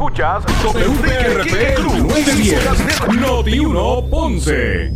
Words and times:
Escuchas 0.00 0.42
WPRP 0.64 1.78
910 1.78 3.20
Noti 3.20 3.58
1 3.58 4.06
Ponce. 4.08 4.90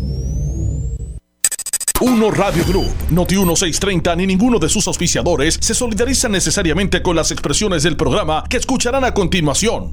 Uno 2.00 2.30
Radio 2.30 2.64
Group, 2.64 2.90
Noti 3.11 3.35
1630 3.35 4.17
ni 4.17 4.27
ninguno 4.27 4.59
de 4.59 4.71
sus 4.71 4.87
auspiciadores 4.88 5.59
se 5.61 5.75
solidarizan 5.75 6.32
necesariamente 6.32 7.03
con 7.03 7.17
las 7.17 7.30
expresiones 7.32 7.82
del 7.82 7.98
programa 7.98 8.45
que 8.48 8.56
escucharán 8.56 9.04
a 9.04 9.12
continuación. 9.12 9.92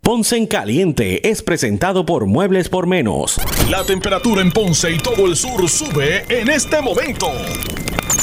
Ponce 0.00 0.36
en 0.36 0.48
Caliente 0.48 1.30
es 1.30 1.40
presentado 1.40 2.04
por 2.04 2.26
Muebles 2.26 2.68
por 2.68 2.88
Menos. 2.88 3.40
La 3.70 3.84
temperatura 3.84 4.42
en 4.42 4.50
Ponce 4.50 4.90
y 4.90 4.98
todo 4.98 5.26
el 5.26 5.36
sur 5.36 5.68
sube 5.68 6.24
en 6.28 6.50
este 6.50 6.82
momento. 6.82 7.28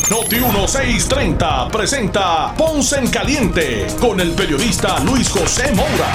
Noti 0.09 0.37
1630 0.37 1.69
presenta 1.71 2.55
Ponce 2.57 2.97
en 2.97 3.11
Caliente 3.11 3.85
con 3.99 4.19
el 4.19 4.31
periodista 4.31 4.99
Luis 5.03 5.29
José 5.29 5.71
Moura. 5.75 6.11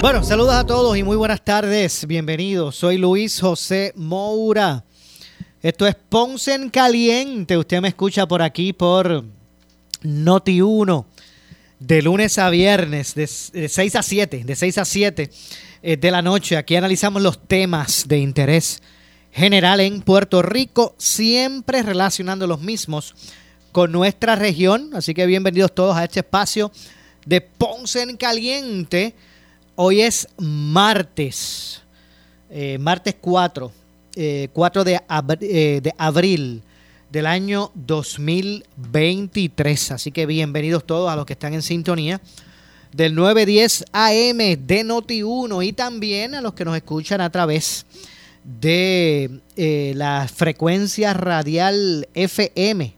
Bueno, 0.00 0.24
saludos 0.24 0.54
a 0.54 0.64
todos 0.64 0.96
y 0.96 1.02
muy 1.02 1.14
buenas 1.14 1.44
tardes. 1.44 2.06
Bienvenidos. 2.06 2.76
Soy 2.76 2.96
Luis 2.96 3.38
José 3.38 3.92
Moura. 3.96 4.84
Esto 5.60 5.86
es 5.86 5.94
Ponce 5.94 6.54
en 6.54 6.70
Caliente. 6.70 7.58
Usted 7.58 7.82
me 7.82 7.88
escucha 7.88 8.26
por 8.26 8.40
aquí 8.40 8.72
por 8.72 9.22
Noti 10.04 10.62
1 10.62 11.06
de 11.80 12.00
lunes 12.00 12.38
a 12.38 12.48
viernes 12.48 13.14
de, 13.14 13.26
6 13.26 13.96
a 13.96 14.02
7, 14.02 14.42
de 14.42 14.56
6 14.56 14.78
a 14.78 14.84
7 14.86 15.30
eh, 15.82 15.96
de 15.98 16.10
la 16.10 16.22
noche. 16.22 16.56
Aquí 16.56 16.76
analizamos 16.76 17.20
los 17.20 17.46
temas 17.46 18.08
de 18.08 18.20
interés 18.20 18.80
general 19.36 19.80
en 19.80 20.00
Puerto 20.00 20.40
Rico, 20.40 20.94
siempre 20.96 21.82
relacionando 21.82 22.46
los 22.46 22.62
mismos 22.62 23.14
con 23.70 23.92
nuestra 23.92 24.34
región. 24.34 24.90
Así 24.94 25.12
que 25.12 25.26
bienvenidos 25.26 25.74
todos 25.74 25.94
a 25.96 26.04
este 26.04 26.20
espacio 26.20 26.72
de 27.26 27.42
Ponce 27.42 28.02
en 28.02 28.16
Caliente 28.16 29.14
Hoy 29.78 30.00
es 30.00 30.26
martes, 30.38 31.82
eh, 32.48 32.78
martes 32.78 33.14
4, 33.20 33.70
4 34.50 34.86
eh, 34.86 35.00
eh, 35.42 35.80
de, 35.82 35.94
abril 35.98 36.62
del 37.12 37.26
año 37.26 37.70
2023. 37.74 39.90
Así 39.90 40.12
que 40.12 40.24
bienvenidos 40.24 40.86
todos 40.86 41.12
a 41.12 41.16
los 41.16 41.26
que 41.26 41.34
están 41.34 41.52
en 41.52 41.60
sintonía 41.60 42.22
del 42.90 43.14
910 43.14 43.84
AM 43.92 44.38
de 44.38 44.82
Noti1 44.82 45.66
y 45.66 45.74
también 45.74 46.34
a 46.34 46.40
los 46.40 46.54
que 46.54 46.64
nos 46.64 46.74
escuchan 46.74 47.20
a 47.20 47.28
través 47.28 47.84
de 47.92 48.15
la 49.94 50.28
frecuencia 50.32 51.12
radial 51.14 52.08
FM, 52.14 52.94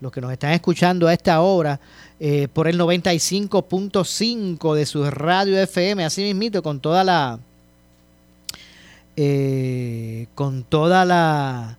los 0.00 0.12
que 0.12 0.20
nos 0.20 0.32
están 0.32 0.52
escuchando 0.52 1.08
a 1.08 1.12
esta 1.12 1.40
hora 1.40 1.80
eh, 2.24 2.46
por 2.52 2.68
el 2.68 2.78
95.5 2.78 4.74
de 4.76 4.86
su 4.86 5.10
radio 5.10 5.58
FM, 5.60 6.04
así 6.04 6.22
mismito, 6.22 6.62
con 6.62 6.78
toda 6.78 7.02
la... 7.02 7.40
Eh, 9.16 10.28
con 10.36 10.62
toda 10.62 11.04
la, 11.04 11.78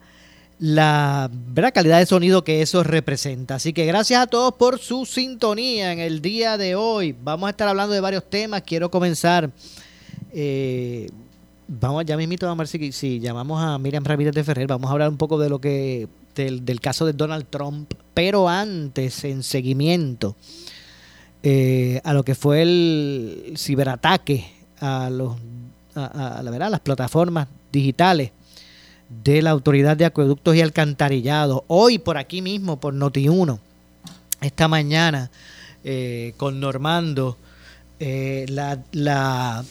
la 0.59 1.29
calidad 1.73 1.99
de 1.99 2.05
sonido 2.05 2.43
que 2.43 2.61
eso 2.61 2.83
representa. 2.83 3.55
Así 3.55 3.71
que 3.71 3.85
gracias 3.85 4.21
a 4.21 4.27
todos 4.27 4.55
por 4.55 4.79
su 4.79 5.05
sintonía 5.05 5.93
en 5.93 5.99
el 5.99 6.21
día 6.21 6.57
de 6.57 6.75
hoy. 6.75 7.15
Vamos 7.23 7.47
a 7.47 7.51
estar 7.51 7.69
hablando 7.69 7.93
de 7.93 8.01
varios 8.01 8.29
temas. 8.29 8.63
Quiero 8.63 8.91
comenzar. 8.91 9.49
Eh, 10.33 11.09
vamos, 11.67 12.05
ya 12.05 12.17
mismito, 12.17 12.49
a 12.49 12.55
ver 12.55 12.67
si, 12.67 13.19
llamamos 13.19 13.61
a 13.61 13.77
Miriam 13.77 14.03
Ramírez 14.03 14.33
de 14.33 14.43
Ferrer. 14.43 14.67
Vamos 14.67 14.89
a 14.89 14.93
hablar 14.93 15.09
un 15.09 15.17
poco 15.17 15.37
de 15.39 15.49
lo 15.49 15.59
que 15.59 16.07
del, 16.35 16.81
caso 16.81 17.05
de 17.05 17.13
Donald 17.13 17.45
Trump, 17.49 17.93
pero 18.13 18.49
antes, 18.49 19.23
en 19.23 19.43
seguimiento 19.43 20.35
eh, 21.43 22.01
a 22.03 22.13
lo 22.13 22.23
que 22.23 22.35
fue 22.35 22.61
el 22.61 23.53
ciberataque 23.57 24.45
a, 24.79 25.09
los, 25.09 25.35
a, 25.95 26.41
la 26.43 26.51
verdad, 26.51 26.71
las 26.71 26.79
plataformas 26.79 27.47
digitales 27.71 28.31
de 29.23 29.41
la 29.41 29.51
Autoridad 29.51 29.95
de 29.95 30.05
Acueductos 30.05 30.55
y 30.55 30.61
Alcantarillados. 30.61 31.61
Hoy 31.67 31.99
por 31.99 32.17
aquí 32.17 32.41
mismo, 32.41 32.79
por 32.79 32.93
Noti1, 32.93 33.59
esta 34.41 34.67
mañana, 34.67 35.29
eh, 35.83 36.33
con 36.37 36.59
Normando, 36.59 37.37
eh, 37.99 38.45
la, 38.49 38.79
la 38.91 39.63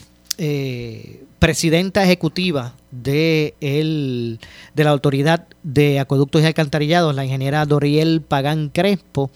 presidenta 1.38 2.02
ejecutiva 2.04 2.74
de, 2.90 3.54
el, 3.60 4.38
de 4.74 4.84
la 4.84 4.90
Autoridad 4.90 5.46
de 5.62 5.98
Acueductos 5.98 6.42
y 6.42 6.46
Alcantarillados, 6.46 7.14
la 7.14 7.24
ingeniera 7.24 7.66
Doriel 7.66 8.20
Pagán 8.20 8.68
Crespo, 8.68 9.30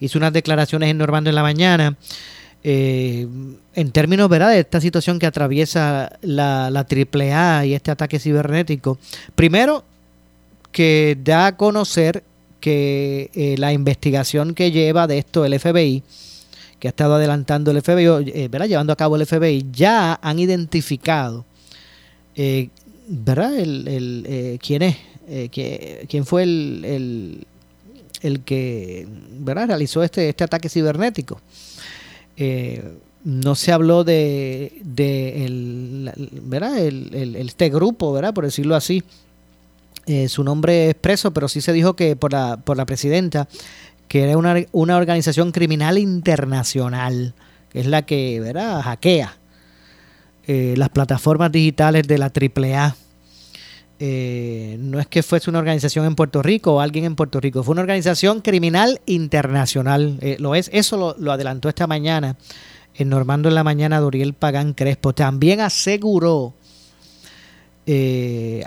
hizo 0.00 0.18
unas 0.18 0.32
declaraciones 0.32 0.90
en 0.90 0.98
Normando 0.98 1.30
en 1.30 1.36
la 1.36 1.42
mañana. 1.42 1.96
Eh, 2.64 3.26
en 3.74 3.90
términos 3.90 4.28
¿verdad? 4.28 4.50
de 4.50 4.60
esta 4.60 4.80
situación 4.80 5.18
que 5.18 5.26
atraviesa 5.26 6.18
la, 6.22 6.70
la 6.70 6.86
AAA 6.88 7.66
y 7.66 7.74
este 7.74 7.90
ataque 7.90 8.20
cibernético, 8.20 8.98
primero 9.34 9.84
que 10.70 11.18
da 11.22 11.46
a 11.46 11.56
conocer 11.56 12.22
que 12.60 13.30
eh, 13.34 13.56
la 13.58 13.72
investigación 13.72 14.54
que 14.54 14.70
lleva 14.70 15.06
de 15.06 15.18
esto 15.18 15.44
el 15.44 15.58
FBI, 15.58 16.02
que 16.82 16.88
ha 16.88 16.90
estado 16.90 17.14
adelantando 17.14 17.70
el 17.70 17.80
FBI, 17.80 18.32
eh, 18.34 18.48
¿verdad? 18.50 18.66
llevando 18.66 18.92
a 18.92 18.96
cabo 18.96 19.14
el 19.14 19.24
FBI, 19.24 19.68
ya 19.70 20.18
han 20.20 20.40
identificado 20.40 21.44
eh, 22.34 22.70
¿verdad? 23.06 23.56
El, 23.56 23.86
el 23.86 24.26
eh, 24.28 24.58
¿Quién 24.60 24.82
es? 24.82 24.96
¿Quién 26.08 26.26
fue 26.26 26.42
el, 26.42 27.46
el, 28.20 28.40
que 28.40 29.06
¿verdad? 29.38 29.68
realizó 29.68 30.02
este, 30.02 30.28
este 30.28 30.42
ataque 30.42 30.68
cibernético? 30.68 31.40
no 33.24 33.54
se 33.54 33.70
habló 33.70 34.02
de, 34.02 34.80
de 34.82 35.44
el, 35.44 36.10
¿verdad? 36.42 36.78
El, 36.78 37.36
este 37.36 37.70
grupo, 37.70 38.12
¿verdad? 38.12 38.34
por 38.34 38.44
decirlo 38.44 38.74
así, 38.74 39.04
su 40.26 40.42
nombre 40.42 40.88
es 40.90 40.94
preso, 40.96 41.32
pero 41.32 41.46
sí 41.46 41.60
se 41.60 41.72
dijo 41.72 41.94
que 41.94 42.16
por 42.16 42.32
la, 42.32 42.56
por 42.56 42.76
la 42.76 42.86
presidenta, 42.86 43.46
que 44.12 44.24
era 44.24 44.36
una, 44.36 44.56
una 44.72 44.98
organización 44.98 45.52
criminal 45.52 45.96
internacional, 45.96 47.32
que 47.70 47.80
es 47.80 47.86
la 47.86 48.02
que 48.02 48.40
¿verdad? 48.40 48.82
hackea 48.82 49.38
eh, 50.46 50.74
las 50.76 50.90
plataformas 50.90 51.50
digitales 51.50 52.06
de 52.06 52.18
la 52.18 52.26
AAA. 52.26 52.94
Eh, 53.98 54.76
no 54.80 55.00
es 55.00 55.06
que 55.06 55.22
fuese 55.22 55.48
una 55.48 55.60
organización 55.60 56.04
en 56.04 56.14
Puerto 56.14 56.42
Rico 56.42 56.74
o 56.74 56.80
alguien 56.80 57.06
en 57.06 57.16
Puerto 57.16 57.40
Rico, 57.40 57.62
fue 57.62 57.72
una 57.72 57.80
organización 57.80 58.42
criminal 58.42 59.00
internacional. 59.06 60.18
Eh, 60.20 60.36
lo 60.38 60.54
es, 60.54 60.68
eso 60.74 61.16
lo, 61.18 61.32
adelantó 61.32 61.70
esta 61.70 61.86
mañana 61.86 62.36
en 62.94 63.08
Normando 63.08 63.48
en 63.48 63.54
la 63.54 63.64
mañana 63.64 63.98
Doriel 63.98 64.34
Pagán 64.34 64.74
Crespo. 64.74 65.14
También 65.14 65.60
aseguró, 65.60 66.52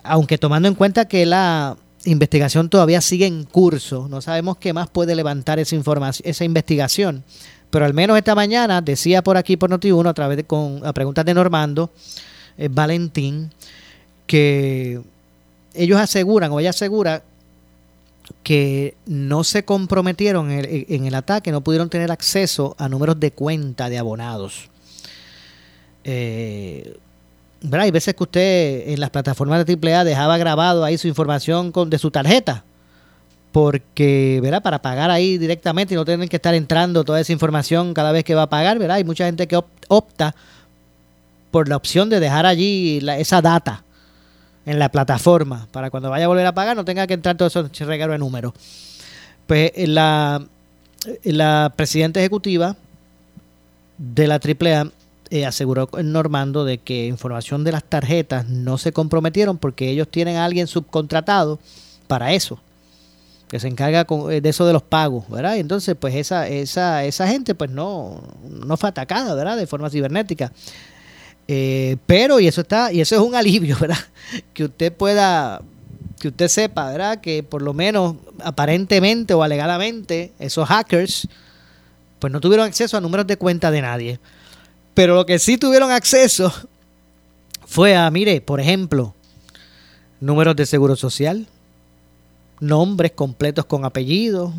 aunque 0.03 0.39
tomando 0.39 0.67
en 0.67 0.73
cuenta 0.73 1.07
que 1.07 1.23
la 1.27 1.77
investigación 2.05 2.69
todavía 2.69 3.01
sigue 3.01 3.25
en 3.25 3.43
curso, 3.43 4.07
no 4.09 4.21
sabemos 4.21 4.57
qué 4.57 4.73
más 4.73 4.89
puede 4.89 5.15
levantar 5.15 5.59
esa 5.59 5.75
información, 5.75 6.27
esa 6.29 6.45
investigación. 6.45 7.23
Pero 7.69 7.85
al 7.85 7.93
menos 7.93 8.17
esta 8.17 8.35
mañana 8.35 8.81
decía 8.81 9.23
por 9.23 9.37
aquí 9.37 9.57
por 9.57 9.69
Noti1 9.69 10.07
a 10.07 10.13
través 10.13 10.37
de 10.37 10.43
con 10.45 10.81
preguntas 10.93 11.25
de 11.25 11.33
Normando 11.33 11.89
eh, 12.57 12.69
Valentín 12.71 13.51
que 14.27 15.01
ellos 15.73 15.99
aseguran 15.99 16.51
o 16.51 16.59
ella 16.59 16.69
asegura 16.69 17.23
que 18.43 18.95
no 19.05 19.43
se 19.43 19.65
comprometieron 19.65 20.49
en 20.51 21.05
el, 21.05 21.15
ataque, 21.15 21.51
no 21.51 21.61
pudieron 21.61 21.89
tener 21.89 22.11
acceso 22.11 22.75
a 22.79 22.89
números 22.89 23.19
de 23.19 23.31
cuenta 23.31 23.89
de 23.89 23.97
abonados. 23.97 24.69
Eh, 26.03 26.97
Hay 27.71 27.91
veces 27.91 28.13
que 28.13 28.23
usted 28.23 28.89
en 28.89 28.99
las 28.99 29.09
plataformas 29.09 29.65
de 29.65 29.73
AAA 29.73 30.03
dejaba 30.03 30.37
grabado 30.37 30.83
ahí 30.83 30.97
su 30.97 31.07
información 31.07 31.71
con, 31.71 31.89
de 31.89 31.97
su 31.97 32.11
tarjeta 32.11 32.63
porque, 33.55 34.41
¿verdad? 34.43 34.61
Para 34.61 34.81
pagar 34.81 35.09
ahí 35.09 35.37
directamente 35.37 35.93
y 35.93 35.95
no 35.95 36.03
tener 36.03 36.27
que 36.27 36.35
estar 36.35 36.53
entrando 36.53 37.05
toda 37.05 37.21
esa 37.21 37.31
información 37.31 37.93
cada 37.93 38.11
vez 38.11 38.25
que 38.25 38.35
va 38.35 38.41
a 38.41 38.49
pagar, 38.49 38.77
¿verdad? 38.77 38.97
Hay 38.97 39.05
mucha 39.05 39.27
gente 39.27 39.47
que 39.47 39.57
opta 39.87 40.35
por 41.51 41.69
la 41.69 41.77
opción 41.77 42.09
de 42.09 42.19
dejar 42.19 42.45
allí 42.45 42.99
esa 43.17 43.41
data 43.41 43.85
en 44.65 44.77
la 44.77 44.89
plataforma 44.89 45.69
para 45.71 45.89
cuando 45.89 46.09
vaya 46.09 46.25
a 46.25 46.27
volver 46.27 46.45
a 46.45 46.53
pagar 46.53 46.75
no 46.75 46.83
tenga 46.83 47.07
que 47.07 47.13
entrar 47.13 47.37
todo 47.37 47.47
eso 47.47 47.69
regalo 47.85 48.11
de 48.11 48.19
números. 48.19 48.51
Pues 49.47 49.71
eh, 49.73 49.87
la, 49.87 50.45
eh, 51.05 51.31
la 51.31 51.71
presidenta 51.77 52.19
ejecutiva 52.19 52.75
de 53.97 54.27
la 54.27 54.35
AAA 54.35 54.91
eh, 55.35 55.45
aseguró 55.45 55.89
Normando 56.01 56.63
de 56.63 56.77
que 56.77 57.07
información 57.07 57.65
de 57.65 57.73
las 57.73 57.83
tarjetas 57.83 58.47
no 58.47 58.77
se 58.77 58.93
comprometieron 58.93 59.57
porque 59.57 59.89
ellos 59.89 60.07
tienen 60.07 60.37
a 60.37 60.45
alguien 60.45 60.67
subcontratado 60.67 61.59
para 62.07 62.31
eso 62.31 62.59
que 63.49 63.59
se 63.59 63.67
encarga 63.67 64.07
eh, 64.31 64.39
de 64.39 64.49
eso 64.49 64.65
de 64.65 64.73
los 64.73 64.81
pagos, 64.81 65.29
¿verdad? 65.29 65.55
Y 65.55 65.59
entonces, 65.59 65.95
pues 65.99 66.15
esa, 66.15 66.47
esa, 66.47 67.03
esa 67.03 67.27
gente, 67.27 67.53
pues 67.53 67.69
no, 67.69 68.23
no 68.49 68.77
fue 68.77 68.89
atacada, 68.89 69.35
¿verdad? 69.35 69.57
De 69.57 69.67
forma 69.67 69.89
cibernética. 69.89 70.51
Eh, 71.47 71.97
pero, 72.05 72.39
y 72.39 72.47
eso 72.47 72.61
está, 72.61 72.93
y 72.93 73.01
eso 73.01 73.15
es 73.15 73.21
un 73.21 73.35
alivio, 73.35 73.77
¿verdad? 73.81 73.99
Que 74.53 74.63
usted 74.63 74.93
pueda, 74.93 75.61
que 76.19 76.29
usted 76.29 76.47
sepa, 76.47 76.89
¿verdad? 76.91 77.19
Que 77.19 77.43
por 77.43 77.61
lo 77.61 77.73
menos 77.73 78.15
aparentemente 78.41 79.33
o 79.33 79.43
alegadamente 79.43 80.31
esos 80.39 80.67
hackers 80.67 81.27
pues 82.19 82.31
no 82.31 82.39
tuvieron 82.39 82.65
acceso 82.65 82.97
a 82.97 83.01
números 83.01 83.27
de 83.27 83.37
cuenta 83.37 83.69
de 83.69 83.81
nadie. 83.81 84.19
Pero 84.95 85.13
lo 85.13 85.25
que 85.25 85.37
sí 85.37 85.57
tuvieron 85.57 85.91
acceso 85.91 86.51
fue 87.67 87.95
a, 87.95 88.09
mire, 88.09 88.41
por 88.41 88.59
ejemplo, 88.61 89.13
números 90.21 90.55
de 90.55 90.65
seguro 90.65 90.95
social, 90.95 91.47
nombres 92.61 93.11
completos 93.11 93.65
con 93.65 93.83
apellidos, 93.83 94.53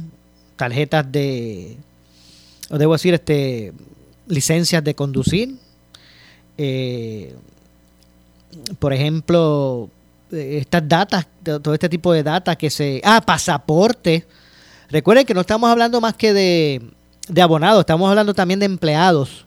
tarjetas 0.56 1.10
de, 1.10 1.78
o 2.68 2.76
debo 2.76 2.92
decir, 2.92 3.14
este, 3.14 3.72
licencias 4.26 4.84
de 4.84 4.94
conducir, 4.94 5.56
eh, 6.58 7.34
por 8.78 8.92
ejemplo, 8.92 9.88
eh, 10.32 10.58
estas 10.60 10.86
datas, 10.86 11.26
todo 11.42 11.72
este 11.72 11.88
tipo 11.88 12.12
de 12.12 12.22
datas 12.22 12.56
que 12.56 12.68
se... 12.68 13.00
Ah, 13.04 13.22
pasaporte. 13.24 14.26
Recuerden 14.90 15.24
que 15.24 15.34
no 15.34 15.40
estamos 15.40 15.70
hablando 15.70 16.00
más 16.00 16.14
que 16.14 16.32
de, 16.34 16.82
de 17.28 17.42
abonados, 17.42 17.80
estamos 17.80 18.08
hablando 18.08 18.34
también 18.34 18.60
de 18.60 18.66
empleados. 18.66 19.45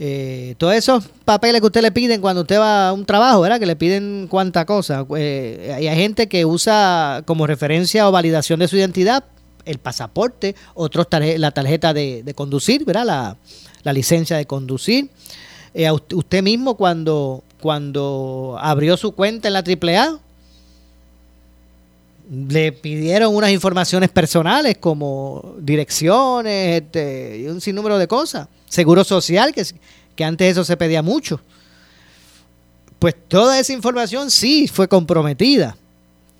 Eh, 0.00 0.54
todos 0.58 0.74
esos 0.74 1.08
papeles 1.24 1.60
que 1.60 1.66
usted 1.66 1.82
le 1.82 1.90
piden 1.90 2.20
cuando 2.20 2.42
usted 2.42 2.60
va 2.60 2.90
a 2.90 2.92
un 2.92 3.04
trabajo, 3.04 3.40
¿verdad? 3.40 3.58
Que 3.58 3.66
le 3.66 3.74
piden 3.74 4.28
cuánta 4.30 4.64
cosa. 4.64 5.04
Eh, 5.16 5.72
hay 5.74 5.88
gente 5.96 6.28
que 6.28 6.44
usa 6.44 7.24
como 7.26 7.48
referencia 7.48 8.08
o 8.08 8.12
validación 8.12 8.60
de 8.60 8.68
su 8.68 8.76
identidad 8.76 9.24
el 9.64 9.78
pasaporte, 9.78 10.54
otros 10.74 11.08
la 11.10 11.50
tarjeta 11.50 11.92
de, 11.92 12.32
conducir, 12.34 12.84
¿verdad? 12.84 13.36
La, 13.82 13.92
licencia 13.92 14.36
de 14.36 14.46
conducir. 14.46 15.10
Eh, 15.74 15.90
usted 15.90 16.42
mismo 16.42 16.76
cuando, 16.76 17.42
cuando 17.60 18.56
abrió 18.60 18.96
su 18.96 19.12
cuenta 19.12 19.48
en 19.48 19.54
la 19.54 19.64
AAA, 19.64 20.18
le 22.50 22.72
pidieron 22.72 23.34
unas 23.34 23.50
informaciones 23.50 24.10
personales 24.10 24.78
como 24.78 25.56
direcciones 25.58 26.82
este, 26.82 27.38
y 27.40 27.48
un 27.48 27.60
sinnúmero 27.60 27.98
de 27.98 28.06
cosas. 28.06 28.46
Seguro 28.68 29.04
social, 29.04 29.52
que, 29.52 29.64
que 30.14 30.24
antes 30.24 30.52
eso 30.52 30.64
se 30.64 30.76
pedía 30.76 31.02
mucho. 31.02 31.40
Pues 32.98 33.14
toda 33.28 33.58
esa 33.58 33.72
información 33.72 34.30
sí 34.30 34.68
fue 34.68 34.88
comprometida. 34.88 35.76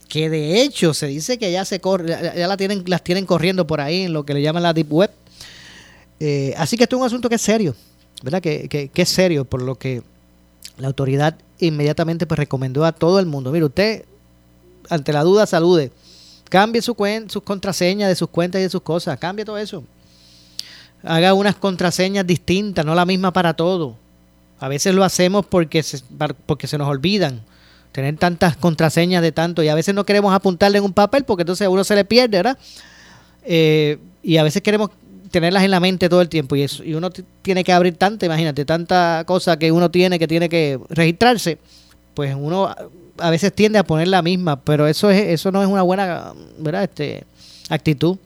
Que 0.09 0.31
de 0.31 0.63
hecho 0.63 0.95
se 0.95 1.07
dice 1.07 1.39
que 1.39 1.53
ya 1.53 1.65
se 1.65 1.81
corre, 1.81 2.09
ya 2.09 2.49
la 2.49 2.57
tienen, 2.57 2.83
las 2.87 3.05
tienen 3.05 3.27
corriendo 3.27 3.67
por 3.67 3.81
ahí 3.81 4.03
en 4.03 4.13
lo 4.13 4.25
que 4.25 4.35
le 4.35 4.43
llaman 4.43 4.63
la 4.63 4.73
Deep 4.73 4.93
Web. 4.93 5.11
Eh, 6.21 6.55
así 6.57 6.77
que 6.77 6.85
esto 6.85 6.97
es 6.97 7.01
un 7.01 7.07
asunto 7.07 7.29
que 7.29 7.35
es 7.37 7.43
serio, 7.43 7.77
¿verdad? 8.23 8.41
Que, 8.41 8.69
que, 8.69 9.03
es 9.03 9.09
serio, 9.09 9.45
por 9.45 9.63
lo 9.63 9.77
que 9.77 10.03
la 10.79 10.89
autoridad 10.89 11.37
inmediatamente 11.59 12.27
pues 12.27 12.39
recomendó 12.39 12.85
a 12.85 12.93
todo 12.93 13.21
el 13.21 13.27
mundo. 13.27 13.53
Mire, 13.53 13.67
usted 13.67 14.05
ante 14.89 15.13
la 15.13 15.23
duda 15.23 15.47
salude. 15.47 15.93
Cambie 16.49 16.81
su 16.81 16.97
sus 17.29 17.43
contraseñas 17.43 18.09
de 18.09 18.17
sus 18.17 18.31
cuentas 18.31 18.61
y 18.61 18.63
de 18.63 18.71
sus 18.71 18.81
cosas. 18.81 19.19
Cambie 19.19 19.45
todo 19.45 19.59
eso. 19.59 19.85
Haga 21.03 21.35
unas 21.35 21.55
contraseñas 21.57 22.27
distintas, 22.27 22.85
no 22.85 22.95
la 22.95 23.07
misma 23.07 23.33
para 23.33 23.55
todo. 23.55 23.97
A 24.61 24.69
veces 24.69 24.95
lo 24.95 25.05
hacemos 25.05 25.47
porque 25.47 25.83
se, 25.83 26.01
porque 26.47 26.67
se 26.67 26.79
nos 26.79 26.89
olvidan 26.89 27.43
tener 27.93 28.17
tantas 28.17 28.57
contraseñas 28.57 29.23
de 29.23 29.33
tanto 29.33 29.63
y 29.63 29.69
a 29.69 29.75
veces 29.75 29.95
no 29.95 30.05
queremos 30.05 30.35
apuntarle 30.35 30.79
en 30.79 30.85
un 30.85 30.93
papel 30.93 31.25
porque 31.25 31.43
entonces 31.43 31.67
a 31.67 31.71
uno 31.71 31.85
se 31.85 31.95
le 31.95 32.05
pierde, 32.05 32.39
¿verdad? 32.39 32.59
Eh, 33.45 33.99
y 34.23 34.37
a 34.37 34.43
veces 34.43 34.63
queremos 34.63 34.91
tenerlas 35.31 35.63
en 35.63 35.71
la 35.71 35.81
mente 35.81 36.09
todo 36.09 36.21
el 36.21 36.29
tiempo 36.29 36.57
y, 36.57 36.63
eso, 36.63 36.83
y 36.85 36.95
uno 36.95 37.11
tiene 37.43 37.65
que 37.65 37.73
abrir 37.73 37.97
tanta, 37.97 38.27
imagínate, 38.27 38.65
tanta 38.65 39.25
cosa 39.27 39.59
que 39.59 39.71
uno 39.73 39.91
tiene 39.91 40.19
que 40.19 40.27
tiene 40.27 40.49
que 40.49 40.79
registrarse, 40.91 41.59
pues 42.15 42.35
uno 42.39 42.75
a 43.19 43.31
veces 43.31 43.53
tiende 43.53 43.79
a 43.79 43.85
poner 43.85 44.09
la 44.09 44.23
misma, 44.23 44.61
pero 44.61 44.87
eso 44.87 45.11
es 45.11 45.29
eso 45.29 45.51
no 45.53 45.63
es 45.63 45.69
una 45.69 45.83
buena 45.83 46.33
¿verdad? 46.59 46.85
Este, 46.85 47.25
actitud. 47.69 48.17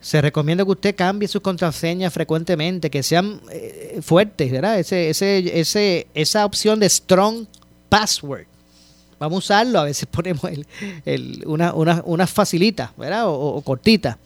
Se 0.00 0.20
recomienda 0.22 0.64
que 0.64 0.70
usted 0.70 0.96
cambie 0.96 1.28
sus 1.28 1.42
contraseñas 1.42 2.12
frecuentemente, 2.12 2.90
que 2.90 3.02
sean 3.02 3.40
eh, 3.50 3.98
fuertes, 4.02 4.50
¿verdad? 4.50 4.78
Ese, 4.78 5.10
ese, 5.10 5.60
ese, 5.60 6.06
esa 6.14 6.46
opción 6.46 6.80
de 6.80 6.88
strong 6.88 7.46
password. 7.88 8.46
Vamos 9.18 9.36
a 9.36 9.38
usarlo, 9.38 9.80
a 9.80 9.84
veces 9.84 10.06
ponemos 10.10 10.44
el, 10.44 10.66
el, 11.04 11.42
una, 11.46 11.74
una, 11.74 12.02
una 12.06 12.26
facilita, 12.26 12.94
¿verdad? 12.96 13.24
O, 13.26 13.60
cortita. 13.60 14.18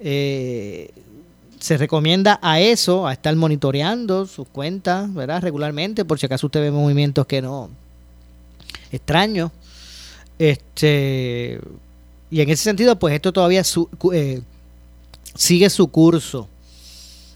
Eh, 0.00 0.90
se 1.60 1.76
recomienda 1.76 2.38
a 2.42 2.60
eso, 2.60 3.06
a 3.06 3.12
estar 3.12 3.34
monitoreando 3.36 4.26
sus 4.26 4.48
cuentas, 4.48 5.12
¿verdad? 5.12 5.42
Regularmente, 5.42 6.04
por 6.04 6.18
si 6.18 6.26
acaso 6.26 6.46
usted 6.46 6.60
ve 6.60 6.70
movimientos 6.70 7.26
que 7.26 7.42
no, 7.42 7.68
extraño. 8.90 9.52
Este, 10.38 11.60
y 12.30 12.40
en 12.40 12.50
ese 12.50 12.64
sentido, 12.64 12.98
pues 12.98 13.14
esto 13.14 13.32
todavía 13.32 13.62
eh, 14.12 14.42
sigue 15.34 15.70
su 15.70 15.88
curso. 15.88 16.48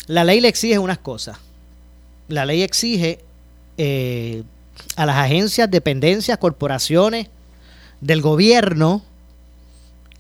La 0.06 0.25
ley 0.25 0.41
le 0.41 0.49
exige 0.49 0.79
unas 0.79 0.99
cosas. 0.99 1.39
La 2.29 2.45
ley 2.45 2.62
exige 2.62 3.21
eh, 3.77 4.43
a 4.97 5.06
las 5.06 5.17
agencias, 5.17 5.71
dependencias, 5.71 6.39
corporaciones 6.39 7.29
del 8.00 8.23
gobierno 8.23 9.03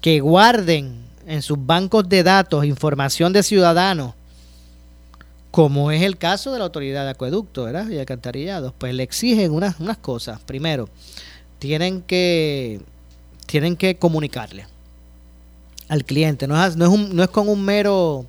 que 0.00 0.20
guarden 0.20 1.04
en 1.26 1.42
sus 1.42 1.64
bancos 1.64 2.08
de 2.08 2.22
datos 2.22 2.64
información 2.64 3.32
de 3.32 3.42
ciudadanos, 3.42 4.14
como 5.50 5.90
es 5.90 6.02
el 6.02 6.16
caso 6.16 6.52
de 6.52 6.58
la 6.58 6.64
autoridad 6.64 7.04
de 7.04 7.10
acueducto 7.10 7.64
¿verdad? 7.64 7.88
y 7.88 7.98
alcantarillados, 7.98 8.72
pues 8.78 8.94
le 8.94 9.02
exigen 9.02 9.52
unas, 9.52 9.78
unas 9.80 9.98
cosas. 9.98 10.40
Primero, 10.40 10.88
tienen 11.58 12.02
que, 12.02 12.80
tienen 13.46 13.76
que 13.76 13.96
comunicarle 13.96 14.66
al 15.88 16.04
cliente. 16.04 16.46
No 16.46 16.62
es, 16.64 16.76
no 16.76 16.86
es, 16.86 17.10
no 17.10 17.22
es 17.22 17.30
con 17.30 17.48
un 17.48 17.64
mero 17.64 18.26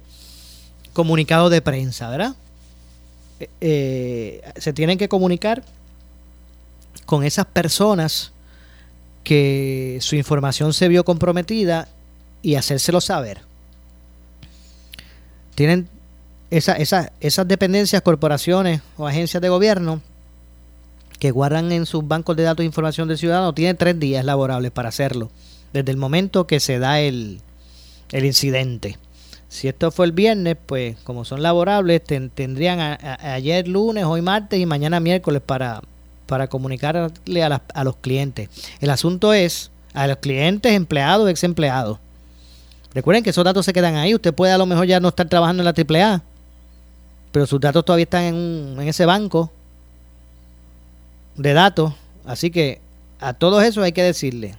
comunicado 0.93 1.49
de 1.49 1.61
prensa, 1.61 2.09
¿verdad? 2.09 2.35
Eh, 3.39 3.49
eh, 3.61 4.51
se 4.57 4.73
tienen 4.73 4.97
que 4.97 5.07
comunicar 5.07 5.63
con 7.05 7.23
esas 7.23 7.45
personas 7.45 8.31
que 9.23 9.97
su 10.01 10.15
información 10.15 10.73
se 10.73 10.87
vio 10.87 11.03
comprometida 11.05 11.87
y 12.41 12.55
hacérselo 12.55 13.01
saber. 13.01 13.41
Tienen 15.55 15.87
esa, 16.51 16.73
esa, 16.73 17.11
esas 17.19 17.47
dependencias, 17.47 18.01
corporaciones 18.01 18.81
o 18.97 19.07
agencias 19.07 19.41
de 19.41 19.49
gobierno 19.49 20.01
que 21.19 21.31
guardan 21.31 21.71
en 21.71 21.85
sus 21.85 22.07
bancos 22.07 22.35
de 22.37 22.43
datos 22.43 22.65
información 22.65 23.07
del 23.07 23.17
ciudadano 23.17 23.53
tienen 23.53 23.75
tres 23.75 23.99
días 23.99 24.23
laborables 24.23 24.71
para 24.71 24.89
hacerlo, 24.89 25.29
desde 25.73 25.91
el 25.91 25.97
momento 25.97 26.47
que 26.47 26.61
se 26.61 26.79
da 26.79 27.01
el, 27.01 27.41
el 28.11 28.25
incidente. 28.25 28.97
Si 29.47 29.67
esto 29.67 29.91
fue 29.91 30.05
el 30.05 30.11
viernes, 30.11 30.57
pues 30.63 30.97
como 31.03 31.25
son 31.25 31.41
laborables, 31.41 32.03
tendrían 32.03 32.79
ayer 33.01 33.67
lunes, 33.67 34.03
hoy 34.03 34.21
martes 34.21 34.59
y 34.59 34.65
mañana 34.65 34.99
miércoles 34.99 35.41
para, 35.43 35.81
para 36.27 36.47
comunicarle 36.47 37.43
a, 37.43 37.61
a 37.73 37.83
los 37.83 37.95
clientes. 37.95 38.49
El 38.79 38.91
asunto 38.91 39.33
es 39.33 39.71
a 39.93 40.07
los 40.07 40.17
clientes, 40.17 40.71
empleados, 40.71 41.29
ex 41.29 41.43
empleados. 41.43 41.97
Recuerden 42.93 43.23
que 43.23 43.31
esos 43.31 43.43
datos 43.43 43.65
se 43.65 43.73
quedan 43.73 43.95
ahí. 43.95 44.13
Usted 44.13 44.33
puede 44.33 44.53
a 44.53 44.57
lo 44.57 44.65
mejor 44.65 44.85
ya 44.85 44.99
no 44.99 45.09
estar 45.09 45.27
trabajando 45.27 45.63
en 45.63 45.65
la 45.65 45.73
AAA, 45.75 46.21
pero 47.31 47.45
sus 47.47 47.59
datos 47.59 47.85
todavía 47.85 48.03
están 48.03 48.23
en, 48.23 48.75
en 48.79 48.87
ese 48.87 49.05
banco 49.05 49.51
de 51.35 51.53
datos. 51.53 51.93
Así 52.25 52.51
que 52.51 52.81
a 53.19 53.33
todos 53.33 53.63
esos 53.63 53.83
hay 53.83 53.91
que 53.91 54.03
decirle, 54.03 54.55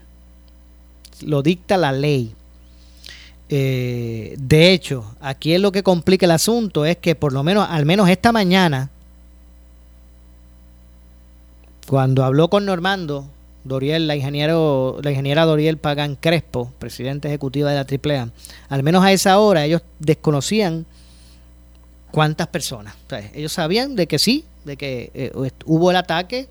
lo 1.22 1.42
dicta 1.42 1.76
la 1.76 1.92
ley. 1.92 2.34
Eh, 3.52 4.36
de 4.38 4.72
hecho, 4.72 5.04
aquí 5.20 5.52
es 5.52 5.60
lo 5.60 5.72
que 5.72 5.82
complica 5.82 6.24
el 6.24 6.30
asunto, 6.30 6.84
es 6.84 6.98
que 6.98 7.16
por 7.16 7.32
lo 7.32 7.42
menos, 7.42 7.66
al 7.68 7.84
menos 7.84 8.08
esta 8.08 8.30
mañana, 8.30 8.90
cuando 11.88 12.24
habló 12.24 12.48
con 12.48 12.64
Normando, 12.64 13.26
Doriel, 13.64 14.06
la, 14.06 14.14
ingeniero, 14.14 15.00
la 15.02 15.10
ingeniera 15.10 15.44
Doriel 15.44 15.78
Pagan 15.78 16.14
Crespo, 16.14 16.72
presidenta 16.78 17.26
ejecutiva 17.26 17.72
de 17.72 17.74
la 17.74 18.20
AAA, 18.20 18.30
al 18.68 18.82
menos 18.84 19.02
a 19.04 19.10
esa 19.10 19.40
hora 19.40 19.64
ellos 19.64 19.82
desconocían 19.98 20.86
cuántas 22.12 22.46
personas. 22.46 22.94
ellos 23.34 23.52
sabían 23.52 23.96
de 23.96 24.06
que 24.06 24.20
sí, 24.20 24.44
de 24.64 24.76
que 24.76 25.10
eh, 25.12 25.32
hubo 25.64 25.90
el 25.90 25.96
ataque, 25.96 26.48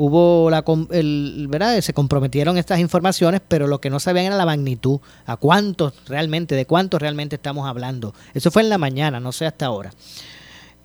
hubo 0.00 0.48
la 0.48 0.64
el, 0.92 1.46
¿verdad? 1.50 1.80
se 1.80 1.92
comprometieron 1.92 2.56
estas 2.56 2.78
informaciones, 2.78 3.40
pero 3.46 3.66
lo 3.66 3.80
que 3.80 3.90
no 3.90 3.98
sabían 3.98 4.26
era 4.26 4.36
la 4.36 4.46
magnitud, 4.46 5.00
a 5.26 5.36
cuántos 5.36 5.92
realmente, 6.06 6.54
de 6.54 6.66
cuántos 6.66 7.02
realmente 7.02 7.34
estamos 7.34 7.68
hablando. 7.68 8.14
Eso 8.32 8.52
fue 8.52 8.62
en 8.62 8.68
la 8.68 8.78
mañana, 8.78 9.18
no 9.18 9.32
sé 9.32 9.44
hasta 9.44 9.66
ahora. 9.66 9.92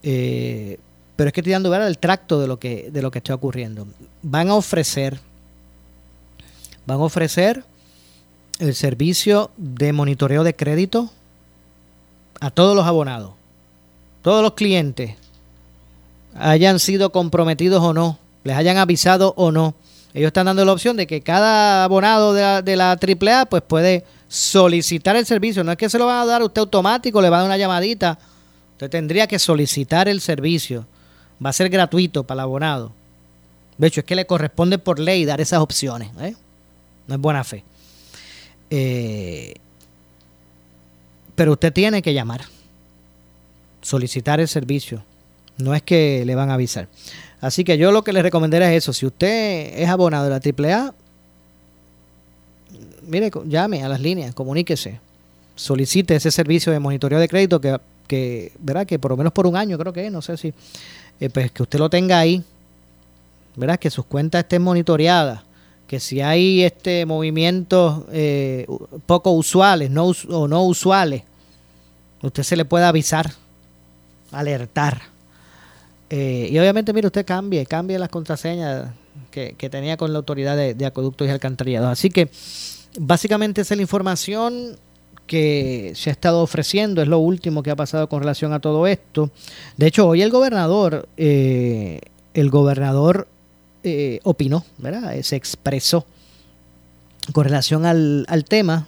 Eh, 0.01 0.79
pero 1.15 1.27
es 1.27 1.33
que 1.33 1.41
estoy 1.41 1.53
dando 1.53 1.69
¿verdad? 1.69 1.89
el 1.89 1.99
tracto 1.99 2.41
de 2.41 2.47
lo 2.47 2.57
que 2.57 2.89
de 2.91 3.03
lo 3.03 3.11
que 3.11 3.19
está 3.19 3.35
ocurriendo. 3.35 3.87
Van 4.23 4.49
a 4.49 4.55
ofrecer 4.55 5.19
van 6.87 6.99
a 6.99 7.03
ofrecer 7.03 7.63
el 8.57 8.73
servicio 8.73 9.51
de 9.57 9.93
monitoreo 9.93 10.43
de 10.43 10.55
crédito 10.55 11.11
a 12.39 12.49
todos 12.49 12.75
los 12.75 12.87
abonados, 12.87 13.33
todos 14.23 14.41
los 14.41 14.53
clientes, 14.53 15.15
hayan 16.35 16.79
sido 16.79 17.11
comprometidos 17.11 17.83
o 17.83 17.93
no 17.93 18.22
les 18.43 18.55
hayan 18.55 18.77
avisado 18.77 19.33
o 19.37 19.51
no. 19.51 19.75
Ellos 20.13 20.27
están 20.27 20.45
dando 20.45 20.63
la 20.63 20.73
opción 20.73 20.95
de 20.95 21.07
que 21.07 21.21
cada 21.21 21.83
abonado 21.83 22.33
de 22.33 22.41
la, 22.41 22.61
de 22.61 22.75
la 22.75 22.91
AAA 22.91 23.47
pues 23.47 23.63
puede 23.63 24.05
solicitar 24.27 25.15
el 25.15 25.25
servicio. 25.25 25.63
No 25.63 25.71
es 25.71 25.77
que 25.77 25.89
se 25.89 25.97
lo 25.97 26.05
van 26.05 26.21
a 26.21 26.25
dar 26.25 26.41
a 26.41 26.45
usted 26.45 26.59
automático, 26.59 27.21
le 27.21 27.29
va 27.29 27.37
a 27.37 27.39
dar 27.39 27.47
una 27.47 27.57
llamadita 27.57 28.19
Usted 28.73 28.89
tendría 28.89 29.27
que 29.27 29.39
solicitar 29.39 30.07
el 30.07 30.19
servicio. 30.19 30.85
Va 31.43 31.51
a 31.51 31.53
ser 31.53 31.69
gratuito 31.69 32.23
para 32.23 32.41
el 32.41 32.41
abonado. 32.41 32.91
De 33.77 33.87
hecho, 33.87 34.01
es 34.01 34.05
que 34.05 34.15
le 34.15 34.25
corresponde 34.25 34.77
por 34.77 34.99
ley 34.99 35.25
dar 35.25 35.41
esas 35.41 35.59
opciones. 35.59 36.09
¿eh? 36.19 36.35
No 37.07 37.15
es 37.15 37.21
buena 37.21 37.43
fe. 37.43 37.63
Eh, 38.69 39.53
pero 41.35 41.53
usted 41.53 41.71
tiene 41.71 42.01
que 42.01 42.13
llamar, 42.13 42.41
solicitar 43.81 44.39
el 44.39 44.47
servicio. 44.47 45.03
No 45.57 45.75
es 45.75 45.83
que 45.83 46.23
le 46.25 46.35
van 46.35 46.49
a 46.49 46.55
avisar. 46.55 46.87
Así 47.43 47.65
que 47.65 47.77
yo 47.77 47.91
lo 47.91 48.05
que 48.05 48.13
le 48.13 48.21
recomendaría 48.21 48.71
es 48.71 48.85
eso. 48.85 48.93
Si 48.93 49.05
usted 49.05 49.73
es 49.77 49.89
abonado 49.89 50.23
de 50.23 50.29
la 50.29 50.37
AAA, 50.37 50.93
mire, 53.05 53.29
llame 53.47 53.83
a 53.83 53.89
las 53.89 53.99
líneas, 53.99 54.33
comuníquese, 54.33 55.01
solicite 55.53 56.15
ese 56.15 56.31
servicio 56.31 56.71
de 56.71 56.79
monitoreo 56.79 57.19
de 57.19 57.27
crédito 57.27 57.59
que, 57.59 57.77
que 58.07 58.53
¿verdad? 58.59 58.87
Que 58.87 58.97
por 58.97 59.11
lo 59.11 59.17
menos 59.17 59.33
por 59.33 59.45
un 59.45 59.57
año 59.57 59.77
creo 59.77 59.91
que 59.91 60.05
es, 60.05 60.11
no 60.11 60.21
sé 60.21 60.37
si, 60.37 60.53
eh, 61.19 61.29
pues 61.29 61.51
que 61.51 61.63
usted 61.63 61.79
lo 61.79 61.89
tenga 61.89 62.17
ahí, 62.17 62.41
¿verdad? 63.57 63.77
Que 63.77 63.89
sus 63.89 64.05
cuentas 64.05 64.43
estén 64.43 64.61
monitoreadas, 64.61 65.41
que 65.85 65.99
si 65.99 66.21
hay 66.21 66.63
este 66.63 67.05
movimientos 67.05 68.05
eh, 68.13 68.65
poco 69.05 69.31
usuales 69.31 69.91
no, 69.91 70.13
o 70.29 70.47
no 70.47 70.63
usuales, 70.63 71.23
usted 72.21 72.43
se 72.43 72.55
le 72.55 72.63
pueda 72.63 72.87
avisar, 72.87 73.33
alertar 74.31 75.12
eh, 76.15 76.47
y 76.51 76.59
obviamente, 76.59 76.93
mire, 76.93 77.07
usted 77.07 77.25
cambie, 77.25 77.65
cambie 77.65 77.97
las 77.97 78.09
contraseñas 78.09 78.91
que, 79.31 79.55
tenía 79.71 79.97
con 79.97 80.13
la 80.13 80.19
autoridad 80.19 80.55
de, 80.55 80.85
acueductos 80.85 81.27
y 81.27 81.31
alcantarillados. 81.31 81.89
Así 81.89 82.11
que 82.11 82.29
básicamente 82.99 83.61
esa 83.61 83.73
es 83.73 83.77
la 83.79 83.81
información 83.81 84.77
que 85.25 85.93
se 85.95 86.11
ha 86.11 86.13
estado 86.13 86.43
ofreciendo, 86.43 87.01
es 87.01 87.07
lo 87.07 87.17
último 87.17 87.63
que 87.63 87.71
ha 87.71 87.75
pasado 87.75 88.09
con 88.09 88.19
relación 88.19 88.53
a 88.53 88.59
todo 88.59 88.85
esto. 88.85 89.31
De 89.75 89.87
hecho, 89.87 90.07
hoy 90.07 90.21
el 90.21 90.29
gobernador, 90.29 91.09
eh, 91.17 91.99
el 92.35 92.51
gobernador 92.51 93.27
eh, 93.83 94.19
opinó, 94.21 94.65
¿verdad? 94.77 95.19
Se 95.23 95.35
expresó 95.35 96.05
con 97.31 97.45
relación 97.45 97.87
al, 97.87 98.27
al 98.29 98.45
tema, 98.45 98.87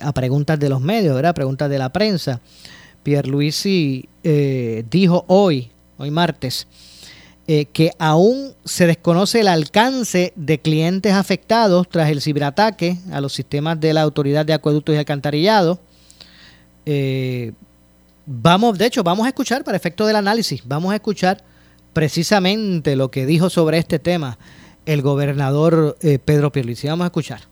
a 0.00 0.12
preguntas 0.12 0.60
de 0.60 0.68
los 0.68 0.80
medios, 0.80 1.16
¿verdad? 1.16 1.34
Preguntas 1.34 1.68
de 1.68 1.78
la 1.78 1.88
prensa. 1.88 2.40
Pierre 3.02 3.28
Luisi 3.28 4.08
dijo 4.88 5.24
hoy 5.26 5.72
hoy 5.98 6.10
martes, 6.10 6.66
eh, 7.46 7.66
que 7.66 7.92
aún 7.98 8.54
se 8.64 8.86
desconoce 8.86 9.40
el 9.40 9.48
alcance 9.48 10.32
de 10.36 10.58
clientes 10.58 11.12
afectados 11.12 11.88
tras 11.88 12.10
el 12.10 12.22
ciberataque 12.22 12.98
a 13.12 13.20
los 13.20 13.32
sistemas 13.32 13.78
de 13.80 13.92
la 13.92 14.02
Autoridad 14.02 14.46
de 14.46 14.54
Acueductos 14.54 14.94
y 14.94 14.98
Alcantarillado. 14.98 15.78
Eh, 16.86 17.52
vamos, 18.26 18.78
de 18.78 18.86
hecho, 18.86 19.02
vamos 19.02 19.26
a 19.26 19.28
escuchar, 19.28 19.64
para 19.64 19.76
efecto 19.76 20.06
del 20.06 20.16
análisis, 20.16 20.62
vamos 20.64 20.92
a 20.92 20.96
escuchar 20.96 21.42
precisamente 21.92 22.96
lo 22.96 23.10
que 23.10 23.26
dijo 23.26 23.50
sobre 23.50 23.78
este 23.78 23.98
tema 23.98 24.38
el 24.86 25.02
gobernador 25.02 25.96
eh, 26.02 26.18
Pedro 26.18 26.52
Pierluisi. 26.52 26.88
Vamos 26.88 27.04
a 27.04 27.06
escuchar. 27.06 27.42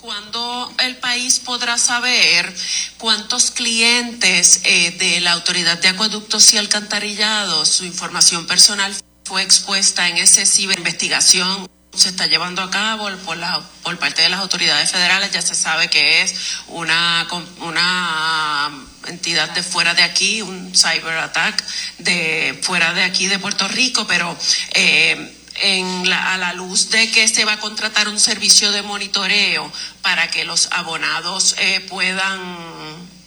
¿Cuándo 0.00 0.41
el 0.86 0.96
país 0.96 1.40
podrá 1.40 1.78
saber 1.78 2.54
cuántos 2.98 3.50
clientes 3.50 4.60
eh, 4.64 4.90
de 4.98 5.20
la 5.20 5.32
Autoridad 5.32 5.78
de 5.78 5.88
Acueductos 5.88 6.52
y 6.52 6.58
Alcantarillados, 6.58 7.68
su 7.68 7.84
información 7.84 8.46
personal 8.46 8.94
fue 9.24 9.42
expuesta 9.42 10.08
en 10.08 10.18
esa 10.18 10.44
ciberinvestigación? 10.44 11.68
se 11.94 12.08
está 12.08 12.26
llevando 12.26 12.62
a 12.62 12.70
cabo 12.70 13.10
por, 13.18 13.36
la, 13.36 13.60
por 13.82 13.98
parte 13.98 14.22
de 14.22 14.30
las 14.30 14.40
autoridades 14.40 14.90
federales. 14.90 15.30
Ya 15.30 15.42
se 15.42 15.54
sabe 15.54 15.88
que 15.90 16.22
es 16.22 16.34
una, 16.68 17.28
una 17.60 18.70
entidad 19.08 19.50
de 19.50 19.62
fuera 19.62 19.92
de 19.92 20.02
aquí, 20.02 20.40
un 20.40 20.72
cyber 20.74 21.18
attack 21.18 21.62
de 21.98 22.58
fuera 22.62 22.94
de 22.94 23.02
aquí 23.02 23.26
de 23.26 23.38
Puerto 23.38 23.68
Rico, 23.68 24.06
pero 24.06 24.36
eh, 24.72 25.36
en 25.56 26.08
la, 26.08 26.34
a 26.34 26.38
la 26.38 26.52
luz 26.54 26.90
de 26.90 27.10
que 27.10 27.28
se 27.28 27.44
va 27.44 27.54
a 27.54 27.60
contratar 27.60 28.08
un 28.08 28.18
servicio 28.18 28.72
de 28.72 28.82
monitoreo 28.82 29.70
para 30.02 30.30
que 30.30 30.44
los 30.44 30.68
abonados 30.72 31.56
eh, 31.58 31.80
puedan 31.88 32.40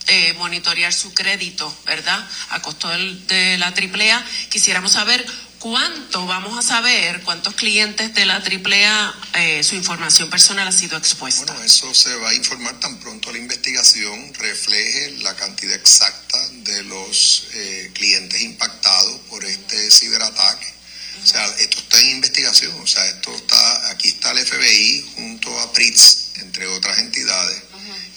eh, 0.08 0.34
monitorear 0.34 0.94
su 0.94 1.14
crédito, 1.14 1.74
¿verdad? 1.86 2.28
A 2.50 2.62
costo 2.62 2.88
de 2.90 3.58
la 3.58 3.68
AAA, 3.68 4.24
quisiéramos 4.50 4.92
saber 4.94 5.26
cuánto 5.60 6.28
vamos 6.28 6.58
a 6.60 6.62
saber, 6.62 7.22
cuántos 7.22 7.56
clientes 7.56 8.14
de 8.14 8.26
la 8.26 8.36
AAA 8.36 9.16
eh, 9.34 9.64
su 9.64 9.76
información 9.76 10.30
personal 10.30 10.68
ha 10.68 10.72
sido 10.72 10.98
expuesta. 10.98 11.46
Bueno, 11.54 11.64
eso 11.64 11.92
se 11.94 12.16
va 12.18 12.30
a 12.30 12.34
informar 12.36 12.80
tan 12.80 13.00
pronto 13.00 13.32
la 13.32 13.40
investigación 13.40 14.34
refleje 14.36 15.12
la 15.24 15.36
cantidad 15.36 15.76
exacta 15.76 16.38
de 16.52 16.84
los 16.84 17.48
clientes 17.94 18.42
impactados 18.42 19.22
por 19.30 19.44
este 19.44 19.90
ciberataque 19.90 20.75
o 21.24 21.28
sea, 21.28 21.46
esto 21.60 21.80
está 21.80 22.00
en 22.02 22.10
investigación, 22.12 22.74
o 22.82 22.88
sea, 22.88 23.06
esto 23.08 23.36
está, 23.36 23.92
aquí 23.92 24.10
está 24.10 24.32
el 24.32 24.46
FBI 24.46 25.12
junto 25.16 25.60
a 25.60 25.74
PRITS, 25.74 26.32
entre 26.42 26.68
otras 26.68 27.00
entidades, 27.00 27.62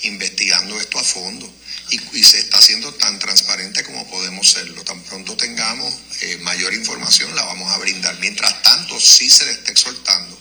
investigando 0.03 0.79
esto 0.81 0.99
a 0.99 1.05
fondo. 1.05 1.53
Y, 1.91 2.23
se 2.23 2.41
está 2.41 2.59
haciendo 2.59 2.93
tan 2.95 3.19
transparente 3.19 3.83
como 3.83 4.07
podemos 4.11 4.51
serlo. 4.51 4.85
Tan 4.85 5.03
pronto 5.05 5.39
tengamos 5.39 5.91
eh, 6.21 6.37
mayor 6.43 6.75
información, 6.75 7.35
la 7.35 7.45
vamos 7.45 7.73
a 7.73 7.79
brindar. 7.79 8.19
Mientras 8.21 8.63
tanto, 8.63 9.01
sí 9.01 9.31
se 9.31 9.47
le 9.47 9.53
está 9.53 9.73
exhortando 9.73 10.39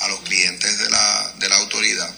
a 0.00 0.08
los 0.08 0.20
clientes 0.22 0.76
de 0.76 0.90
la, 0.90 1.34
de 1.38 1.48
la 1.48 1.56
autoridad 1.56 2.12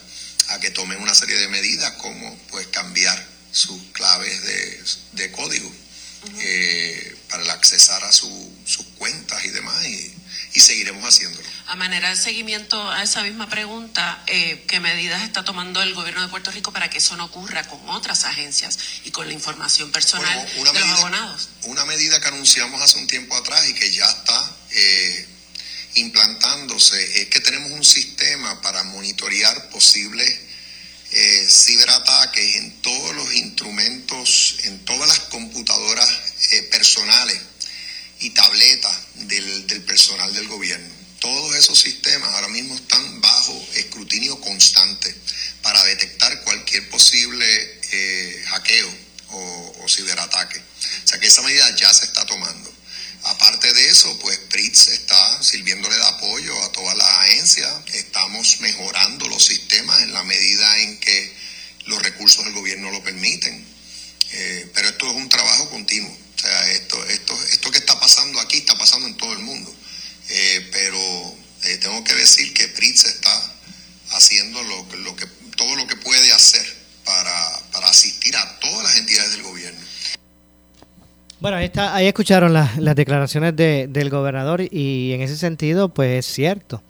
a 0.47 0.59
que 0.59 0.71
tomen 0.71 0.99
una 0.99 1.13
serie 1.13 1.37
de 1.37 1.47
medidas 1.47 1.91
como 1.93 2.35
pues 2.49 2.67
cambiar 2.67 3.23
sus 3.51 3.79
claves 3.91 4.41
de, 4.43 4.83
de 5.13 5.31
código 5.31 5.71
eh, 6.39 7.10
para 7.31 7.43
el 7.43 7.49
accesar 7.49 8.03
a 8.03 8.11
sus 8.11 8.85
cuentas 8.97 9.43
y 9.45 9.49
demás, 9.49 9.87
y, 9.87 10.13
seguiremos 10.59 11.03
haciéndolo. 11.03 11.47
A 11.67 11.75
manera 11.75 12.09
de 12.09 12.15
seguimiento 12.17 12.91
a 12.91 13.01
esa 13.01 13.23
misma 13.23 13.49
pregunta, 13.49 14.21
eh, 14.27 14.65
¿qué 14.67 14.81
medidas 14.81 15.23
está 15.23 15.43
tomando 15.45 15.81
el 15.81 15.93
gobierno 15.93 16.21
de 16.21 16.27
Puerto 16.27 16.51
Rico 16.51 16.73
para 16.73 16.89
que 16.89 16.97
eso 16.97 17.15
no 17.15 17.25
ocurra 17.25 17.63
con 17.67 17.79
otras 17.89 18.25
agencias 18.25 18.77
y 19.05 19.11
con 19.11 19.27
la 19.27 19.33
información 19.33 19.91
personal 19.91 20.45
de 20.45 20.63
los 20.63 20.99
abonados? 20.99 21.49
Una 21.63 21.85
medida 21.85 22.19
que 22.19 22.27
anunciamos 22.27 22.81
hace 22.81 22.97
un 22.97 23.07
tiempo 23.07 23.35
atrás 23.35 23.67
y 23.69 23.73
que 23.73 23.91
ya 23.91 24.05
está 24.05 24.55
eh, 24.71 25.27
implantándose 25.95 27.21
es 27.21 27.29
que 27.29 27.39
tenemos 27.39 27.71
un 27.71 27.85
sistema 27.85 28.61
para 28.61 28.83
monitorear 28.83 29.69
posibles 29.69 30.39
eh, 31.11 31.47
ciberataques 31.49 32.55
en 32.57 32.81
todos 32.81 33.15
los 33.15 33.33
instrumentos, 33.33 34.57
en 34.63 34.83
todas 34.85 35.07
las 35.07 35.19
computadoras 35.21 36.30
eh, 36.51 36.63
personales 36.63 37.39
y 38.19 38.31
tabletas 38.31 38.97
del, 39.15 39.83
personal 39.83 40.33
del 40.33 40.47
gobierno. 40.47 40.93
Todos 41.19 41.55
esos 41.55 41.79
sistemas 41.79 42.33
ahora 42.33 42.47
mismo 42.47 42.75
están 42.75 43.21
bajo 43.21 43.67
escrutinio 43.75 44.39
constante 44.41 45.15
para 45.61 45.83
detectar 45.85 46.43
cualquier 46.43 46.89
posible 46.89 47.79
eh, 47.91 48.43
hackeo 48.47 48.97
o, 49.29 49.85
ciberataque. 49.87 50.59
O 50.59 51.07
sea 51.07 51.19
que 51.19 51.27
esa 51.27 51.41
medida 51.41 51.75
ya 51.75 51.93
se 51.93 52.05
está 52.05 52.25
tomando. 52.25 52.71
Aparte 53.23 53.71
de 53.73 53.89
eso, 53.89 54.17
pues 54.19 54.37
PRITS 54.49 54.87
está 54.87 55.43
sirviéndole 55.43 55.95
de 55.95 56.05
apoyo 56.05 56.63
a 56.63 56.71
todas 56.71 56.97
las 56.97 57.09
agencias. 57.19 57.71
Estamos 57.93 58.61
mejorando 58.61 59.27
los 59.27 59.45
sistemas 59.45 60.01
en 60.01 60.13
la 60.13 60.23
medida 60.23 60.79
en 60.79 60.99
que 60.99 61.33
los 61.85 62.01
recursos 62.01 62.43
del 62.45 62.53
gobierno 62.53 62.89
lo 62.91 63.03
permiten. 63.03 63.65
Eh, 64.31 64.71
pero 64.73 64.89
esto 64.89 65.07
es 65.07 65.13
un 65.13 65.29
trabajo 65.29 65.69
continuo. 65.69 66.17
O 66.41 66.43
sea, 66.43 66.71
esto, 66.71 66.97
esto, 67.05 67.33
esto 67.53 67.69
que 67.69 67.77
está 67.77 67.99
pasando 67.99 68.39
aquí 68.39 68.57
está 68.57 68.75
pasando 68.75 69.07
en 69.07 69.15
todo 69.15 69.31
el 69.33 69.39
mundo. 69.39 69.71
Eh, 70.27 70.69
pero 70.71 70.97
eh, 71.65 71.77
tengo 71.77 72.03
que 72.03 72.15
decir 72.15 72.51
que 72.55 72.67
PRITS 72.67 73.05
está 73.05 73.53
haciendo 74.13 74.63
lo, 74.63 74.95
lo 75.03 75.15
que, 75.15 75.27
todo 75.55 75.75
lo 75.75 75.85
que 75.85 75.95
puede 75.97 76.31
hacer 76.33 76.65
para, 77.05 77.59
para 77.71 77.89
asistir 77.89 78.35
a 78.35 78.59
todas 78.59 78.83
las 78.83 78.97
entidades 78.97 79.33
del 79.33 79.43
gobierno. 79.43 79.79
Bueno, 81.39 81.57
ahí, 81.57 81.65
está, 81.65 81.93
ahí 81.93 82.07
escucharon 82.07 82.53
las, 82.53 82.95
declaraciones 82.95 83.55
del 83.55 84.09
gobernador 84.09 84.61
y 84.61 85.13
en 85.13 85.21
ese 85.21 85.37
sentido, 85.37 85.89
pues 85.89 86.25
es 86.25 86.33
cierto. 86.33 86.81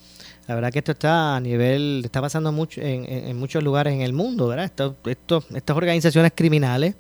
La 0.48 0.56
verdad 0.56 0.72
que 0.72 0.80
esto 0.80 0.94
está 0.94 1.36
a 1.36 1.40
nivel, 1.42 2.04
está 2.06 2.22
pasando 2.22 2.54
mucho 2.54 2.80
en, 2.82 3.36
muchos 3.38 3.62
lugares 3.62 3.94
en 3.94 4.02
el 4.02 4.14
mundo, 4.14 4.48
¿verdad? 4.48 4.66
Esto, 5.06 5.46
estas 5.54 5.76
organizaciones 5.76 6.32
criminales 6.34 6.96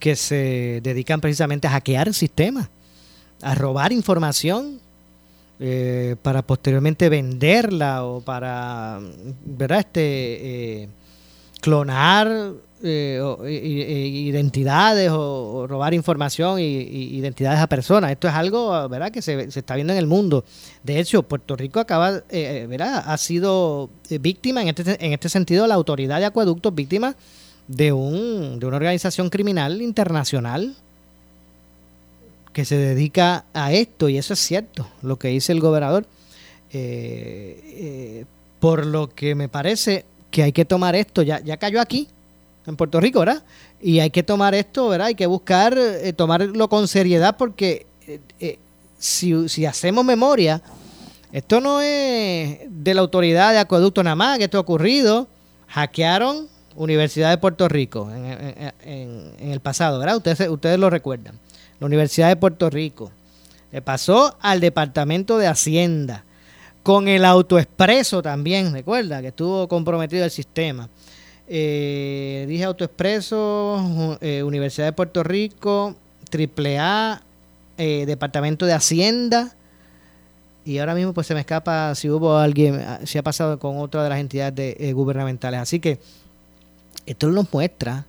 que 0.00 0.16
se 0.16 0.80
dedican 0.82 1.20
precisamente 1.20 1.68
a 1.68 1.70
hackear 1.70 2.08
el 2.08 2.14
sistema, 2.14 2.68
a 3.42 3.54
robar 3.54 3.92
información 3.92 4.80
eh, 5.60 6.16
para 6.22 6.42
posteriormente 6.42 7.08
venderla 7.08 8.04
o 8.04 8.20
para, 8.20 8.98
¿verdad? 9.44 9.80
Este, 9.80 10.82
eh, 10.82 10.88
clonar 11.60 12.54
eh, 12.82 13.20
identidades 13.46 15.10
o, 15.12 15.66
robar 15.68 15.92
información 15.92 16.60
y, 16.60 16.64
identidades 16.64 17.60
a 17.60 17.66
personas. 17.66 18.10
Esto 18.10 18.26
es 18.26 18.34
algo, 18.34 18.88
¿verdad?, 18.88 19.10
que 19.10 19.20
se, 19.20 19.42
está 19.42 19.74
viendo 19.74 19.92
en 19.92 19.98
el 19.98 20.06
mundo. 20.06 20.44
De 20.82 20.98
hecho, 20.98 21.22
Puerto 21.22 21.56
Rico 21.56 21.78
acaba, 21.78 22.16
eh, 22.16 22.22
eh, 22.30 22.66
¿verdad?, 22.66 23.02
ha 23.04 23.18
sido 23.18 23.90
víctima 24.08 24.62
en 24.62 24.68
este, 24.68 25.04
en 25.04 25.12
este 25.12 25.28
sentido, 25.28 25.66
la 25.66 25.74
autoridad 25.74 26.20
de 26.20 26.24
acueductos, 26.24 26.74
víctima 26.74 27.14
de, 27.70 27.92
un, 27.92 28.58
de 28.58 28.66
una 28.66 28.76
organización 28.76 29.30
criminal 29.30 29.80
internacional 29.80 30.74
que 32.52 32.64
se 32.64 32.76
dedica 32.76 33.44
a 33.54 33.72
esto, 33.72 34.08
y 34.08 34.18
eso 34.18 34.34
es 34.34 34.40
cierto, 34.40 34.88
lo 35.02 35.18
que 35.18 35.28
dice 35.28 35.52
el 35.52 35.60
gobernador. 35.60 36.04
Eh, 36.72 37.60
eh, 37.64 38.24
por 38.58 38.84
lo 38.84 39.14
que 39.14 39.34
me 39.36 39.48
parece 39.48 40.04
que 40.32 40.42
hay 40.42 40.52
que 40.52 40.64
tomar 40.64 40.96
esto, 40.96 41.22
ya, 41.22 41.40
ya 41.40 41.56
cayó 41.58 41.80
aquí, 41.80 42.08
en 42.66 42.76
Puerto 42.76 43.00
Rico, 43.00 43.20
¿verdad? 43.20 43.44
Y 43.80 44.00
hay 44.00 44.10
que 44.10 44.24
tomar 44.24 44.54
esto, 44.54 44.88
¿verdad? 44.88 45.06
Hay 45.06 45.14
que 45.14 45.26
buscar, 45.26 45.78
eh, 45.78 46.12
tomarlo 46.12 46.68
con 46.68 46.88
seriedad 46.88 47.36
porque 47.36 47.86
si, 48.98 49.48
si 49.48 49.64
hacemos 49.64 50.04
memoria, 50.04 50.60
esto 51.32 51.60
no 51.60 51.80
es 51.80 52.58
de 52.68 52.94
la 52.94 53.00
autoridad 53.00 53.52
de 53.52 53.60
acueducto 53.60 54.02
nada 54.02 54.16
más 54.16 54.38
que 54.38 54.44
esto 54.44 54.58
ha 54.58 54.62
ocurrido. 54.62 55.28
Hackearon 55.68 56.48
Universidad 56.76 57.30
de 57.30 57.38
Puerto 57.38 57.68
Rico 57.68 58.10
en, 58.10 59.32
el 59.38 59.60
pasado, 59.60 59.98
¿verdad? 59.98 60.16
Ustedes, 60.16 60.78
lo 60.78 60.90
recuerdan. 60.90 61.38
La 61.78 61.86
Universidad 61.86 62.28
de 62.28 62.36
Puerto 62.36 62.70
Rico. 62.70 63.10
Le 63.72 63.82
pasó 63.82 64.36
al 64.40 64.60
Departamento 64.60 65.38
de 65.38 65.46
Hacienda. 65.46 66.24
Con 66.82 67.08
el 67.08 67.24
autoexpreso 67.24 68.22
también, 68.22 68.72
recuerda, 68.72 69.20
que 69.20 69.28
estuvo 69.28 69.68
comprometido 69.68 70.24
el 70.24 70.30
sistema. 70.30 70.88
Eh, 71.46 72.46
dije 72.48 72.64
autoexpreso, 72.64 74.18
eh, 74.20 74.42
Universidad 74.42 74.86
de 74.86 74.92
Puerto 74.92 75.22
Rico, 75.22 75.94
AAA, 76.32 77.22
eh, 77.76 78.04
Departamento 78.06 78.66
de 78.66 78.72
Hacienda 78.72 79.54
y 80.64 80.78
ahora 80.78 80.94
mismo 80.94 81.12
pues 81.12 81.26
se 81.26 81.34
me 81.34 81.40
escapa 81.40 81.94
si 81.94 82.10
hubo 82.10 82.36
alguien, 82.36 82.80
si 83.04 83.18
ha 83.18 83.22
pasado 83.22 83.58
con 83.58 83.78
otra 83.78 84.02
de 84.02 84.10
las 84.10 84.20
entidades 84.20 84.76
eh, 84.78 84.92
gubernamentales. 84.92 85.60
Así 85.60 85.80
que 85.80 85.98
esto 87.06 87.28
nos 87.30 87.52
muestra, 87.52 88.04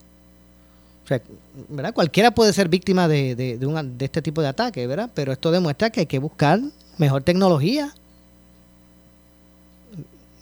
o 1.03 1.07
sea, 1.07 1.21
¿verdad? 1.69 1.93
Cualquiera 1.93 2.31
puede 2.31 2.53
ser 2.53 2.69
víctima 2.69 3.07
de, 3.07 3.35
de, 3.35 3.57
este 3.99 4.21
tipo 4.21 4.41
de 4.41 4.47
ataque, 4.47 4.85
¿verdad? 4.87 5.09
Pero 5.13 5.31
esto 5.31 5.51
demuestra 5.51 5.89
que 5.89 6.01
hay 6.01 6.05
que 6.05 6.19
buscar 6.19 6.59
mejor 6.97 7.23
tecnología 7.23 7.93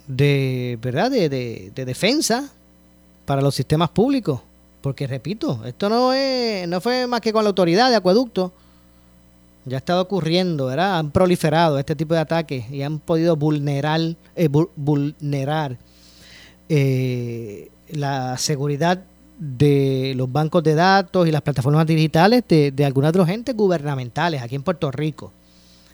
de, 0.08 0.78
¿verdad? 0.82 1.12
De, 1.12 1.30
de, 1.30 1.86
defensa 1.86 2.52
para 3.26 3.42
los 3.42 3.56
sistemas 3.56 3.90
públicos. 3.90 4.42
Porque 4.82 5.08
repito, 5.08 5.62
esto 5.66 5.90
no 5.90 6.14
es, 6.14 6.68
no 6.68 6.80
fue 6.80 7.06
más 7.08 7.22
que 7.22 7.34
con 7.34 7.44
la 7.44 7.50
autoridad 7.50 7.90
de 7.90 7.98
acueducto 7.98 8.54
ya 9.66 9.78
ha 9.78 9.80
estado 9.80 10.02
ocurriendo, 10.02 10.66
¿verdad? 10.66 10.98
Han 10.98 11.12
proliferado 11.12 11.78
este 11.80 11.96
tipo 11.96 12.14
de 12.14 12.22
ataques 12.22 12.70
y 12.72 12.82
han 12.82 13.00
podido 13.00 13.36
vulnerar, 13.36 14.02
eh, 14.36 14.50
vulnerar 14.76 15.78
eh, 16.70 17.70
la 17.92 18.38
seguridad 18.38 19.04
de 19.38 20.14
los 20.16 20.32
bancos 20.32 20.64
de 20.64 20.76
datos 20.76 21.28
y 21.28 21.32
las 21.32 21.42
plataformas 21.42 21.88
digitales 21.88 22.44
de, 22.48 22.72
de 22.72 22.86
algunas 22.86 23.14
de 23.14 23.20
los 23.20 23.30
entes 23.30 23.56
gubernamentales 23.56 24.42
aquí 24.42 24.56
en 24.56 24.64
Puerto 24.64 24.92
Rico. 24.92 25.32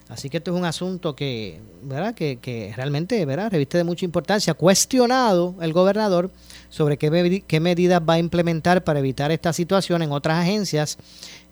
Así 0.07 0.29
que 0.29 0.37
esto 0.37 0.51
es 0.51 0.57
un 0.57 0.65
asunto 0.65 1.15
que, 1.15 1.59
¿verdad? 1.81 2.13
Que, 2.13 2.37
que 2.37 2.71
realmente 2.75 3.25
¿verdad? 3.25 3.51
reviste 3.51 3.77
de 3.77 3.83
mucha 3.83 4.05
importancia. 4.05 4.53
Cuestionado 4.53 5.55
el 5.61 5.73
gobernador 5.73 6.29
sobre 6.69 6.97
qué, 6.97 7.43
qué 7.47 7.59
medidas 7.59 8.01
va 8.07 8.13
a 8.13 8.19
implementar 8.19 8.83
para 8.83 8.99
evitar 8.99 9.31
esta 9.31 9.51
situación 9.51 10.03
en 10.03 10.11
otras 10.11 10.37
agencias 10.37 10.97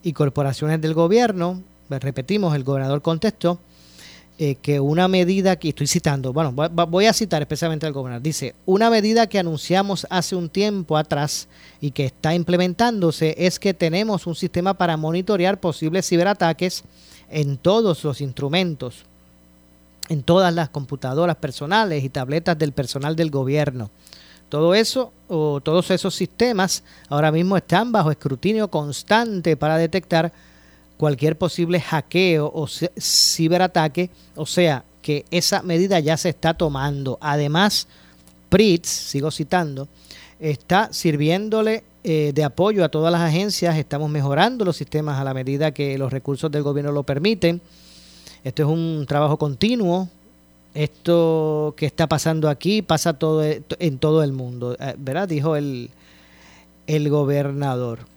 y 0.04 0.14
corporaciones 0.14 0.82
del 0.82 0.94
gobierno 0.94 1.64
pues, 1.94 2.02
repetimos, 2.02 2.56
el 2.56 2.64
gobernador 2.64 3.04
contestó 3.04 3.60
eh, 4.40 4.56
que 4.56 4.80
una 4.80 5.08
medida 5.08 5.58
que 5.58 5.70
estoy 5.70 5.86
citando, 5.86 6.34
bueno, 6.34 6.52
voy 6.52 7.06
a 7.06 7.14
citar 7.14 7.44
especialmente 7.44 7.86
al 7.86 7.94
gobernador, 7.94 8.24
dice, 8.24 8.56
una 8.66 8.90
medida 8.90 9.28
que 9.28 9.38
anunciamos 9.38 10.08
hace 10.10 10.36
un 10.36 10.50
tiempo 10.50 10.98
atrás 10.98 11.48
y 11.80 11.92
que 11.92 12.06
está 12.06 12.34
implementándose 12.34 13.36
es 13.38 13.60
que 13.60 13.76
tenemos 13.76 14.26
un 14.26 14.34
sistema 14.34 14.74
para 14.74 14.98
monitorear 14.98 15.60
posibles 15.60 16.10
ciberataques 16.10 16.84
en 17.30 17.58
todos 17.58 18.04
los 18.04 18.22
instrumentos, 18.22 19.06
en 20.10 20.24
todas 20.24 20.52
las 20.52 20.70
computadoras 20.70 21.36
personales 21.36 22.04
y 22.04 22.10
tabletas 22.10 22.58
del 22.58 22.72
personal 22.72 23.16
del 23.16 23.30
gobierno. 23.30 23.92
Todo 24.50 24.74
eso 24.74 25.14
o 25.28 25.62
todos 25.62 25.92
esos 25.92 26.16
sistemas 26.16 26.84
ahora 27.08 27.32
mismo 27.32 27.56
están 27.56 27.92
bajo 27.92 28.10
escrutinio 28.10 28.68
constante 28.68 29.58
para 29.58 29.78
detectar 29.78 30.32
cualquier 31.04 31.38
posible 31.38 31.82
hackeo 31.82 32.50
o 32.56 32.66
ciberataque, 32.66 34.10
o 34.38 34.46
sea 34.46 34.86
que 35.02 35.26
esa 35.32 35.62
medida 35.62 36.00
ya 36.00 36.16
se 36.16 36.30
está 36.30 36.54
tomando. 36.54 37.18
Además, 37.20 37.90
PRITS, 38.48 38.88
sigo 38.88 39.30
citando, 39.30 39.90
está 40.40 40.94
sirviéndole 40.94 41.84
eh, 42.06 42.32
de 42.34 42.44
apoyo 42.46 42.86
a 42.86 42.88
todas 42.88 43.12
las 43.12 43.20
agencias, 43.20 43.76
estamos 43.76 44.10
mejorando 44.10 44.64
los 44.64 44.78
sistemas 44.78 45.20
a 45.20 45.26
la 45.26 45.34
medida 45.34 45.74
que 45.74 45.98
los 45.98 46.10
recursos 46.10 46.50
del 46.50 46.64
gobierno 46.64 46.94
lo 46.94 47.04
permiten. 47.04 47.60
Esto 48.46 48.64
es 48.64 48.70
un 48.70 49.04
trabajo 49.06 49.36
continuo. 49.36 50.08
Esto 50.74 51.74
que 51.76 51.86
está 51.86 52.08
pasando 52.08 52.48
aquí 52.48 52.82
pasa 52.82 53.12
todo 53.12 53.44
en 53.44 53.98
todo 53.98 54.24
el 54.24 54.32
mundo, 54.32 54.78
eh, 54.80 54.96
¿verdad? 54.98 55.28
Dijo 55.28 55.58
el, 55.58 55.90
el 56.88 57.10
gobernador. 57.10 58.13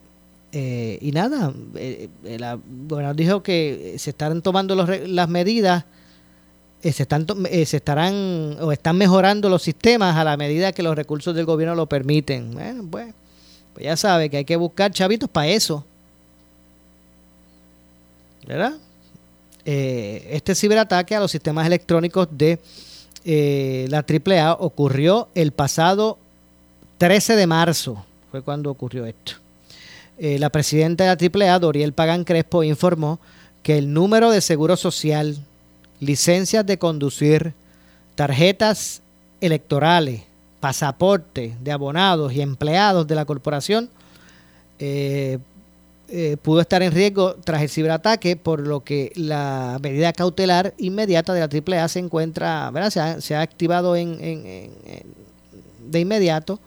Eh, 0.53 0.99
y 1.01 1.13
nada, 1.13 1.53
eh, 1.75 2.09
el 2.25 2.43
gobernador 2.89 3.17
dijo 3.17 3.43
que 3.43 3.97
se 3.99 4.11
están 4.11 4.41
tomando 4.43 4.75
las 4.75 5.29
medidas, 5.29 5.85
eh, 6.83 6.93
se, 6.93 7.03
están, 7.03 7.27
se 7.27 7.77
estarán 7.77 8.57
o 8.61 8.73
están 8.73 8.97
mejorando 8.97 9.49
los 9.49 9.63
sistemas 9.63 10.17
a 10.17 10.25
la 10.25 10.37
medida 10.37 10.73
que 10.73 10.83
los 10.83 10.95
recursos 10.95 11.35
del 11.35 11.45
gobierno 11.45 11.75
lo 11.75 11.87
permiten. 11.87 12.55
Bueno, 12.55 12.85
pues, 12.91 13.13
pues 13.75 13.85
ya 13.85 13.97
sabe 13.97 14.31
que 14.31 14.39
hay 14.39 14.45
que 14.45 14.57
buscar 14.57 14.93
chavitos 14.93 15.29
para 15.29 15.49
eso. 15.49 15.85
¿Verdad? 18.47 18.75
este 19.65 20.55
ciberataque 20.55 21.17
a 21.17 21.19
los 21.19 21.33
sistemas 21.33 21.67
electrónicos 21.67 22.29
de 22.31 22.61
la 23.89 24.05
AAA 24.09 24.53
ocurrió 24.61 25.27
el 25.35 25.51
pasado 25.51 26.19
13 26.99 27.35
de 27.35 27.47
marzo, 27.49 28.07
fue 28.31 28.43
cuando 28.43 28.71
ocurrió 28.71 29.05
esto. 29.07 29.46
Eh, 30.19 30.39
la 30.39 30.51
presidenta 30.51 31.05
de 31.05 31.31
la 31.31 31.47
AAA, 31.51 31.59
Doriel 31.59 31.93
Pagan 31.93 32.25
Crespo, 32.25 32.63
informó 32.63 33.19
que 33.63 33.77
el 33.77 33.93
número 33.93 34.31
de 34.31 34.41
seguro 34.41 34.77
social, 34.77 35.37
licencias 36.01 36.65
de 36.65 36.79
conducir, 36.79 37.53
tarjetas 38.15 39.03
electorales, 39.43 40.23
pasaporte 40.61 41.55
de 41.61 41.73
abonados 41.73 42.33
y 42.33 42.41
empleados 42.41 43.07
de 43.07 43.15
la 43.15 43.27
corporación 43.27 43.91
eh, 44.79 45.39
eh, 46.09 46.37
pudo 46.41 46.61
estar 46.63 46.83
en 46.83 46.93
riesgo 46.93 47.35
tras 47.45 47.61
el 47.61 47.69
ciberataque, 47.69 48.37
por 48.37 48.61
lo 48.61 48.83
que 48.83 49.13
la 49.17 49.79
medida 49.83 50.13
cautelar 50.15 50.73
inmediata 50.79 51.35
de 51.35 51.41
la 51.41 51.81
AAA 51.81 51.89
se 51.89 51.99
encuentra, 51.99 52.71
¿verdad? 52.71 53.19
Se, 53.21 53.35
ha, 53.35 53.41
activado 53.41 53.97
en, 53.97 54.19
de 54.19 56.01
inmediato 56.01 56.59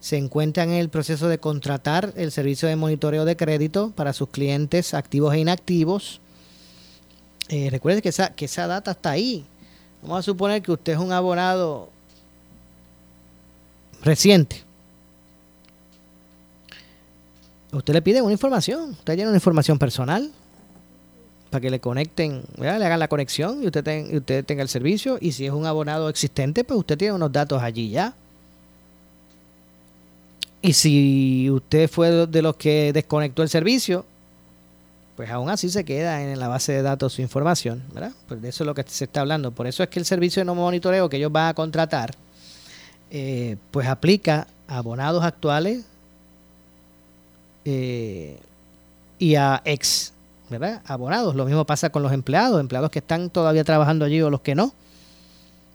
se 0.00 0.16
encuentran 0.16 0.70
en 0.70 0.76
el 0.76 0.88
proceso 0.88 1.28
de 1.28 1.38
contratar 1.38 2.12
el 2.16 2.30
servicio 2.30 2.68
de 2.68 2.76
monitoreo 2.76 3.24
de 3.24 3.36
crédito 3.36 3.90
para 3.90 4.12
sus 4.12 4.28
clientes 4.28 4.94
activos 4.94 5.34
e 5.34 5.40
inactivos. 5.40 6.20
Eh, 7.48 7.68
recuerde 7.70 8.02
que 8.02 8.10
esa, 8.10 8.34
que 8.34 8.44
esa 8.44 8.66
data 8.66 8.92
está 8.92 9.10
ahí. 9.10 9.44
Vamos 10.02 10.20
a 10.20 10.22
suponer 10.22 10.62
que 10.62 10.72
usted 10.72 10.92
es 10.92 10.98
un 10.98 11.12
abonado 11.12 11.90
reciente. 14.02 14.62
Usted 17.72 17.92
le 17.92 18.02
pide 18.02 18.22
una 18.22 18.32
información, 18.32 18.90
usted 18.90 19.14
tiene 19.14 19.28
una 19.28 19.36
información 19.36 19.78
personal 19.78 20.30
para 21.50 21.60
que 21.60 21.70
le 21.70 21.80
conecten, 21.80 22.42
le 22.58 22.68
hagan 22.68 22.98
la 22.98 23.08
conexión 23.08 23.62
y 23.62 23.66
usted, 23.66 24.14
usted 24.14 24.44
tenga 24.44 24.62
el 24.62 24.68
servicio. 24.68 25.18
Y 25.20 25.32
si 25.32 25.46
es 25.46 25.52
un 25.52 25.66
abonado 25.66 26.08
existente, 26.08 26.64
pues 26.64 26.78
usted 26.78 26.96
tiene 26.96 27.14
unos 27.14 27.32
datos 27.32 27.62
allí 27.62 27.90
ya. 27.90 28.14
Y 30.60 30.72
si 30.72 31.50
usted 31.50 31.88
fue 31.88 32.26
de 32.26 32.42
los 32.42 32.56
que 32.56 32.92
desconectó 32.92 33.42
el 33.42 33.48
servicio, 33.48 34.04
pues 35.16 35.30
aún 35.30 35.50
así 35.50 35.68
se 35.68 35.84
queda 35.84 36.22
en 36.22 36.38
la 36.38 36.48
base 36.48 36.72
de 36.72 36.82
datos 36.82 37.14
su 37.14 37.22
información, 37.22 37.82
¿verdad? 37.92 38.12
Pues 38.26 38.42
de 38.42 38.48
eso 38.48 38.64
es 38.64 38.66
lo 38.66 38.74
que 38.74 38.84
se 38.86 39.04
está 39.04 39.20
hablando. 39.20 39.50
Por 39.52 39.66
eso 39.66 39.82
es 39.82 39.88
que 39.88 39.98
el 39.98 40.04
servicio 40.04 40.40
de 40.40 40.44
no 40.44 40.54
monitoreo 40.54 41.08
que 41.08 41.16
ellos 41.16 41.32
van 41.32 41.48
a 41.48 41.54
contratar, 41.54 42.14
eh, 43.10 43.56
pues 43.70 43.86
aplica 43.86 44.46
a 44.66 44.78
abonados 44.78 45.24
actuales 45.24 45.84
eh, 47.64 48.38
y 49.18 49.34
a 49.34 49.62
ex, 49.64 50.12
¿verdad? 50.50 50.82
Abonados. 50.86 51.34
Lo 51.34 51.44
mismo 51.44 51.64
pasa 51.64 51.90
con 51.90 52.02
los 52.02 52.12
empleados, 52.12 52.60
empleados 52.60 52.90
que 52.90 53.00
están 53.00 53.30
todavía 53.30 53.64
trabajando 53.64 54.04
allí 54.04 54.20
o 54.22 54.30
los 54.30 54.40
que 54.40 54.54
no. 54.54 54.72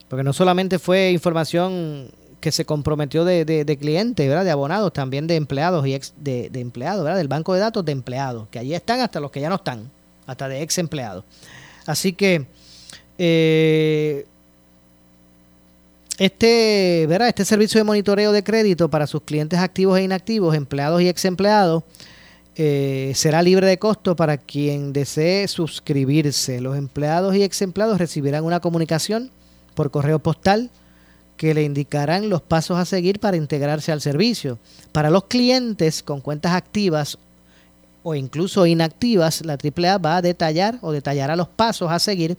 Porque 0.08 0.24
no 0.24 0.32
solamente 0.32 0.78
fue 0.78 1.10
información 1.10 2.08
que 2.44 2.52
se 2.52 2.66
comprometió 2.66 3.24
de, 3.24 3.46
de, 3.46 3.76
clientes, 3.78 4.28
¿verdad? 4.28 4.44
De 4.44 4.50
abonados, 4.50 4.92
también 4.92 5.26
de 5.26 5.36
empleados 5.36 5.86
y 5.86 5.94
ex 5.94 6.12
de, 6.18 6.50
empleados, 6.52 7.02
¿verdad? 7.02 7.16
Del 7.16 7.26
banco 7.26 7.54
de 7.54 7.60
datos 7.60 7.82
de 7.86 7.92
empleados, 7.92 8.48
que 8.50 8.58
allí 8.58 8.74
están 8.74 9.00
hasta 9.00 9.18
los 9.18 9.30
que 9.30 9.40
ya 9.40 9.48
no 9.48 9.54
están, 9.54 9.90
hasta 10.26 10.46
de 10.46 10.60
ex 10.60 10.76
empleados. 10.76 11.24
Así 11.86 12.12
que 12.12 12.44
eh, 13.16 14.26
este, 16.18 17.06
¿verdad? 17.08 17.28
Este 17.28 17.46
servicio 17.46 17.80
de 17.80 17.84
monitoreo 17.84 18.30
de 18.30 18.44
crédito 18.44 18.90
para 18.90 19.06
sus 19.06 19.22
clientes 19.22 19.58
activos 19.58 19.98
e 19.98 20.02
inactivos, 20.02 20.54
empleados 20.54 21.00
y 21.00 21.08
ex 21.08 21.24
empleados, 21.24 21.82
eh, 22.56 23.12
será 23.14 23.40
libre 23.40 23.66
de 23.66 23.78
costo 23.78 24.16
para 24.16 24.36
quien 24.36 24.92
desee 24.92 25.48
suscribirse. 25.48 26.60
Los 26.60 26.76
empleados 26.76 27.34
y 27.36 27.42
ex 27.42 27.62
empleados 27.62 27.96
recibirán 27.96 28.44
una 28.44 28.60
comunicación 28.60 29.30
por 29.74 29.90
correo 29.90 30.18
postal 30.18 30.70
que 31.36 31.54
le 31.54 31.62
indicarán 31.62 32.28
los 32.28 32.42
pasos 32.42 32.76
a 32.78 32.84
seguir 32.84 33.20
para 33.20 33.36
integrarse 33.36 33.92
al 33.92 34.00
servicio. 34.00 34.58
Para 34.92 35.10
los 35.10 35.24
clientes 35.24 36.02
con 36.02 36.20
cuentas 36.20 36.52
activas 36.52 37.18
o 38.02 38.14
incluso 38.14 38.66
inactivas, 38.66 39.44
la 39.44 39.54
AAA 39.54 39.98
va 39.98 40.18
a 40.18 40.22
detallar 40.22 40.78
o 40.82 40.92
detallará 40.92 41.34
los 41.36 41.48
pasos 41.48 41.90
a 41.90 41.98
seguir 41.98 42.36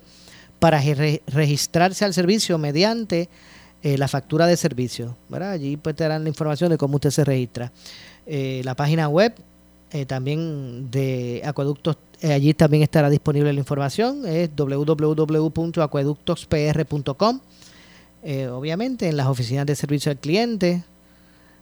para 0.59 0.81
registrarse 1.27 2.05
al 2.05 2.13
servicio 2.13 2.57
mediante 2.57 3.27
eh, 3.83 3.97
la 3.97 4.07
factura 4.07 4.47
de 4.47 4.55
servicio. 4.57 5.15
Allí 5.31 5.77
pues 5.77 5.95
te 5.95 6.03
darán 6.03 6.23
la 6.23 6.29
información 6.29 6.69
de 6.69 6.77
cómo 6.77 6.95
usted 6.95 7.11
se 7.11 7.23
registra. 7.23 7.71
Eh, 8.25 8.61
la 8.63 8.75
página 8.75 9.07
web 9.09 9.35
eh, 9.91 10.05
también 10.05 10.89
de 10.89 11.41
acueductos, 11.45 11.97
allí 12.23 12.53
también 12.53 12.83
estará 12.83 13.09
disponible 13.09 13.51
la 13.53 13.59
información, 13.59 14.25
es 14.25 14.49
www.acueductospr.com. 14.55 17.39
obviamente 18.51 19.07
en 19.07 19.17
las 19.17 19.27
oficinas 19.27 19.65
de 19.65 19.75
servicio 19.75 20.11
al 20.11 20.17
cliente, 20.17 20.83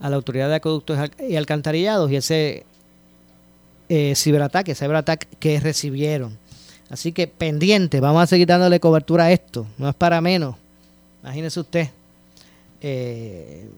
a 0.00 0.08
la 0.10 0.16
autoridad 0.16 0.48
de 0.48 0.56
acueductos 0.56 0.98
y 1.28 1.36
alcantarillados 1.36 2.10
y 2.10 2.16
ese 2.16 2.64
eh, 3.88 4.14
ciberataque, 4.14 4.74
ciberataque 4.74 5.26
que 5.38 5.60
recibieron. 5.60 6.36
Así 6.90 7.12
que 7.12 7.26
pendiente, 7.26 8.00
vamos 8.00 8.22
a 8.22 8.26
seguir 8.26 8.46
dándole 8.46 8.80
cobertura 8.80 9.24
a 9.24 9.32
esto, 9.32 9.66
no 9.76 9.88
es 9.88 9.94
para 9.94 10.20
menos. 10.20 10.56
Imagínese 11.22 11.60
usted 11.60 11.88
eh, 12.80 13.68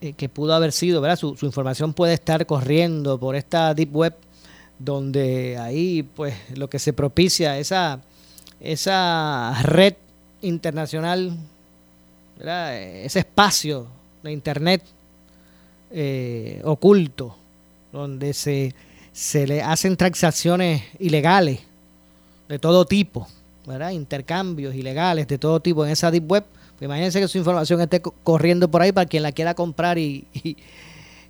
eh, 0.00 0.12
que 0.14 0.28
pudo 0.28 0.54
haber 0.54 0.72
sido, 0.72 1.00
¿verdad? 1.00 1.16
Su, 1.16 1.36
información 1.42 1.94
puede 1.94 2.14
estar 2.14 2.44
corriendo 2.46 3.18
por 3.18 3.36
esta 3.36 3.72
deep 3.72 3.94
web, 3.94 4.14
donde 4.78 5.56
ahí, 5.58 6.02
pues, 6.02 6.34
lo 6.56 6.68
que 6.68 6.78
se 6.78 6.92
propicia, 6.92 7.58
esa, 7.58 8.00
esa 8.60 9.56
red 9.62 9.94
internacional, 10.42 11.36
ese 12.38 13.20
espacio 13.20 13.86
de 14.22 14.32
internet 14.32 14.82
oculto, 16.64 17.36
donde 17.92 18.34
se 18.34 18.74
se 19.14 19.46
le 19.46 19.62
hacen 19.62 19.96
transacciones 19.96 20.82
ilegales 20.98 21.60
de 22.48 22.58
todo 22.58 22.84
tipo, 22.84 23.28
¿verdad? 23.64 23.90
Intercambios 23.90 24.74
ilegales 24.74 25.28
de 25.28 25.38
todo 25.38 25.60
tipo 25.60 25.86
en 25.86 25.92
esa 25.92 26.10
deep 26.10 26.28
web. 26.28 26.44
Pues 26.76 26.86
imagínense 26.86 27.20
que 27.20 27.28
su 27.28 27.38
información 27.38 27.80
esté 27.80 28.00
corriendo 28.00 28.68
por 28.68 28.82
ahí 28.82 28.90
para 28.90 29.06
quien 29.06 29.22
la 29.22 29.30
quiera 29.30 29.54
comprar 29.54 29.98
y, 29.98 30.26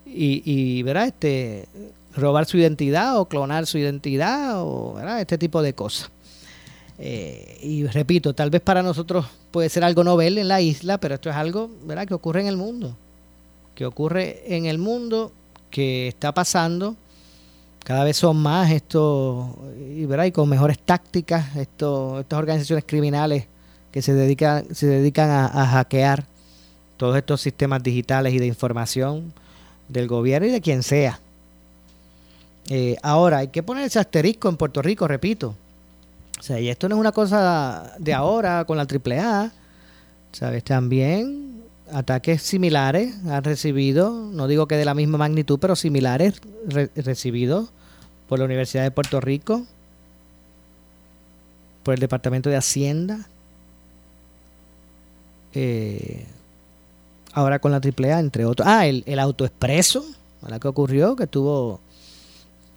y, 0.06 0.82
¿verdad? 0.82 1.08
Este, 1.08 1.68
robar 2.16 2.46
su 2.46 2.56
identidad 2.56 3.18
o 3.20 3.26
clonar 3.26 3.66
su 3.66 3.76
identidad 3.76 4.62
o 4.62 4.94
¿verdad? 4.94 5.20
este 5.20 5.36
tipo 5.36 5.60
de 5.60 5.74
cosas. 5.74 6.10
Eh, 6.98 7.58
y 7.62 7.86
repito, 7.86 8.34
tal 8.34 8.48
vez 8.48 8.62
para 8.62 8.82
nosotros 8.82 9.26
puede 9.50 9.68
ser 9.68 9.84
algo 9.84 10.04
novel 10.04 10.38
en 10.38 10.48
la 10.48 10.62
isla, 10.62 10.96
pero 10.96 11.16
esto 11.16 11.28
es 11.28 11.36
algo 11.36 11.70
¿verdad? 11.84 12.08
que 12.08 12.14
ocurre 12.14 12.40
en 12.40 12.46
el 12.46 12.56
mundo. 12.56 12.96
Que 13.74 13.86
ocurre 13.86 14.42
en 14.46 14.66
el 14.66 14.78
mundo, 14.78 15.32
que 15.70 16.08
está 16.08 16.32
pasando 16.32 16.96
cada 17.84 18.02
vez 18.02 18.16
son 18.16 18.38
más 18.38 18.70
estos, 18.70 19.46
y, 19.78 20.04
y 20.04 20.32
con 20.32 20.48
mejores 20.48 20.78
tácticas, 20.78 21.54
estos, 21.54 22.20
estas 22.20 22.38
organizaciones 22.38 22.84
criminales 22.86 23.44
que 23.92 24.00
se 24.00 24.14
dedican, 24.14 24.74
se 24.74 24.86
dedican 24.86 25.30
a, 25.30 25.66
hackear 25.66 26.24
todos 26.96 27.14
estos 27.16 27.42
sistemas 27.42 27.82
digitales 27.82 28.32
y 28.32 28.38
de 28.38 28.46
información 28.46 29.34
del 29.90 30.08
gobierno 30.08 30.48
y 30.48 30.50
de 30.50 30.62
quien 30.62 30.82
sea. 30.82 31.20
Eh, 32.70 32.96
ahora, 33.02 33.38
hay 33.38 33.48
que 33.48 33.62
poner 33.62 33.84
ese 33.84 33.98
asterisco 33.98 34.48
en 34.48 34.56
Puerto 34.56 34.80
Rico, 34.80 35.06
repito. 35.06 35.54
O 36.40 36.42
sea, 36.42 36.58
y 36.58 36.70
esto 36.70 36.88
no 36.88 36.94
es 36.94 37.00
una 37.00 37.12
cosa 37.12 37.92
de 37.98 38.14
ahora 38.14 38.64
con 38.64 38.78
la 38.78 38.86
AAA. 38.86 39.52
¿Sabes? 40.32 40.64
También 40.64 41.53
ataques 41.92 42.42
similares 42.42 43.14
han 43.26 43.44
recibido, 43.44 44.10
no 44.10 44.46
digo 44.48 44.66
que 44.66 44.76
de 44.76 44.84
la 44.84 44.94
misma 44.94 45.18
magnitud, 45.18 45.58
pero 45.60 45.76
similares 45.76 46.40
recibidos 46.96 47.70
por 48.28 48.38
la 48.38 48.44
Universidad 48.44 48.82
de 48.82 48.90
Puerto 48.90 49.20
Rico, 49.20 49.64
por 51.82 51.94
el 51.94 52.00
Departamento 52.00 52.48
de 52.48 52.56
Hacienda, 52.56 53.28
eh, 55.52 56.26
ahora 57.32 57.58
con 57.58 57.70
la 57.70 57.78
AAA, 57.78 58.18
entre 58.18 58.44
otros. 58.44 58.66
Ah, 58.66 58.86
el, 58.86 59.04
el 59.06 59.18
autoexpreso, 59.18 60.04
¿verdad? 60.42 60.60
que 60.60 60.68
ocurrió? 60.68 61.16
Que 61.16 61.26
tuvo 61.26 61.80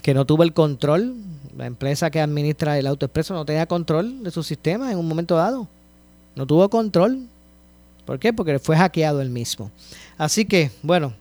que 0.02 0.14
no 0.14 0.26
tuvo 0.26 0.44
el 0.44 0.54
control, 0.54 1.16
la 1.58 1.66
empresa 1.66 2.10
que 2.10 2.22
administra 2.22 2.78
el 2.80 2.88
autoexpreso 2.88 3.34
no 3.34 3.44
tenía 3.46 3.66
control 3.66 4.24
de 4.24 4.32
su 4.32 4.42
sistema 4.42 4.92
en 4.92 4.98
un 4.98 5.08
momento 5.08 5.36
dado. 5.36 5.68
No 6.36 6.46
tuvo 6.46 6.70
control 6.70 7.28
¿Por 8.08 8.20
qué? 8.20 8.32
Porque 8.32 8.58
fue 8.58 8.78
hackeado 8.78 9.22
el 9.22 9.30
mismo. 9.30 9.70
Así 10.18 10.46
que, 10.46 10.72
bueno, 10.82 11.14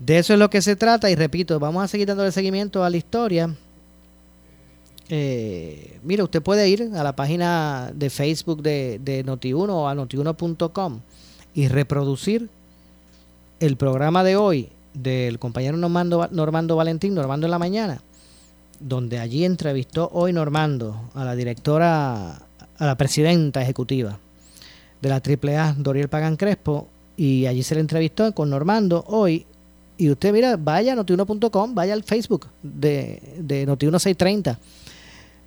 de 0.00 0.16
eso 0.16 0.32
es 0.32 0.38
lo 0.38 0.48
que 0.48 0.62
se 0.62 0.74
trata 0.74 1.10
y 1.10 1.14
repito, 1.14 1.60
vamos 1.60 1.84
a 1.84 1.88
seguir 1.88 2.08
dándole 2.08 2.32
seguimiento 2.32 2.82
a 2.82 2.88
la 2.88 2.96
historia. 2.96 3.54
Eh, 5.10 6.00
mira, 6.02 6.24
usted 6.24 6.42
puede 6.42 6.70
ir 6.70 6.90
a 6.94 7.04
la 7.04 7.14
página 7.14 7.92
de 7.94 8.08
Facebook 8.08 8.62
de, 8.62 8.98
de 9.04 9.26
Noti1 9.26 9.68
o 9.68 9.88
a 9.88 9.94
notiuno.com 9.94 11.00
y 11.54 11.68
reproducir 11.68 12.48
el 13.60 13.76
programa 13.76 14.24
de 14.24 14.36
hoy 14.36 14.70
del 14.94 15.38
compañero 15.38 15.76
Normando, 15.76 16.26
Normando 16.30 16.76
Valentín, 16.76 17.14
Normando 17.14 17.46
en 17.46 17.50
la 17.50 17.58
mañana, 17.58 18.00
donde 18.80 19.18
allí 19.18 19.44
entrevistó 19.44 20.08
hoy 20.14 20.32
Normando 20.32 21.10
a 21.14 21.26
la 21.26 21.36
directora, 21.36 22.36
a 22.78 22.86
la 22.86 22.96
presidenta 22.96 23.60
ejecutiva 23.60 24.18
de 25.06 25.44
la 25.44 25.60
AAA, 25.60 25.74
Doriel 25.78 26.08
Pagan 26.08 26.36
Crespo, 26.36 26.88
y 27.16 27.46
allí 27.46 27.62
se 27.62 27.74
le 27.74 27.80
entrevistó 27.80 28.32
con 28.34 28.50
Normando 28.50 29.04
hoy. 29.08 29.46
Y 29.98 30.10
usted, 30.10 30.32
mira, 30.32 30.56
vaya 30.56 30.92
a 30.92 30.96
notiuno.com, 30.96 31.74
vaya 31.74 31.94
al 31.94 32.02
Facebook 32.02 32.46
de, 32.62 33.22
de 33.38 33.66
Noti1630 33.66 34.58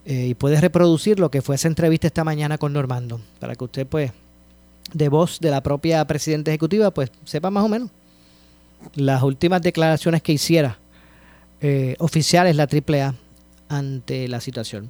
eh, 0.06 0.28
y 0.30 0.34
puede 0.34 0.60
reproducir 0.60 1.19
lo 1.19 1.30
que 1.30 1.41
fue 1.41 1.56
esa 1.56 1.67
entrevista 1.67 2.08
esta 2.08 2.24
mañana 2.24 2.58
con 2.58 2.74
Normando, 2.74 3.22
para 3.39 3.56
que 3.56 3.63
usted, 3.63 3.86
pues, 3.86 4.12
de 4.93 5.10
voz 5.10 5.39
de 5.39 5.52
la 5.52 5.62
propia 5.62 6.04
presidenta 6.06 6.50
ejecutiva, 6.50 6.91
pues, 6.91 7.12
sepa 7.26 7.52
más 7.52 7.63
o 7.63 7.67
menos 7.67 7.89
las 8.95 9.22
últimas 9.22 9.62
declaraciones 9.62 10.24
que 10.24 10.32
hiciera 10.32 10.78
eh, 11.62 11.95
oficiales 12.00 12.56
la 12.56 12.63
AAA 12.63 13.13
ante 13.67 14.28
la 14.30 14.39
situación. 14.39 14.89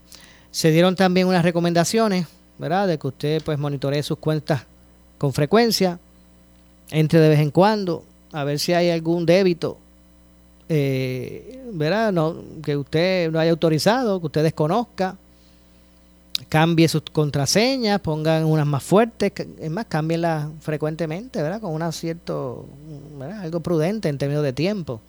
Se 0.51 0.71
dieron 0.71 0.95
también 0.95 1.27
unas 1.27 1.43
recomendaciones 1.43 2.27
¿verdad? 2.59 2.87
De 2.87 2.99
que 2.99 3.07
usted 3.07 3.41
pues 3.43 3.57
monitoree 3.57 4.03
sus 4.03 4.19
cuentas 4.19 4.63
con 5.17 5.33
frecuencia, 5.33 5.99
entre 6.91 7.19
de 7.19 7.29
vez 7.29 7.39
en 7.39 7.51
cuando, 7.51 8.03
a 8.31 8.43
ver 8.43 8.59
si 8.59 8.73
hay 8.73 8.89
algún 8.89 9.25
débito, 9.25 9.77
eh, 10.67 11.61
¿verdad? 11.73 12.11
No, 12.11 12.35
que 12.63 12.77
usted 12.77 13.31
no 13.31 13.39
haya 13.39 13.51
autorizado, 13.51 14.19
que 14.19 14.27
usted 14.27 14.43
desconozca, 14.43 15.17
cambie 16.47 16.87
sus 16.87 17.01
contraseñas, 17.11 17.99
pongan 17.99 18.45
unas 18.45 18.67
más 18.67 18.83
fuertes, 18.83 19.33
es 19.59 19.71
más, 19.71 19.85
cámbienlas 19.85 20.47
frecuentemente, 20.61 21.41
¿verdad? 21.41 21.59
Con 21.59 21.73
una 21.73 21.91
cierto, 21.91 22.65
¿verdad? 23.17 23.41
algo 23.41 23.59
prudente 23.61 24.09
en 24.09 24.17
términos 24.17 24.43
de 24.43 24.53
tiempo. 24.53 25.01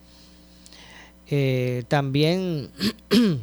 Eh, 1.29 1.85
también 1.89 2.71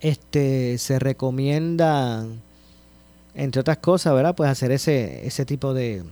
este 0.00 0.78
se 0.78 0.98
recomienda 0.98 2.26
entre 3.34 3.60
otras 3.60 3.78
cosas, 3.78 4.14
¿verdad? 4.14 4.34
Pues 4.34 4.48
hacer 4.48 4.70
ese, 4.70 5.26
ese 5.26 5.44
tipo 5.44 5.74
de 5.74 6.04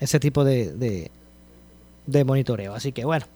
ese 0.00 0.20
tipo 0.20 0.44
de, 0.44 1.10
de, 2.06 2.24
monitoreo. 2.24 2.74
Así 2.74 2.92
que 2.92 3.04
bueno, 3.04 3.26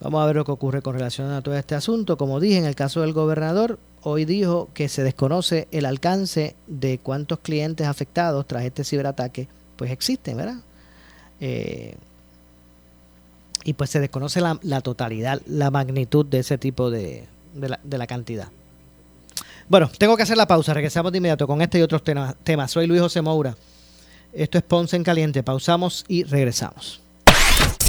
vamos 0.00 0.22
a 0.22 0.26
ver 0.26 0.36
lo 0.36 0.44
que 0.44 0.52
ocurre 0.52 0.82
con 0.82 0.94
relación 0.94 1.30
a 1.30 1.42
todo 1.42 1.56
este 1.56 1.74
asunto. 1.74 2.16
Como 2.16 2.40
dije, 2.40 2.58
en 2.58 2.64
el 2.64 2.74
caso 2.74 3.00
del 3.00 3.12
gobernador, 3.12 3.78
hoy 4.02 4.24
dijo 4.24 4.68
que 4.74 4.88
se 4.88 5.02
desconoce 5.02 5.68
el 5.72 5.84
alcance 5.86 6.54
de 6.66 6.98
cuántos 6.98 7.40
clientes 7.40 7.86
afectados 7.86 8.46
tras 8.46 8.64
este 8.64 8.84
ciberataque 8.84 9.48
pues 9.76 9.90
existen, 9.90 10.36
¿verdad? 10.36 10.58
Eh, 11.40 11.96
y 13.64 13.72
pues 13.72 13.90
se 13.90 13.98
desconoce 13.98 14.40
la, 14.40 14.58
la, 14.62 14.82
totalidad, 14.82 15.40
la 15.46 15.70
magnitud 15.70 16.24
de 16.26 16.40
ese 16.40 16.58
tipo 16.58 16.90
de, 16.90 17.26
de, 17.54 17.68
la, 17.70 17.80
de 17.82 17.98
la 17.98 18.06
cantidad. 18.06 18.48
Bueno, 19.68 19.90
tengo 19.98 20.16
que 20.16 20.22
hacer 20.22 20.36
la 20.36 20.46
pausa. 20.46 20.74
Regresamos 20.74 21.12
de 21.12 21.18
inmediato 21.18 21.46
con 21.46 21.62
este 21.62 21.78
y 21.78 21.82
otros 21.82 22.02
temas. 22.04 22.70
Soy 22.70 22.86
Luis 22.86 23.00
José 23.00 23.22
Moura. 23.22 23.56
Esto 24.32 24.58
es 24.58 24.64
Ponce 24.64 24.96
en 24.96 25.04
Caliente. 25.04 25.42
Pausamos 25.42 26.04
y 26.08 26.24
regresamos. 26.24 27.00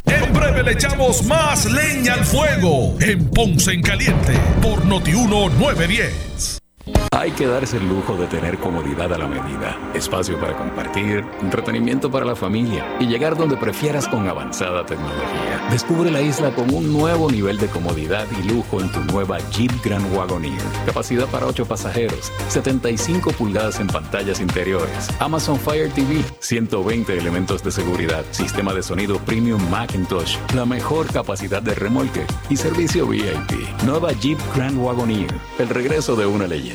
En 0.06 0.34
breve 0.34 0.64
le 0.64 0.72
echamos 0.74 1.24
más 1.26 1.66
leña 1.66 2.14
al 2.14 2.26
fuego 2.26 2.96
en 3.02 3.28
Ponce 3.30 3.74
en 3.74 3.82
Caliente 3.82 4.34
por 4.62 4.86
Notiuno 4.86 5.50
910. 5.50 6.65
Hay 7.12 7.32
que 7.32 7.48
darse 7.48 7.78
el 7.78 7.88
lujo 7.88 8.16
de 8.18 8.28
tener 8.28 8.60
comodidad 8.60 9.12
a 9.12 9.18
la 9.18 9.28
medida, 9.28 9.80
espacio 9.96 10.40
para 10.40 10.56
compartir, 10.56 11.26
entretenimiento 11.42 12.12
para 12.12 12.26
la 12.26 12.36
familia 12.36 12.86
y 13.00 13.08
llegar 13.08 13.36
donde 13.36 13.58
prefieras 13.58 14.08
con 14.08 14.28
avanzada 14.28 14.86
tecnología. 14.86 15.68
Descubre 15.72 16.12
la 16.12 16.22
isla 16.22 16.54
con 16.54 16.72
un 16.72 16.94
nuevo 16.94 17.32
nivel 17.32 17.58
de 17.58 17.68
comodidad 17.68 18.28
y 18.38 18.48
lujo 18.48 18.80
en 18.80 18.92
tu 18.92 19.00
nueva 19.06 19.40
Jeep 19.52 19.72
Grand 19.84 20.14
Wagoneer. 20.14 20.62
Capacidad 20.86 21.26
para 21.28 21.48
8 21.48 21.66
pasajeros, 21.66 22.32
75 22.50 23.32
pulgadas 23.32 23.80
en 23.80 23.88
pantallas 23.88 24.40
interiores, 24.40 25.10
Amazon 25.20 25.58
Fire 25.58 25.90
TV, 25.92 26.24
120 26.40 27.18
elementos 27.18 27.64
de 27.64 27.72
seguridad, 27.72 28.24
sistema 28.32 28.74
de 28.74 28.84
sonido 28.84 29.18
premium 29.20 29.62
Macintosh, 29.72 30.38
la 30.54 30.66
mejor 30.66 31.08
capacidad 31.12 31.64
de 31.64 31.74
remolque 31.74 32.26
y 32.50 32.58
servicio 32.58 33.08
VIP. 33.08 33.84
Nueva 33.86 34.12
Jeep 34.12 34.38
Grand 34.54 34.78
Wagoneer, 34.78 35.34
el 35.58 35.70
regreso 35.70 36.16
de 36.16 36.26
una 36.28 36.46
leyenda. 36.46 36.75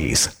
days. 0.00 0.40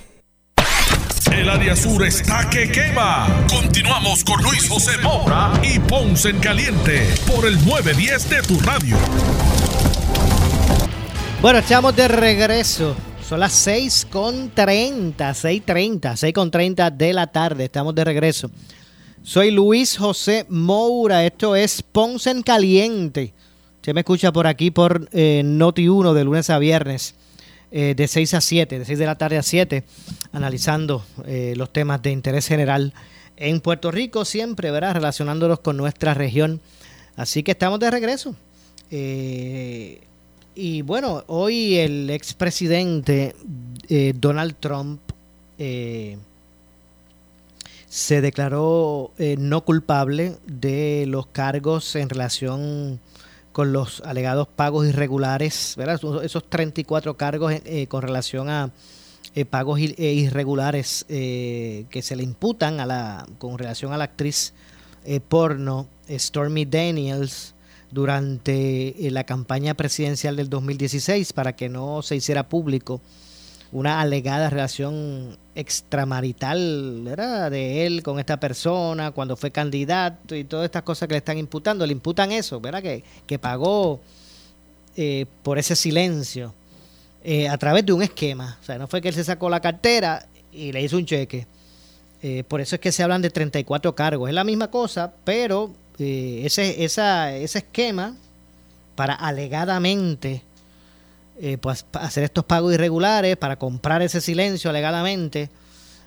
El 1.41 1.49
área 1.49 1.75
sur 1.75 2.05
está 2.05 2.47
que 2.51 2.71
quema. 2.71 3.47
Continuamos 3.49 4.23
con 4.23 4.43
Luis 4.43 4.69
José 4.69 4.91
Moura 5.01 5.51
y 5.63 5.79
Ponce 5.79 6.29
en 6.29 6.37
Caliente 6.37 7.09
por 7.25 7.47
el 7.47 7.55
910 7.65 8.29
de 8.29 8.41
tu 8.43 8.59
radio. 8.59 8.95
Bueno, 11.41 11.57
estamos 11.57 11.95
de 11.95 12.07
regreso. 12.09 12.95
Son 13.27 13.39
las 13.39 13.53
6 13.53 14.09
con 14.11 14.51
30, 14.51 15.31
6.30, 15.31 16.15
6 16.15 16.31
con 16.31 16.51
30 16.51 16.91
de 16.91 17.11
la 17.11 17.25
tarde. 17.25 17.63
Estamos 17.63 17.95
de 17.95 18.03
regreso. 18.03 18.51
Soy 19.23 19.49
Luis 19.49 19.97
José 19.97 20.45
Moura. 20.47 21.25
Esto 21.25 21.55
es 21.55 21.81
Ponce 21.81 22.29
en 22.29 22.43
Caliente. 22.43 23.33
Usted 23.77 23.95
me 23.95 24.01
escucha 24.01 24.31
por 24.31 24.45
aquí 24.45 24.69
por 24.69 25.09
eh, 25.11 25.41
Noti 25.43 25.87
1 25.87 26.13
de 26.13 26.23
lunes 26.23 26.51
a 26.51 26.59
viernes 26.59 27.15
eh, 27.73 27.93
de 27.95 28.07
6 28.07 28.33
a 28.33 28.41
7, 28.41 28.79
de 28.79 28.85
6 28.85 28.99
de 28.99 29.05
la 29.05 29.15
tarde 29.15 29.37
a 29.37 29.43
7, 29.43 29.85
analizando 30.33 31.05
eh, 31.25 31.53
los 31.55 31.71
temas 31.71 32.01
de 32.01 32.11
interés 32.11 32.45
general 32.45 32.93
en 33.37 33.61
Puerto 33.61 33.91
Rico, 33.91 34.25
siempre, 34.25 34.71
¿verdad? 34.71 34.95
Relacionándolos 34.95 35.61
con 35.61 35.77
nuestra 35.77 36.13
región. 36.13 36.59
Así 37.15 37.43
que 37.43 37.51
estamos 37.51 37.79
de 37.79 37.89
regreso. 37.89 38.35
Eh, 38.91 40.01
y 40.53 40.81
bueno, 40.81 41.23
hoy 41.27 41.77
el 41.77 42.09
expresidente 42.09 43.35
Donald 44.15 44.55
Trump 44.59 44.99
se 47.87 48.21
declaró 48.21 49.11
no 49.37 49.61
culpable 49.61 50.35
de 50.45 51.05
los 51.07 51.27
cargos 51.27 51.95
en 51.95 52.09
relación 52.09 52.99
con 53.51 53.73
los 53.73 54.01
alegados 54.01 54.47
pagos 54.47 54.87
irregulares, 54.87 55.75
¿verdad? 55.77 55.99
esos 56.23 56.49
34 56.49 57.17
cargos 57.17 57.53
eh, 57.53 57.87
con 57.87 58.01
relación 58.01 58.49
a 58.49 58.71
eh, 59.35 59.45
pagos 59.45 59.79
eh, 59.79 60.13
irregulares 60.13 61.05
que 61.07 62.01
se 62.01 62.15
le 62.15 62.23
imputan 62.23 62.79
a 62.79 62.85
la, 62.85 63.27
con 63.37 63.57
relación 63.57 63.93
a 63.93 63.97
la 63.97 64.05
actriz 64.05 64.53
porno 65.27 65.87
Stormy 66.09 66.65
Daniels 66.65 67.55
durante 67.89 68.95
la 69.09 69.23
campaña 69.23 69.73
presidencial 69.73 70.35
del 70.35 70.49
2016 70.49 71.33
para 71.33 71.55
que 71.55 71.69
no 71.69 72.01
se 72.01 72.15
hiciera 72.15 72.47
público 72.47 73.01
una 73.71 74.01
alegada 74.01 74.49
relación 74.49 75.37
extramarital 75.55 77.01
¿verdad? 77.03 77.51
de 77.51 77.85
él 77.85 78.03
con 78.03 78.19
esta 78.19 78.39
persona 78.39 79.11
cuando 79.11 79.35
fue 79.35 79.51
candidato 79.51 80.35
y 80.35 80.43
todas 80.43 80.65
estas 80.65 80.83
cosas 80.83 81.07
que 81.07 81.13
le 81.13 81.19
están 81.19 81.37
imputando. 81.37 81.85
Le 81.85 81.93
imputan 81.93 82.31
eso, 82.31 82.59
¿verdad? 82.59 82.81
Que, 82.81 83.03
que 83.25 83.39
pagó 83.39 84.01
eh, 84.95 85.25
por 85.43 85.57
ese 85.57 85.75
silencio 85.75 86.53
eh, 87.23 87.47
a 87.47 87.57
través 87.57 87.85
de 87.85 87.93
un 87.93 88.01
esquema. 88.01 88.57
O 88.61 88.65
sea, 88.65 88.77
no 88.77 88.87
fue 88.87 89.01
que 89.01 89.09
él 89.09 89.15
se 89.15 89.23
sacó 89.23 89.49
la 89.49 89.61
cartera 89.61 90.27
y 90.51 90.71
le 90.71 90.81
hizo 90.81 90.97
un 90.97 91.05
cheque. 91.05 91.47
Eh, 92.21 92.43
por 92.47 92.61
eso 92.61 92.75
es 92.75 92.81
que 92.81 92.91
se 92.91 93.03
hablan 93.03 93.21
de 93.21 93.29
34 93.29 93.95
cargos. 93.95 94.29
Es 94.29 94.35
la 94.35 94.43
misma 94.43 94.69
cosa, 94.69 95.13
pero 95.23 95.71
ese, 95.97 96.83
esa, 96.83 97.35
ese 97.35 97.59
esquema 97.59 98.15
para 98.95 99.13
alegadamente 99.13 100.41
eh, 101.39 101.57
pues, 101.57 101.85
hacer 101.93 102.23
estos 102.23 102.45
pagos 102.45 102.73
irregulares 102.73 103.37
para 103.37 103.57
comprar 103.57 104.01
ese 104.01 104.21
silencio 104.21 104.69
alegadamente 104.69 105.49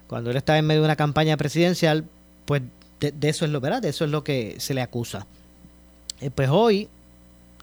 cuando 0.06 0.30
él 0.30 0.36
estaba 0.36 0.58
en 0.58 0.66
medio 0.66 0.82
de 0.82 0.86
una 0.86 0.96
campaña 0.96 1.36
presidencial, 1.36 2.04
pues 2.44 2.62
de, 3.00 3.28
eso 3.28 3.44
es 3.44 3.50
lo 3.50 3.60
verdad, 3.60 3.82
de 3.82 3.88
eso 3.88 4.04
es 4.04 4.10
lo 4.10 4.22
que 4.22 4.56
se 4.58 4.74
le 4.74 4.82
acusa. 4.82 5.26
Eh, 6.20 6.30
pues 6.30 6.48
hoy 6.50 6.88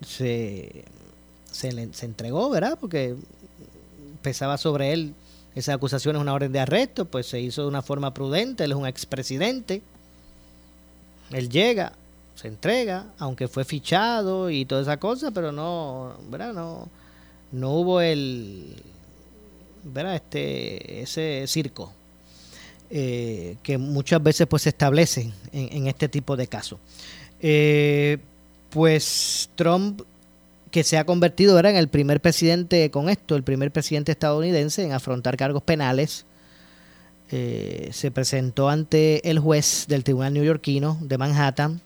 se, 0.06 0.86
se, 1.52 1.72
le, 1.72 1.94
se 1.94 2.06
entregó, 2.06 2.50
¿verdad? 2.50 2.78
Porque 2.80 3.16
pesaba 4.22 4.58
sobre 4.58 4.94
él 4.94 5.14
esa 5.56 5.74
acusación 5.74 6.16
es 6.16 6.22
una 6.22 6.34
orden 6.34 6.52
de 6.52 6.60
arresto, 6.60 7.06
pues 7.06 7.28
se 7.28 7.40
hizo 7.40 7.64
de 7.64 7.68
una 7.68 7.82
forma 7.82 8.14
prudente, 8.14 8.64
él 8.64 8.72
es 8.72 8.78
un 8.78 8.88
expresidente, 8.88 9.82
él 11.32 11.50
llega, 11.50 11.94
se 12.36 12.48
entrega, 12.48 13.06
aunque 13.20 13.48
fue 13.48 13.66
fichado 13.66 14.50
y 14.50 14.66
toda 14.66 14.82
esa 14.82 14.98
cosa, 14.98 15.32
pero 15.32 15.52
no, 15.52 16.14
¿verdad? 16.30 16.54
No, 16.54 16.88
no 17.52 17.72
hubo 17.72 18.02
el, 18.02 18.76
¿verdad? 19.84 20.16
Este, 20.16 21.02
ese 21.02 21.46
circo 21.48 21.94
eh, 22.90 23.58
que 23.64 23.78
muchas 23.78 24.22
veces 24.22 24.48
pues 24.48 24.64
se 24.64 24.70
establece 24.70 25.32
en, 25.54 25.88
este 25.88 26.10
tipo 26.10 26.36
de 26.36 26.48
casos. 26.48 26.80
Eh, 27.42 28.18
pues 28.70 29.50
Trump 29.56 30.02
que 30.72 30.84
se 30.84 30.98
ha 30.98 31.06
convertido 31.06 31.60
en 31.60 31.76
el 31.76 31.90
primer 31.90 32.22
presidente 32.22 32.90
con 32.92 33.10
esto, 33.10 33.36
el 33.36 33.44
primer 33.44 33.72
presidente 33.72 34.14
estadounidense 34.14 34.84
en 34.84 34.94
afrontar 34.94 35.38
cargos 35.38 35.64
penales. 35.64 36.26
Eh, 37.34 37.90
se 37.94 38.12
presentó 38.12 38.70
ante 38.70 39.30
el 39.30 39.40
juez 39.40 39.86
del 39.88 40.04
Tribunal 40.04 40.34
Neoyorquino 40.34 40.98
de 41.02 41.18
Manhattan 41.18 41.82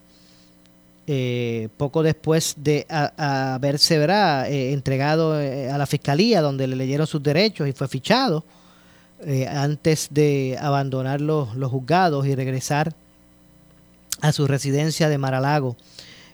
eh, 1.07 1.69
poco 1.77 2.03
después 2.03 2.55
de 2.57 2.85
haberse 2.89 3.95
eh, 3.95 4.73
entregado 4.73 5.33
a 5.33 5.77
la 5.77 5.85
fiscalía 5.85 6.41
donde 6.41 6.67
le 6.67 6.75
leyeron 6.75 7.07
sus 7.07 7.21
derechos 7.21 7.67
y 7.67 7.73
fue 7.73 7.87
fichado 7.87 8.43
antes 9.49 10.09
de 10.11 10.57
abandonar 10.59 11.21
los, 11.21 11.55
los 11.55 11.71
juzgados 11.71 12.27
y 12.27 12.35
regresar 12.35 12.93
a 14.21 14.31
su 14.31 14.45
residencia 14.45 15.09
de 15.09 15.17
Maralago 15.17 15.75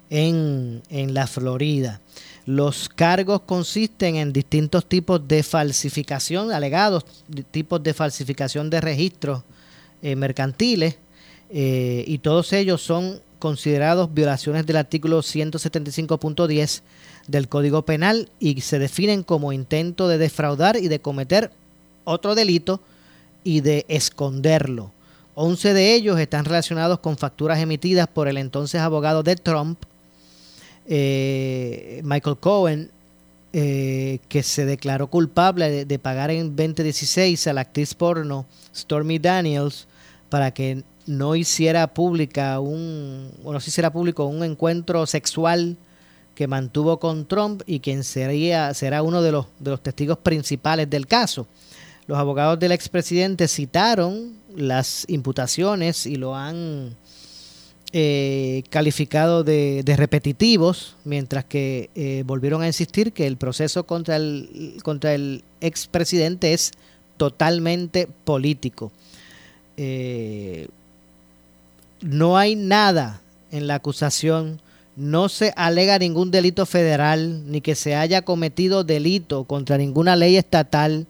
en, 0.09 0.81
en 0.89 1.13
la 1.13 1.27
Florida. 1.27 2.01
Los 2.45 2.89
cargos 2.89 3.41
consisten 3.41 4.15
en 4.15 4.33
distintos 4.33 4.87
tipos 4.87 5.25
de 5.27 5.43
falsificación, 5.43 6.51
alegados 6.51 7.05
tipos 7.51 7.81
de 7.83 7.93
falsificación 7.93 8.69
de 8.69 8.81
registros 8.81 9.43
eh, 10.01 10.15
mercantiles, 10.15 10.97
eh, 11.51 12.03
y 12.07 12.17
todos 12.17 12.51
ellos 12.53 12.81
son 12.81 13.21
considerados 13.41 14.13
violaciones 14.13 14.65
del 14.65 14.77
artículo 14.77 15.19
175.10 15.19 16.81
del 17.27 17.49
Código 17.49 17.81
Penal 17.81 18.29
y 18.39 18.61
se 18.61 18.79
definen 18.79 19.23
como 19.23 19.51
intento 19.51 20.07
de 20.07 20.19
defraudar 20.19 20.77
y 20.77 20.87
de 20.87 21.01
cometer 21.01 21.51
otro 22.05 22.35
delito 22.35 22.79
y 23.43 23.61
de 23.61 23.85
esconderlo. 23.89 24.91
Once 25.33 25.73
de 25.73 25.95
ellos 25.95 26.19
están 26.19 26.45
relacionados 26.45 26.99
con 26.99 27.17
facturas 27.17 27.59
emitidas 27.59 28.07
por 28.07 28.27
el 28.27 28.37
entonces 28.37 28.79
abogado 28.79 29.23
de 29.23 29.35
Trump 29.35 29.79
eh, 30.87 32.01
Michael 32.03 32.37
Cohen, 32.37 32.91
eh, 33.53 34.19
que 34.29 34.43
se 34.43 34.65
declaró 34.65 35.07
culpable 35.07 35.85
de, 35.85 35.99
pagar 35.99 36.29
en 36.31 36.55
2016 36.55 37.47
a 37.47 37.53
la 37.53 37.61
actriz 37.61 37.95
porno 37.95 38.45
Stormy 38.75 39.17
Daniels 39.19 39.87
para 40.31 40.51
que 40.51 40.85
no 41.07 41.35
hiciera 41.35 41.93
pública 41.93 42.61
un, 42.61 43.33
o 43.43 43.51
no 43.51 43.59
se 43.59 43.69
hiciera 43.69 43.91
público 43.91 44.23
un 44.25 44.45
encuentro 44.45 45.05
sexual 45.05 45.75
que 46.35 46.47
mantuvo 46.47 47.01
con 47.01 47.27
Trump 47.27 47.63
y 47.65 47.81
quien 47.81 48.05
sería, 48.05 48.73
será 48.73 49.03
uno 49.03 49.21
de 49.21 49.33
los, 49.33 49.47
de 49.59 49.71
los 49.71 49.83
testigos 49.83 50.17
principales 50.19 50.89
del 50.89 51.05
caso. 51.05 51.47
Los 52.07 52.17
abogados 52.17 52.57
del 52.59 52.71
expresidente 52.71 53.49
citaron 53.49 54.37
las 54.55 55.03
imputaciones 55.09 56.05
y 56.05 56.15
lo 56.15 56.33
han 56.33 56.95
eh, 57.91 58.63
calificado 58.69 59.43
de, 59.43 59.83
repetitivos, 59.97 60.95
mientras 61.03 61.43
que 61.43 61.89
eh, 61.93 62.23
volvieron 62.25 62.61
a 62.61 62.67
insistir 62.67 63.11
que 63.11 63.27
el 63.27 63.35
proceso 63.35 63.85
contra 63.85 64.15
el, 64.15 64.77
contra 64.81 65.13
el 65.13 65.43
expresidente 65.59 66.53
es 66.53 66.71
totalmente 67.17 68.07
político. 68.23 68.93
Eh, 69.83 70.67
no 72.01 72.37
hay 72.37 72.55
nada 72.55 73.21
en 73.51 73.65
la 73.65 73.75
acusación, 73.75 74.61
no 74.95 75.27
se 75.27 75.53
alega 75.55 75.97
ningún 75.97 76.29
delito 76.29 76.67
federal, 76.67 77.49
ni 77.49 77.61
que 77.61 77.73
se 77.73 77.95
haya 77.95 78.21
cometido 78.21 78.83
delito 78.83 79.45
contra 79.45 79.77
ninguna 79.77 80.15
ley 80.15 80.37
estatal 80.37 81.07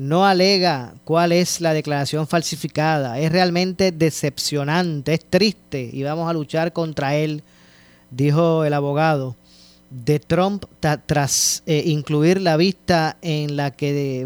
no 0.00 0.24
alega 0.24 0.94
cuál 1.04 1.30
es 1.30 1.60
la 1.60 1.74
declaración 1.74 2.26
falsificada. 2.26 3.18
Es 3.18 3.30
realmente 3.30 3.92
decepcionante, 3.92 5.12
es 5.12 5.24
triste 5.26 5.90
y 5.92 6.02
vamos 6.02 6.28
a 6.30 6.32
luchar 6.32 6.72
contra 6.72 7.16
él, 7.16 7.42
dijo 8.10 8.64
el 8.64 8.72
abogado 8.72 9.36
de 9.90 10.18
Trump 10.18 10.64
tras 11.04 11.62
eh, 11.66 11.82
incluir 11.84 12.40
la 12.40 12.56
vista 12.56 13.18
en 13.20 13.56
la 13.56 13.72
que, 13.72 14.24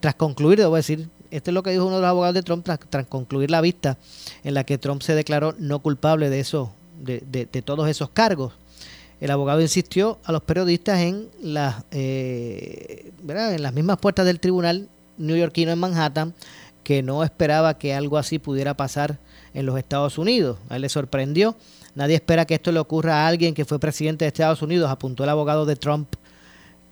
tras 0.00 0.14
concluir, 0.16 0.58
debo 0.58 0.76
decir, 0.76 1.08
esto 1.36 1.50
es 1.50 1.54
lo 1.54 1.62
que 1.62 1.70
dijo 1.70 1.84
uno 1.84 1.96
de 1.96 2.02
los 2.02 2.08
abogados 2.08 2.34
de 2.34 2.42
Trump, 2.42 2.64
tras, 2.64 3.06
concluir 3.06 3.50
la 3.50 3.60
vista 3.60 3.98
en 4.44 4.54
la 4.54 4.64
que 4.64 4.78
Trump 4.78 5.02
se 5.02 5.14
declaró 5.14 5.54
no 5.58 5.80
culpable 5.80 6.30
de, 6.30 6.40
eso, 6.40 6.72
de, 7.00 7.46
todos 7.64 7.88
esos 7.88 8.10
cargos. 8.10 8.52
El 9.20 9.30
abogado 9.30 9.60
insistió 9.60 10.18
a 10.24 10.32
los 10.32 10.42
periodistas 10.42 11.00
en 11.00 11.28
las, 11.40 11.84
eh, 11.90 13.12
en 13.26 13.62
las 13.62 13.72
mismas 13.72 13.98
puertas 13.98 14.26
del 14.26 14.40
tribunal 14.40 14.88
neoyorquino 15.16 15.72
en 15.72 15.78
Manhattan 15.78 16.34
que 16.86 17.02
no 17.02 17.24
esperaba 17.24 17.78
que 17.78 17.94
algo 17.94 18.16
así 18.16 18.38
pudiera 18.38 18.74
pasar 18.74 19.18
en 19.54 19.66
los 19.66 19.76
Estados 19.76 20.18
Unidos. 20.18 20.58
A 20.68 20.76
él 20.76 20.82
le 20.82 20.88
sorprendió. 20.88 21.56
Nadie 21.96 22.14
espera 22.14 22.44
que 22.44 22.54
esto 22.54 22.70
le 22.70 22.78
ocurra 22.78 23.24
a 23.24 23.26
alguien 23.26 23.54
que 23.54 23.64
fue 23.64 23.80
presidente 23.80 24.24
de 24.24 24.28
Estados 24.28 24.62
Unidos, 24.62 24.88
apuntó 24.88 25.24
el 25.24 25.30
abogado 25.30 25.66
de 25.66 25.74
Trump, 25.74 26.14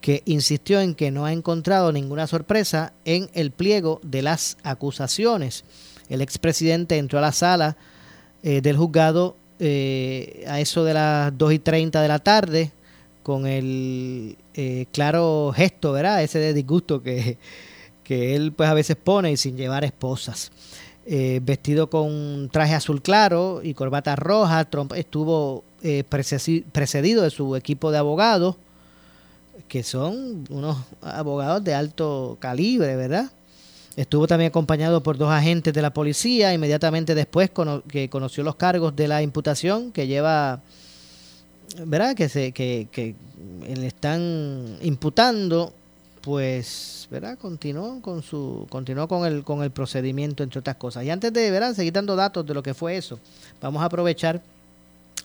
que 0.04 0.22
insistió 0.26 0.82
en 0.82 0.94
que 0.94 1.10
no 1.10 1.24
ha 1.24 1.32
encontrado 1.32 1.90
ninguna 1.90 2.26
sorpresa 2.26 2.92
en 3.06 3.30
el 3.32 3.52
pliego 3.52 4.00
de 4.02 4.20
las 4.20 4.58
acusaciones. 4.62 5.64
El 6.10 6.20
expresidente 6.20 6.98
entró 6.98 7.20
a 7.20 7.22
la 7.22 7.32
sala 7.32 7.78
eh, 8.42 8.60
del 8.60 8.76
juzgado 8.76 9.34
eh, 9.58 10.44
a 10.46 10.60
eso 10.60 10.84
de 10.84 10.92
las 10.92 11.36
2 11.38 11.54
y 11.54 11.58
30 11.58 12.02
de 12.02 12.08
la 12.08 12.18
tarde 12.18 12.70
con 13.22 13.46
el 13.46 14.36
eh, 14.52 14.84
claro 14.92 15.52
gesto, 15.56 15.92
¿verdad? 15.92 16.22
Ese 16.22 16.38
de 16.38 16.52
disgusto 16.52 17.02
que 17.02 17.38
que 18.04 18.36
él 18.36 18.52
pues 18.52 18.68
a 18.68 18.74
veces 18.74 18.96
pone 18.96 19.32
y 19.32 19.36
sin 19.36 19.56
llevar 19.56 19.84
esposas. 19.84 20.52
Eh, 21.06 21.40
vestido 21.42 21.90
con 21.90 22.48
traje 22.50 22.74
azul 22.74 23.02
claro 23.02 23.60
y 23.62 23.74
corbata 23.74 24.14
roja, 24.16 24.64
Trump 24.66 24.92
estuvo 24.92 25.64
eh, 25.82 26.04
precedido 26.04 27.22
de 27.22 27.30
su 27.30 27.56
equipo 27.56 27.90
de 27.90 27.98
abogados, 27.98 28.56
que 29.74 29.82
son 29.82 30.44
unos 30.50 30.76
abogados 31.02 31.64
de 31.64 31.74
alto 31.74 32.36
calibre, 32.38 32.94
¿verdad? 32.94 33.28
Estuvo 33.96 34.28
también 34.28 34.50
acompañado 34.50 35.02
por 35.02 35.18
dos 35.18 35.32
agentes 35.32 35.74
de 35.74 35.82
la 35.82 35.92
policía, 35.92 36.54
inmediatamente 36.54 37.16
después 37.16 37.50
que 37.88 38.08
conoció 38.08 38.44
los 38.44 38.54
cargos 38.54 38.94
de 38.94 39.08
la 39.08 39.20
imputación 39.20 39.90
que 39.90 40.06
lleva, 40.06 40.60
¿verdad? 41.84 42.14
Que, 42.14 42.28
se, 42.28 42.52
que, 42.52 42.86
que 42.92 43.16
le 43.66 43.88
están 43.88 44.78
imputando 44.80 45.72
pues, 46.20 47.08
¿verdad? 47.10 47.36
Continuó 47.36 48.00
con 48.00 48.22
su, 48.22 48.68
continuó 48.70 49.08
con 49.08 49.26
el, 49.26 49.42
con 49.42 49.64
el 49.64 49.72
procedimiento, 49.72 50.44
entre 50.44 50.60
otras 50.60 50.76
cosas. 50.76 51.02
Y 51.02 51.10
antes 51.10 51.32
de, 51.32 51.50
¿verdad? 51.50 51.74
Seguir 51.74 51.94
dando 51.94 52.14
datos 52.14 52.46
de 52.46 52.54
lo 52.54 52.62
que 52.62 52.74
fue 52.74 52.96
eso, 52.96 53.18
vamos 53.60 53.82
a 53.82 53.86
aprovechar, 53.86 54.40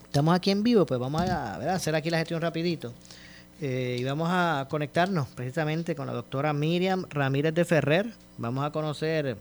estamos 0.06 0.34
aquí 0.34 0.50
en 0.50 0.64
vivo, 0.64 0.88
pues 0.88 1.00
vamos 1.00 1.22
a, 1.22 1.76
hacer 1.76 1.94
aquí 1.94 2.10
la 2.10 2.18
gestión 2.18 2.42
rapidito. 2.42 2.92
Eh, 3.62 3.98
y 4.00 4.04
vamos 4.06 4.30
a 4.32 4.68
conectarnos 4.70 5.28
precisamente 5.30 5.94
con 5.94 6.08
la 6.08 6.14
doctora 6.14 6.54
Miriam 6.54 7.06
Ramírez 7.10 7.54
de 7.54 7.66
Ferrer. 7.66 8.08
Vamos 8.38 8.66
a 8.66 8.72
conocer 8.72 9.36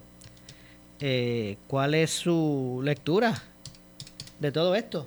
eh, 1.00 1.56
cuál 1.68 1.94
es 1.94 2.10
su 2.10 2.80
lectura 2.82 3.40
de 4.40 4.50
todo 4.50 4.74
esto. 4.74 5.06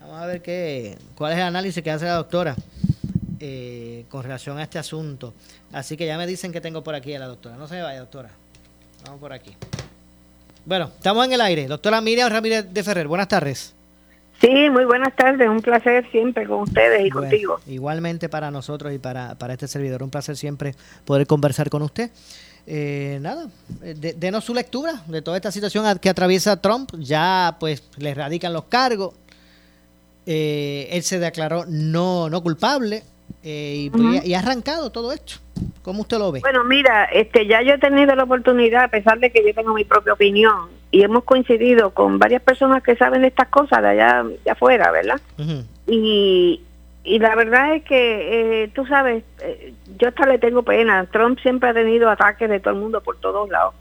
Vamos 0.00 0.20
a 0.20 0.26
ver 0.26 0.40
qué, 0.40 0.96
cuál 1.16 1.32
es 1.32 1.38
el 1.38 1.44
análisis 1.44 1.82
que 1.82 1.90
hace 1.90 2.04
la 2.04 2.14
doctora. 2.14 2.54
Eh, 3.38 4.06
con 4.08 4.22
relación 4.22 4.56
a 4.58 4.62
este 4.62 4.78
asunto. 4.78 5.34
Así 5.70 5.96
que 5.96 6.06
ya 6.06 6.16
me 6.16 6.26
dicen 6.26 6.52
que 6.52 6.60
tengo 6.62 6.82
por 6.82 6.94
aquí 6.94 7.12
a 7.14 7.18
la 7.18 7.26
doctora. 7.26 7.56
No 7.56 7.68
se 7.68 7.82
vaya, 7.82 8.00
doctora. 8.00 8.30
Vamos 9.04 9.20
por 9.20 9.32
aquí. 9.32 9.54
Bueno, 10.64 10.90
estamos 10.96 11.26
en 11.26 11.32
el 11.32 11.40
aire. 11.42 11.66
Doctora 11.66 12.00
Miriam 12.00 12.30
Ramírez 12.30 12.66
de 12.72 12.82
Ferrer, 12.82 13.06
buenas 13.06 13.28
tardes. 13.28 13.75
Sí, 14.40 14.70
muy 14.70 14.84
buenas 14.84 15.14
tardes. 15.16 15.48
Un 15.48 15.62
placer 15.62 16.08
siempre 16.10 16.46
con 16.46 16.60
ustedes 16.60 17.06
y 17.06 17.10
contigo. 17.10 17.60
Igualmente 17.66 18.28
para 18.28 18.50
nosotros 18.50 18.92
y 18.92 18.98
para, 18.98 19.34
para 19.36 19.54
este 19.54 19.68
servidor. 19.68 20.02
Un 20.02 20.10
placer 20.10 20.36
siempre 20.36 20.74
poder 21.04 21.26
conversar 21.26 21.70
con 21.70 21.82
usted. 21.82 22.10
Eh, 22.66 23.18
nada, 23.20 23.46
eh, 23.82 24.14
denos 24.16 24.44
su 24.44 24.52
lectura 24.52 25.02
de 25.06 25.22
toda 25.22 25.36
esta 25.36 25.52
situación 25.52 25.98
que 25.98 26.08
atraviesa 26.08 26.60
Trump. 26.60 26.90
Ya 26.98 27.56
pues 27.58 27.88
le 27.96 28.14
radican 28.14 28.52
los 28.52 28.64
cargos. 28.64 29.14
él 30.26 31.02
se 31.02 31.18
declaró 31.18 31.64
no, 31.66 32.28
no 32.28 32.42
culpable. 32.42 33.02
Eh, 33.42 33.90
y, 34.24 34.34
ha 34.34 34.40
arrancado 34.40 34.90
todo 34.90 35.12
esto. 35.12 35.34
¿Cómo 35.82 36.00
usted 36.00 36.18
lo 36.18 36.32
ve? 36.32 36.40
Bueno, 36.40 36.64
mira, 36.64 37.04
este, 37.04 37.46
ya 37.46 37.62
yo 37.62 37.74
he 37.74 37.78
tenido 37.78 38.14
la 38.16 38.24
oportunidad, 38.24 38.84
a 38.84 38.88
pesar 38.88 39.20
de 39.20 39.30
que 39.30 39.46
yo 39.46 39.54
tengo 39.54 39.72
mi 39.72 39.84
propia 39.84 40.14
opinión, 40.14 40.68
y 40.90 41.02
hemos 41.02 41.24
coincidido 41.24 41.90
con 41.90 42.18
varias 42.18 42.42
personas 42.42 42.82
que 42.82 42.96
saben 42.96 43.22
de 43.22 43.28
estas 43.28 43.48
cosas 43.48 43.82
de 43.82 43.88
allá 43.88 44.24
de 44.44 44.50
afuera, 44.50 44.90
¿verdad? 44.90 45.20
Y 45.86 46.60
y 47.06 47.20
la 47.20 47.36
verdad 47.36 47.76
es 47.76 47.84
que, 47.84 48.64
eh, 48.64 48.68
tú 48.74 48.84
sabes, 48.84 49.22
eh, 49.40 49.72
yo 49.96 50.08
hasta 50.08 50.26
le 50.26 50.38
tengo 50.38 50.64
pena. 50.64 51.06
Trump 51.06 51.38
siempre 51.38 51.70
ha 51.70 51.74
tenido 51.74 52.10
ataques 52.10 52.50
de 52.50 52.58
todo 52.58 52.74
el 52.74 52.80
mundo 52.80 53.00
por 53.00 53.16
todos 53.18 53.48
lados. 53.48 53.74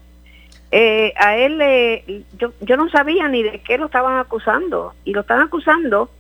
Eh, 0.70 1.12
a 1.18 1.36
él, 1.36 1.58
le 1.58 2.24
yo, 2.38 2.54
yo 2.62 2.78
no 2.78 2.88
sabía 2.90 3.28
ni 3.28 3.42
de 3.42 3.62
qué 3.62 3.80
lo 3.80 3.88
estaban 3.88 4.20
acusando. 4.20 4.94
Y 5.06 5.14
lo 5.14 5.22
están 5.22 5.42
acusando 5.42 6.12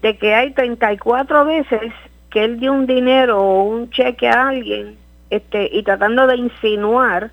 de 0.00 0.16
que 0.16 0.34
hay 0.34 0.52
34 0.52 1.44
veces 1.44 1.92
que 2.30 2.44
él 2.44 2.58
dio 2.58 2.72
un 2.72 2.86
dinero 2.86 3.42
o 3.42 3.64
un 3.64 3.90
cheque 3.90 4.26
a 4.26 4.48
alguien 4.48 4.96
este, 5.28 5.68
y 5.70 5.82
tratando 5.82 6.26
de 6.26 6.36
insinuar 6.36 7.30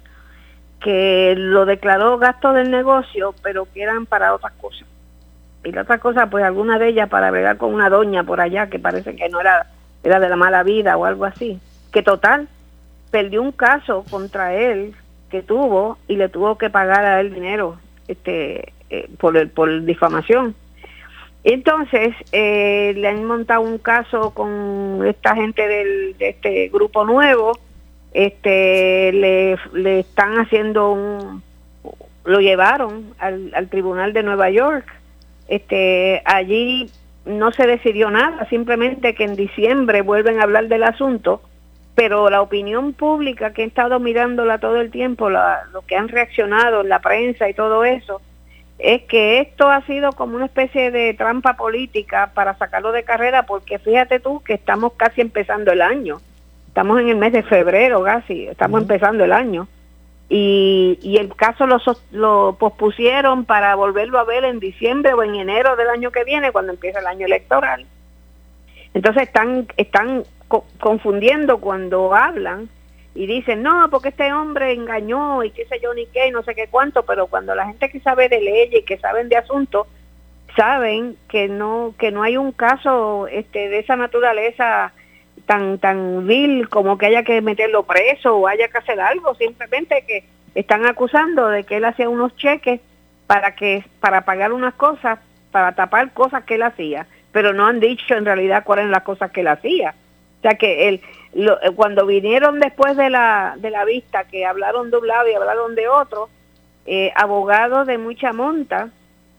que 0.81 1.35
lo 1.37 1.65
declaró 1.65 2.17
gasto 2.17 2.53
del 2.53 2.71
negocio, 2.71 3.33
pero 3.43 3.67
que 3.71 3.83
eran 3.83 4.05
para 4.05 4.33
otras 4.33 4.53
cosas. 4.53 4.87
Y 5.63 5.71
la 5.71 5.83
otra 5.83 5.99
cosa, 5.99 6.27
pues 6.29 6.43
alguna 6.43 6.79
de 6.79 6.89
ellas 6.89 7.07
para 7.07 7.29
bregar 7.29 7.57
con 7.57 7.73
una 7.73 7.89
doña 7.89 8.23
por 8.23 8.41
allá 8.41 8.67
que 8.67 8.79
parece 8.79 9.15
que 9.15 9.29
no 9.29 9.39
era, 9.39 9.67
era 10.03 10.19
de 10.19 10.27
la 10.27 10.35
mala 10.35 10.63
vida 10.63 10.97
o 10.97 11.05
algo 11.05 11.25
así. 11.25 11.59
Que 11.91 12.01
total, 12.01 12.47
perdió 13.11 13.41
un 13.41 13.51
caso 13.51 14.03
contra 14.09 14.55
él 14.55 14.95
que 15.29 15.43
tuvo 15.43 15.97
y 16.07 16.15
le 16.15 16.29
tuvo 16.29 16.57
que 16.57 16.69
pagar 16.69 17.05
a 17.05 17.19
él 17.21 17.33
dinero 17.33 17.77
este 18.07 18.73
eh, 18.89 19.07
por 19.19 19.37
el, 19.37 19.49
por 19.49 19.83
difamación. 19.83 20.55
Entonces, 21.43 22.13
eh, 22.31 22.93
le 22.95 23.07
han 23.07 23.25
montado 23.25 23.61
un 23.61 23.77
caso 23.77 24.31
con 24.31 25.03
esta 25.07 25.35
gente 25.35 25.67
del, 25.67 26.17
de 26.17 26.29
este 26.29 26.69
grupo 26.69 27.03
nuevo, 27.05 27.57
este 28.13 29.11
le, 29.13 29.57
le 29.73 29.99
están 29.99 30.39
haciendo 30.39 30.91
un 30.91 31.43
lo 32.23 32.39
llevaron 32.39 33.13
al, 33.17 33.51
al 33.55 33.67
tribunal 33.69 34.13
de 34.13 34.23
Nueva 34.23 34.49
York. 34.49 34.85
Este 35.47 36.21
allí 36.25 36.89
no 37.25 37.51
se 37.51 37.67
decidió 37.67 38.09
nada 38.09 38.47
simplemente 38.49 39.15
que 39.15 39.23
en 39.23 39.35
diciembre 39.35 40.01
vuelven 40.01 40.39
a 40.39 40.43
hablar 40.43 40.67
del 40.67 40.83
asunto 40.83 41.41
pero 41.93 42.29
la 42.29 42.41
opinión 42.41 42.93
pública 42.93 43.53
que 43.53 43.63
he 43.63 43.65
estado 43.65 43.99
mirándola 43.99 44.59
todo 44.59 44.77
el 44.81 44.89
tiempo 44.91 45.29
la, 45.29 45.65
lo 45.71 45.81
que 45.83 45.95
han 45.95 46.07
reaccionado 46.07 46.83
la 46.83 46.99
prensa 46.99 47.49
y 47.49 47.53
todo 47.53 47.83
eso 47.83 48.21
es 48.79 49.03
que 49.03 49.39
esto 49.39 49.69
ha 49.69 49.85
sido 49.85 50.11
como 50.13 50.35
una 50.35 50.45
especie 50.45 50.89
de 50.89 51.13
trampa 51.13 51.53
política 51.55 52.31
para 52.33 52.57
sacarlo 52.57 52.91
de 52.91 53.03
carrera 53.03 53.43
porque 53.43 53.77
fíjate 53.77 54.19
tú 54.19 54.41
que 54.41 54.53
estamos 54.53 54.93
casi 54.93 55.21
empezando 55.21 55.71
el 55.71 55.81
año 55.81 56.19
Estamos 56.71 57.01
en 57.01 57.09
el 57.09 57.17
mes 57.17 57.33
de 57.33 57.43
febrero 57.43 58.01
casi, 58.01 58.47
estamos 58.47 58.83
empezando 58.83 59.25
el 59.25 59.33
año. 59.33 59.67
Y, 60.29 60.97
y 61.01 61.17
el 61.17 61.35
caso 61.35 61.67
lo, 61.67 61.81
lo 62.13 62.55
pospusieron 62.57 63.43
para 63.43 63.75
volverlo 63.75 64.17
a 64.17 64.23
ver 64.23 64.45
en 64.45 64.61
diciembre 64.61 65.13
o 65.13 65.21
en 65.21 65.35
enero 65.35 65.75
del 65.75 65.89
año 65.89 66.11
que 66.11 66.23
viene, 66.23 66.53
cuando 66.53 66.71
empieza 66.71 66.99
el 66.99 67.07
año 67.07 67.25
electoral. 67.25 67.85
Entonces 68.93 69.23
están, 69.23 69.67
están 69.75 70.23
confundiendo 70.79 71.57
cuando 71.57 72.15
hablan 72.15 72.69
y 73.15 73.25
dicen, 73.25 73.63
no, 73.63 73.89
porque 73.89 74.07
este 74.07 74.31
hombre 74.31 74.71
engañó 74.71 75.43
y 75.43 75.51
qué 75.51 75.65
sé 75.65 75.81
yo 75.83 75.93
ni 75.93 76.05
qué, 76.05 76.29
y 76.29 76.31
no 76.31 76.41
sé 76.43 76.55
qué 76.55 76.67
cuánto, 76.71 77.03
pero 77.03 77.27
cuando 77.27 77.53
la 77.53 77.65
gente 77.65 77.89
que 77.89 77.99
sabe 77.99 78.29
de 78.29 78.39
leyes 78.39 78.81
y 78.81 78.85
que 78.85 78.97
saben 78.97 79.27
de 79.27 79.35
asuntos, 79.35 79.87
saben 80.55 81.17
que 81.27 81.49
no, 81.49 81.95
que 81.99 82.11
no 82.11 82.23
hay 82.23 82.37
un 82.37 82.53
caso 82.53 83.27
este, 83.27 83.67
de 83.67 83.79
esa 83.79 83.97
naturaleza 83.97 84.93
tan 85.51 85.79
tan 85.79 86.25
vil 86.27 86.69
como 86.69 86.97
que 86.97 87.07
haya 87.07 87.23
que 87.23 87.41
meterlo 87.41 87.83
preso 87.83 88.37
o 88.37 88.47
haya 88.47 88.69
que 88.69 88.77
hacer 88.77 89.01
algo, 89.01 89.35
simplemente 89.35 90.05
que 90.07 90.23
están 90.55 90.85
acusando 90.85 91.49
de 91.49 91.65
que 91.65 91.75
él 91.75 91.83
hacía 91.83 92.07
unos 92.07 92.33
cheques 92.37 92.79
para 93.27 93.53
que 93.53 93.83
para 93.99 94.21
pagar 94.21 94.53
unas 94.53 94.73
cosas, 94.75 95.19
para 95.51 95.75
tapar 95.75 96.13
cosas 96.13 96.45
que 96.45 96.55
él 96.55 96.63
hacía, 96.63 97.05
pero 97.33 97.51
no 97.51 97.67
han 97.67 97.81
dicho 97.81 98.13
en 98.13 98.23
realidad 98.23 98.63
cuáles 98.63 98.85
las 98.85 99.03
cosas 99.03 99.31
que 99.31 99.41
él 99.41 99.49
hacía. 99.49 99.93
O 100.39 100.41
sea 100.41 100.55
que 100.55 100.87
él 100.87 101.01
eh, 101.33 101.71
cuando 101.75 102.05
vinieron 102.05 102.61
después 102.61 102.95
de 102.95 103.09
la 103.09 103.55
de 103.57 103.71
la 103.71 103.83
vista 103.83 104.23
que 104.23 104.45
hablaron 104.45 104.89
de 104.89 104.99
un 104.99 105.07
lado 105.07 105.27
y 105.27 105.33
hablaron 105.33 105.75
de 105.75 105.89
otro, 105.89 106.29
eh, 106.85 107.11
abogados 107.13 107.87
de 107.87 107.97
mucha 107.97 108.31
monta 108.31 108.87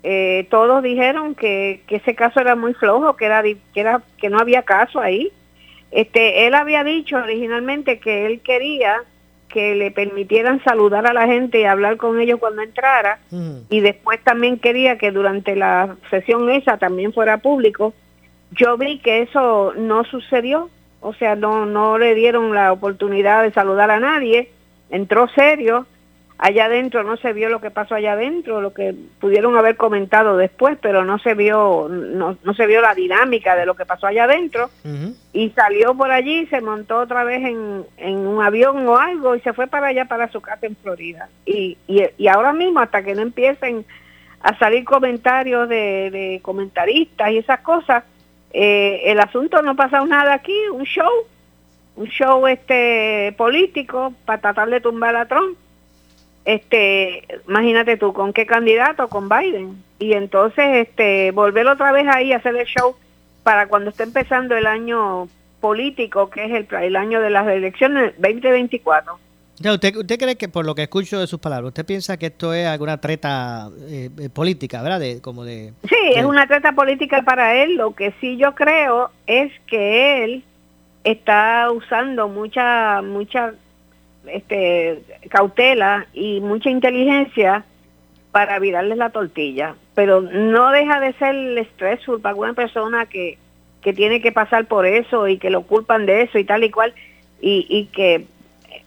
eh, 0.03 0.47
todos 0.51 0.83
dijeron 0.83 1.35
que, 1.35 1.85
que 1.87 1.97
ese 1.97 2.15
caso 2.15 2.41
era 2.41 2.55
muy 2.55 2.75
flojo, 2.75 3.17
que 3.17 3.25
era 3.25 3.43
que 3.43 3.81
era 3.81 4.03
que 4.19 4.29
no 4.29 4.39
había 4.39 4.63
caso 4.63 5.01
ahí 5.01 5.33
este, 5.93 6.47
él 6.47 6.55
había 6.55 6.83
dicho 6.85 7.17
originalmente 7.17 8.01
que 8.01 8.27
él 8.27 8.41
quería 8.41 9.03
que 9.49 9.75
le 9.75 9.91
permitieran 9.91 10.65
saludar 10.65 11.07
a 11.07 11.13
la 11.13 11.27
gente 11.27 11.61
y 11.61 11.65
hablar 11.65 11.99
con 11.99 12.19
ellos 12.19 12.41
cuando 12.41 12.63
entrara 12.63 13.19
y 13.69 13.81
después 13.81 14.19
también 14.25 14.59
quería 14.59 14.97
que 14.97 15.11
durante 15.11 15.55
la 15.55 15.97
sesión 16.09 16.51
esa 16.51 16.79
también 16.79 17.13
fuera 17.13 17.37
público. 17.37 17.93
Yo 18.53 18.79
vi 18.79 18.99
que 19.01 19.21
eso 19.21 19.75
no 19.77 20.05
sucedió, 20.05 20.71
o 21.03 21.13
sea, 21.13 21.37
no 21.37 21.67
no 21.67 21.99
le 21.99 22.15
dieron 22.15 22.55
la 22.55 22.73
oportunidad 22.73 23.43
de 23.43 23.53
saludar 23.53 23.91
a 23.91 24.01
nadie, 24.01 24.51
entró 24.89 25.29
serio 25.29 25.87
allá 26.43 26.65
adentro 26.65 27.05
no 27.05 27.17
se 27.19 27.33
vio 27.33 27.49
lo 27.49 27.61
que 27.61 27.71
pasó 27.71 27.95
allá 27.95 28.15
adentro, 28.15 28.61
lo 28.61 28.75
que 28.75 28.97
pudieron 29.21 29.57
haber 29.57 29.77
comentado 29.77 30.37
después, 30.37 30.77
pero 30.83 31.05
no 31.05 31.21
se 31.21 31.35
vio, 31.35 31.87
no, 31.89 32.37
no 32.43 32.55
se 32.55 32.67
vio 32.67 32.81
la 32.81 32.97
dinámica 32.97 33.55
de 33.55 33.65
lo 33.65 33.77
que 33.77 33.87
pasó 33.87 34.09
allá 34.09 34.25
adentro. 34.25 34.69
Y 35.33 35.51
salió 35.51 35.95
por 35.95 36.11
allí, 36.11 36.47
se 36.47 36.61
montó 36.61 36.99
otra 36.99 37.23
vez 37.23 37.45
en, 37.45 37.85
en, 37.97 38.17
un 38.27 38.43
avión 38.43 38.85
o 38.89 38.97
algo 38.97 39.37
y 39.37 39.41
se 39.43 39.53
fue 39.53 39.69
para 39.69 39.87
allá, 39.87 40.07
para 40.07 40.33
su 40.33 40.41
casa 40.41 40.67
en 40.67 40.75
Florida. 40.75 41.29
Y, 41.47 41.79
y, 41.87 42.03
y 42.19 42.27
ahora 42.27 42.53
mismo, 42.53 42.81
hasta 42.81 43.05
que 43.05 43.15
no 43.15 43.23
empiecen 43.23 43.87
a 44.41 44.59
salir 44.59 44.85
comentarios 44.85 45.69
de, 45.69 46.11
de 46.11 46.41
comentaristas 46.43 47.31
y 47.31 47.39
esas 47.39 47.61
cosas, 47.61 48.03
eh, 48.53 49.03
el 49.05 49.21
asunto 49.21 49.63
no 49.63 49.71
ha 49.71 49.75
pasado 49.75 50.07
nada 50.07 50.35
aquí, 50.35 50.59
un 50.73 50.83
show, 50.83 51.13
un 51.95 52.09
show 52.09 52.49
este 52.49 53.33
político 53.39 54.13
para 54.25 54.41
tratar 54.41 54.71
de 54.71 54.81
tumbar 54.81 55.15
a 55.15 55.27
Trump 55.27 55.57
este, 56.45 57.27
imagínate 57.49 57.97
tú, 57.97 58.13
¿con 58.13 58.33
qué 58.33 58.47
candidato? 58.47 59.09
Con 59.09 59.29
Biden. 59.29 59.83
Y 59.99 60.15
entonces, 60.15 60.89
este, 60.89 61.31
volver 61.31 61.67
otra 61.69 61.93
vez 61.93 62.07
ahí 62.09 62.33
a 62.33 62.39
hacer 62.39 62.57
el 62.57 62.67
show 62.67 62.97
para 63.43 63.69
cuando 63.69 63.91
esté 63.91 64.03
empezando 64.05 64.57
el 64.57 64.67
año 64.67 65.29
político, 65.61 66.31
que 66.31 66.45
es 66.45 66.51
el, 66.53 66.67
el 66.83 66.97
año 66.97 67.21
de 67.21 67.31
las 67.31 67.47
elecciones 67.49 68.15
2024. 68.19 69.19
Ya, 69.59 69.73
¿usted, 69.73 69.95
¿Usted 69.95 70.19
cree 70.19 70.37
que, 70.37 70.49
por 70.49 70.67
lo 70.67 70.75
que 70.75 70.83
escucho 70.83 71.21
de 71.21 71.29
sus 71.29 71.39
palabras, 71.39 71.69
usted 71.69 71.87
piensa 71.87 72.17
que 72.17 72.27
esto 72.27 72.53
es 72.53 72.67
alguna 72.67 73.01
treta 73.01 73.69
eh, 73.83 74.11
eh, 74.19 74.29
política, 74.29 74.83
verdad? 74.83 74.99
De, 74.99 75.21
como 75.21 75.45
de, 75.45 75.73
sí, 75.89 75.97
es 76.17 76.25
una 76.25 76.49
treta 76.49 76.73
política 76.73 77.23
para 77.23 77.63
él. 77.63 77.77
Lo 77.77 77.95
que 77.95 78.13
sí 78.21 78.37
yo 78.37 78.57
creo 78.57 79.11
es 79.27 79.53
que 79.69 80.25
él 80.25 80.45
está 81.05 81.71
usando 81.71 82.29
mucha, 82.29 83.03
mucha 83.03 83.55
este, 84.27 85.03
cautela 85.29 86.07
y 86.13 86.41
mucha 86.41 86.71
inteligencia 86.71 87.65
para 88.31 88.59
virarles 88.59 88.97
la 88.97 89.11
tortilla, 89.11 89.75
pero 89.95 90.23
no 90.23 90.71
deja 90.71 91.01
de 91.01 91.13
ser 91.15 91.35
el 91.35 91.67
stressful 91.67 92.21
para 92.21 92.35
una 92.35 92.55
persona 92.55 93.07
que, 93.07 93.39
que 93.83 93.93
tiene 93.93 94.23
que 94.23 94.33
pasar 94.33 94.67
por 94.67 94.87
eso 94.87 95.29
y 95.29 95.39
que 95.39 95.51
lo 95.51 95.63
culpan 95.63 96.07
de 96.07 96.23
eso 96.23 96.39
y 96.39 96.45
tal 96.45 96.65
y 96.65 96.71
cual, 96.71 96.95
y, 97.41 97.67
y 97.69 97.87
que 97.87 98.27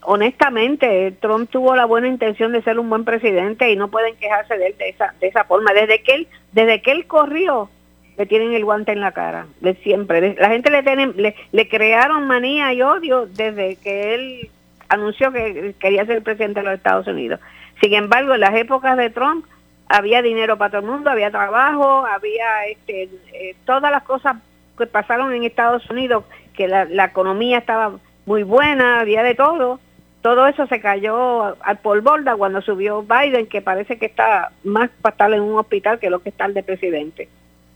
honestamente 0.01 1.11
Trump 1.19 1.49
tuvo 1.49 1.75
la 1.75 1.85
buena 1.85 2.07
intención 2.07 2.51
de 2.51 2.61
ser 2.63 2.79
un 2.79 2.89
buen 2.89 3.05
presidente 3.05 3.69
y 3.71 3.75
no 3.75 3.89
pueden 3.89 4.15
quejarse 4.15 4.57
de 4.57 4.67
él 4.67 4.77
de 4.77 4.89
esa, 4.89 5.13
de 5.19 5.27
esa 5.27 5.43
forma. 5.43 5.73
Desde 5.73 6.01
que 6.01 6.13
él, 6.13 6.27
desde 6.51 6.81
que 6.81 6.91
él 6.91 7.05
corrió, 7.05 7.69
le 8.17 8.25
tienen 8.25 8.53
el 8.53 8.63
guante 8.63 8.93
en 8.93 9.01
la 9.01 9.11
cara, 9.11 9.47
de 9.59 9.75
siempre. 9.75 10.35
La 10.39 10.49
gente 10.49 10.71
le, 10.71 10.83
tienen, 10.83 11.13
le, 11.17 11.35
le 11.51 11.67
crearon 11.67 12.27
manía 12.27 12.73
y 12.73 12.81
odio 12.81 13.27
desde 13.27 13.75
que 13.75 14.15
él 14.15 14.49
anunció 14.95 15.31
que 15.31 15.75
quería 15.79 16.05
ser 16.05 16.23
presidente 16.23 16.59
de 16.59 16.65
los 16.65 16.75
Estados 16.75 17.07
Unidos. 17.07 17.39
Sin 17.81 17.93
embargo, 17.93 18.33
en 18.33 18.41
las 18.41 18.55
épocas 18.55 18.97
de 18.97 19.09
Trump 19.09 19.45
había 19.87 20.21
dinero 20.21 20.57
para 20.57 20.71
todo 20.71 20.81
el 20.81 20.87
mundo, 20.87 21.09
había 21.09 21.31
trabajo, 21.31 22.05
había 22.05 22.65
este, 22.67 23.09
eh, 23.33 23.55
todas 23.65 23.91
las 23.91 24.03
cosas 24.03 24.37
que 24.77 24.87
pasaron 24.87 25.33
en 25.33 25.43
Estados 25.43 25.89
Unidos, 25.89 26.25
que 26.53 26.67
la, 26.67 27.05
economía 27.05 27.59
estaba 27.59 27.97
muy 28.25 28.43
buena, 28.43 28.99
había 28.99 29.23
de 29.23 29.35
todo. 29.35 29.79
Todo 30.21 30.47
eso 30.47 30.65
se 30.67 30.81
cayó 30.81 31.55
al 31.63 31.77
polvorda 31.79 32.35
cuando 32.35 32.61
subió 32.61 33.03
Biden, 33.03 33.45
que 33.45 33.61
parece 33.61 33.99
que 33.99 34.07
está 34.07 34.51
más 34.63 34.89
para 35.01 35.13
estar 35.13 35.33
en 35.33 35.41
un 35.41 35.59
hospital 35.59 35.99
que 35.99 36.09
lo 36.09 36.19
que 36.19 36.29
está 36.29 36.45
el 36.45 36.55
de 36.55 36.63
presidente. 36.63 37.29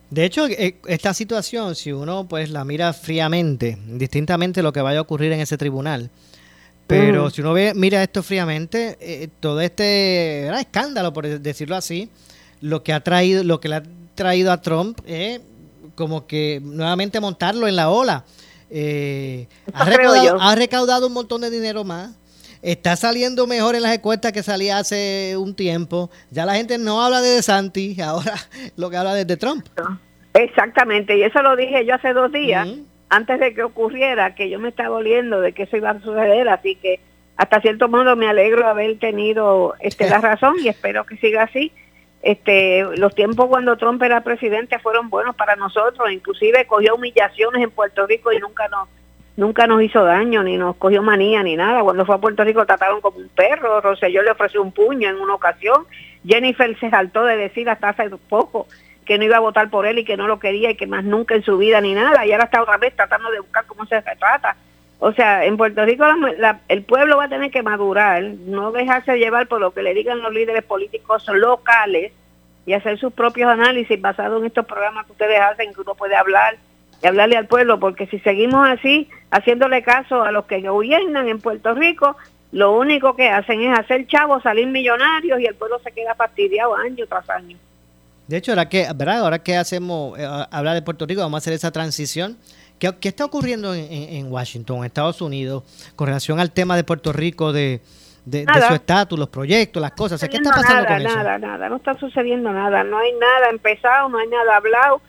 De 0.10 0.26
hecho, 0.26 0.48
eh, 0.48 0.76
esta 0.88 1.14
situación, 1.14 1.76
si 1.76 1.92
uno 1.92 2.28
pues 2.28 2.50
la 2.50 2.66
mira 2.66 2.94
fríamente, 2.94 3.78
distintamente 3.86 4.64
lo 4.64 4.74
que 4.74 4.82
vaya 4.82 4.98
a 4.98 5.04
ocurrir 5.04 5.32
en 5.32 5.42
ese 5.42 5.58
tribunal, 5.58 6.10
pero 6.90 7.28
mm. 7.28 7.30
si 7.30 7.42
uno 7.42 7.54
ve, 7.54 7.74
mira 7.76 8.02
esto 8.02 8.24
fríamente, 8.24 8.98
eh, 9.00 9.28
todo 9.40 9.62
este 9.62 10.48
escándalo, 10.60 11.14
por 11.14 11.28
decirlo 11.28 11.76
así, 11.76 12.10
lo 12.62 12.82
que 12.82 12.94
ha 12.94 13.02
traído, 13.02 13.44
lo 13.44 13.60
que 13.60 13.70
le 13.70 13.76
ha 13.76 13.84
traído 14.16 14.52
a 14.52 14.60
Trump 14.60 15.00
es 15.06 15.40
como 15.94 16.26
que 16.26 16.60
nuevamente 16.64 17.20
montarlo 17.20 17.68
en 17.68 17.76
la 17.76 17.92
ola. 17.92 18.26
Eh, 18.72 19.46
ha, 19.72 19.86
recaudado, 20.56 21.06
un 21.06 21.14
montón 21.14 21.42
de 21.42 21.52
dinero 21.52 21.84
más. 21.84 22.18
Está 22.64 22.96
saliendo 22.96 23.46
mejor 23.46 23.76
en 23.76 23.84
las 23.84 23.94
encuestas 23.94 24.32
que 24.32 24.42
salía 24.42 24.80
hace 24.80 25.36
un 25.38 25.54
tiempo. 25.54 26.10
Ya 26.32 26.48
la 26.48 26.56
gente 26.56 26.80
no 26.80 27.04
habla 27.04 27.22
de 27.22 27.36
DeSantis, 27.36 28.00
ahora 28.02 28.34
lo 28.78 28.90
que 28.90 28.98
habla 28.98 29.20
es 29.20 29.28
de 29.28 29.38
Trump. 29.38 29.68
Exactamente, 30.34 31.16
y 31.16 31.22
eso 31.22 31.40
lo 31.44 31.56
dije 31.56 31.86
yo 31.86 31.94
hace 31.94 32.14
dos 32.14 32.32
días 32.32 32.68
antes 33.10 33.40
de 33.40 33.54
que 33.54 33.64
ocurriera, 33.64 34.36
que 34.36 34.50
yo 34.50 34.60
me 34.60 34.70
estaba 34.70 34.96
oliendo 34.96 35.42
de 35.42 35.54
que 35.54 35.64
eso 35.64 35.78
iba 35.78 35.90
a 35.90 36.00
suceder, 36.00 36.48
así 36.50 36.76
que 36.76 37.00
hasta 37.36 37.62
cierto 37.62 37.88
modo 37.88 38.16
me 38.16 38.28
alegro 38.28 38.64
de 38.64 38.70
haber 38.70 39.00
tenido 39.00 39.76
este, 39.80 40.10
la 40.10 40.18
razón 40.22 40.56
y 40.62 40.68
espero 40.68 41.06
que 41.06 41.18
siga 41.18 41.44
así. 41.44 41.72
Este, 42.22 42.84
los 42.98 43.16
tiempos 43.16 43.48
cuando 43.48 43.78
Trump 43.78 44.04
era 44.04 44.22
presidente 44.22 44.78
fueron 44.80 45.10
buenos 45.10 45.36
para 45.36 45.56
nosotros, 45.56 46.12
inclusive 46.12 46.68
cogió 46.68 46.96
humillaciones 46.96 47.64
en 47.64 47.72
Puerto 47.72 48.06
Rico 48.06 48.34
y 48.34 48.40
nunca 48.40 48.68
nos 48.68 48.90
nunca 49.38 49.68
nos 49.68 49.82
hizo 49.82 50.04
daño, 50.04 50.44
ni 50.44 50.58
nos 50.58 50.76
cogió 50.76 51.02
manía, 51.02 51.42
ni 51.44 51.56
nada. 51.56 51.82
Cuando 51.82 52.06
fue 52.06 52.16
a 52.16 52.18
Puerto 52.18 52.44
Rico 52.44 52.66
trataron 52.66 53.00
como 53.00 53.20
un 53.20 53.30
perro, 53.30 53.80
Rosselló 53.80 54.22
le 54.22 54.32
ofreció 54.32 54.62
un 54.62 54.74
puño 54.74 55.10
en 55.10 55.16
una 55.16 55.34
ocasión, 55.34 55.86
Jennifer 56.28 56.78
se 56.78 56.90
saltó 56.90 57.24
de 57.24 57.38
decir 57.38 57.70
hasta 57.70 57.90
hace 57.90 58.10
poco 58.28 58.68
que 59.10 59.18
no 59.18 59.24
iba 59.24 59.38
a 59.38 59.40
votar 59.40 59.72
por 59.72 59.88
él 59.88 59.98
y 59.98 60.06
que 60.06 60.18
no 60.18 60.28
lo 60.28 60.38
quería 60.38 60.70
y 60.70 60.76
que 60.76 60.86
más 60.86 61.04
nunca 61.04 61.34
en 61.34 61.42
su 61.42 61.58
vida 61.58 61.82
ni 61.82 61.96
nada, 61.96 62.28
y 62.28 62.32
ahora 62.32 62.44
está 62.44 62.62
otra 62.62 62.78
vez 62.78 62.96
tratando 62.96 63.32
de 63.32 63.40
buscar 63.40 63.66
cómo 63.66 63.84
se 63.88 64.00
retrata. 64.02 64.56
O 65.00 65.12
sea, 65.14 65.46
en 65.46 65.58
Puerto 65.58 65.84
Rico 65.84 66.06
el 66.68 66.84
pueblo 66.84 67.18
va 67.18 67.24
a 67.24 67.30
tener 67.30 67.50
que 67.50 67.64
madurar, 67.64 68.22
no 68.22 68.72
dejarse 68.72 69.18
llevar 69.18 69.48
por 69.48 69.62
lo 69.62 69.72
que 69.72 69.82
le 69.82 69.96
digan 69.96 70.22
los 70.22 70.32
líderes 70.32 70.64
políticos 70.64 71.26
locales 71.28 72.12
y 72.68 72.74
hacer 72.74 73.00
sus 73.00 73.12
propios 73.12 73.50
análisis 73.50 74.00
basados 74.00 74.42
en 74.42 74.46
estos 74.46 74.68
programas 74.68 75.08
que 75.08 75.14
ustedes 75.14 75.42
hacen, 75.42 75.74
que 75.74 75.82
uno 75.82 75.96
puede 75.96 76.16
hablar 76.16 76.58
y 77.02 77.08
hablarle 77.08 77.38
al 77.38 77.48
pueblo, 77.48 77.80
porque 77.80 78.06
si 78.06 78.20
seguimos 78.20 78.70
así, 78.70 79.10
haciéndole 79.32 79.82
caso 79.82 80.22
a 80.22 80.32
los 80.32 80.46
que 80.46 80.62
gobiernan 80.62 81.28
en 81.30 81.42
Puerto 81.42 81.74
Rico, 81.74 82.16
lo 82.52 82.74
único 82.74 83.16
que 83.16 83.30
hacen 83.30 83.62
es 83.62 83.80
hacer 83.80 84.06
chavos, 84.06 84.44
salir 84.44 84.68
millonarios 84.68 85.40
y 85.40 85.48
el 85.48 85.56
pueblo 85.56 85.80
se 85.80 85.92
queda 85.94 86.14
fastidiado 86.14 86.76
año 86.76 87.08
tras 87.08 87.28
año. 87.32 87.58
De 88.30 88.38
hecho, 88.38 88.52
ahora 88.52 88.70
que, 88.70 88.86
¿verdad? 88.96 89.22
ahora 89.22 89.40
que 89.40 89.58
hacemos 89.58 90.18
eh, 90.20 90.24
hablar 90.52 90.76
de 90.76 90.84
Puerto 90.84 91.08
Rico, 91.08 91.20
vamos 91.20 91.38
a 91.38 91.40
hacer 91.40 91.54
esa 91.54 91.72
transición. 91.72 92.38
¿Qué, 92.78 92.94
está 93.02 93.26
ocurriendo 93.26 93.74
en, 93.74 94.32
Washington, 94.32 94.78
en 94.78 94.84
Estados 94.86 95.20
Unidos, 95.20 95.64
con 95.96 96.06
relación 96.06 96.40
al 96.40 96.52
tema 96.52 96.76
de 96.76 96.84
Puerto 96.84 97.12
Rico, 97.12 97.52
de, 97.52 97.82
de, 98.26 98.46
su 98.68 98.74
estatus, 98.76 99.18
los 99.18 99.30
proyectos, 99.30 99.82
las 99.82 99.94
cosas? 99.94 100.22
¿Qué 100.30 100.38
está 100.38 100.52
pasando 100.52 100.84
nada, 100.84 100.98
con 100.98 101.08
eso? 101.08 101.16
Nada, 101.16 101.40
nada, 101.40 101.70
no 101.70 101.78
está 101.78 101.96
sucediendo 101.96 102.54
nada. 102.54 102.84
No 102.84 103.00
hay 103.00 103.14
nada 103.14 103.50
empezado, 103.50 104.10
no 104.10 104.20
hay 104.20 104.28
nada 104.28 104.58
hablado, 104.58 105.02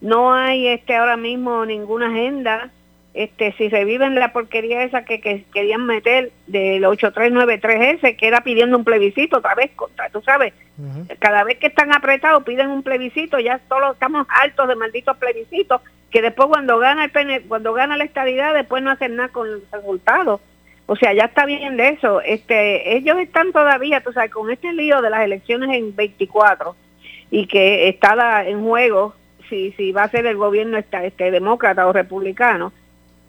no 0.00 0.32
hay 0.32 0.68
este 0.68 0.94
ahora 0.94 1.16
mismo 1.16 1.66
ninguna 1.66 2.06
agenda 2.06 2.70
este 3.14 3.52
si 3.58 3.68
reviven 3.68 4.14
la 4.14 4.32
porquería 4.32 4.84
esa 4.84 5.04
que, 5.04 5.20
querían 5.20 5.86
meter 5.86 6.30
del 6.46 6.84
8393S, 6.84 8.16
que 8.16 8.26
era 8.26 8.42
pidiendo 8.42 8.76
un 8.76 8.84
plebiscito 8.84 9.38
otra 9.38 9.54
vez, 9.54 9.70
contra, 9.74 10.08
tú 10.10 10.20
sabes, 10.22 10.52
cada 11.18 11.42
vez 11.42 11.58
que 11.58 11.66
están 11.66 11.92
apretados 11.92 12.44
piden 12.44 12.68
un 12.68 12.84
plebiscito, 12.84 13.40
ya 13.40 13.58
todos 13.68 13.94
estamos 13.94 14.26
altos 14.28 14.68
de 14.68 14.76
malditos 14.76 15.16
plebiscitos, 15.16 15.80
que 16.10 16.22
después 16.22 16.48
cuando 16.48 16.78
gana 16.78 17.04
el 17.04 17.42
cuando 17.48 17.72
gana 17.72 17.96
la 17.96 18.04
estabilidad 18.04 18.54
después 18.54 18.82
no 18.82 18.90
hacen 18.90 19.16
nada 19.16 19.30
con 19.30 19.50
los 19.50 19.62
resultados. 19.70 20.40
O 20.86 20.96
sea, 20.96 21.12
ya 21.12 21.24
está 21.24 21.44
bien 21.44 21.76
de 21.76 21.90
eso. 21.90 22.22
Este, 22.22 22.96
ellos 22.96 23.18
están 23.18 23.52
todavía, 23.52 24.00
tú 24.00 24.10
sabes, 24.12 24.30
con 24.30 24.50
este 24.50 24.72
lío 24.72 25.02
de 25.02 25.10
las 25.10 25.20
elecciones 25.20 25.76
en 25.76 25.94
24 25.94 26.74
y 27.30 27.46
que 27.46 27.90
está 27.90 28.46
en 28.46 28.62
juego 28.62 29.14
si, 29.50 29.72
si 29.72 29.92
va 29.92 30.04
a 30.04 30.10
ser 30.10 30.24
el 30.26 30.36
gobierno 30.36 30.78
este, 30.78 31.30
demócrata 31.30 31.86
o 31.86 31.92
republicano 31.92 32.72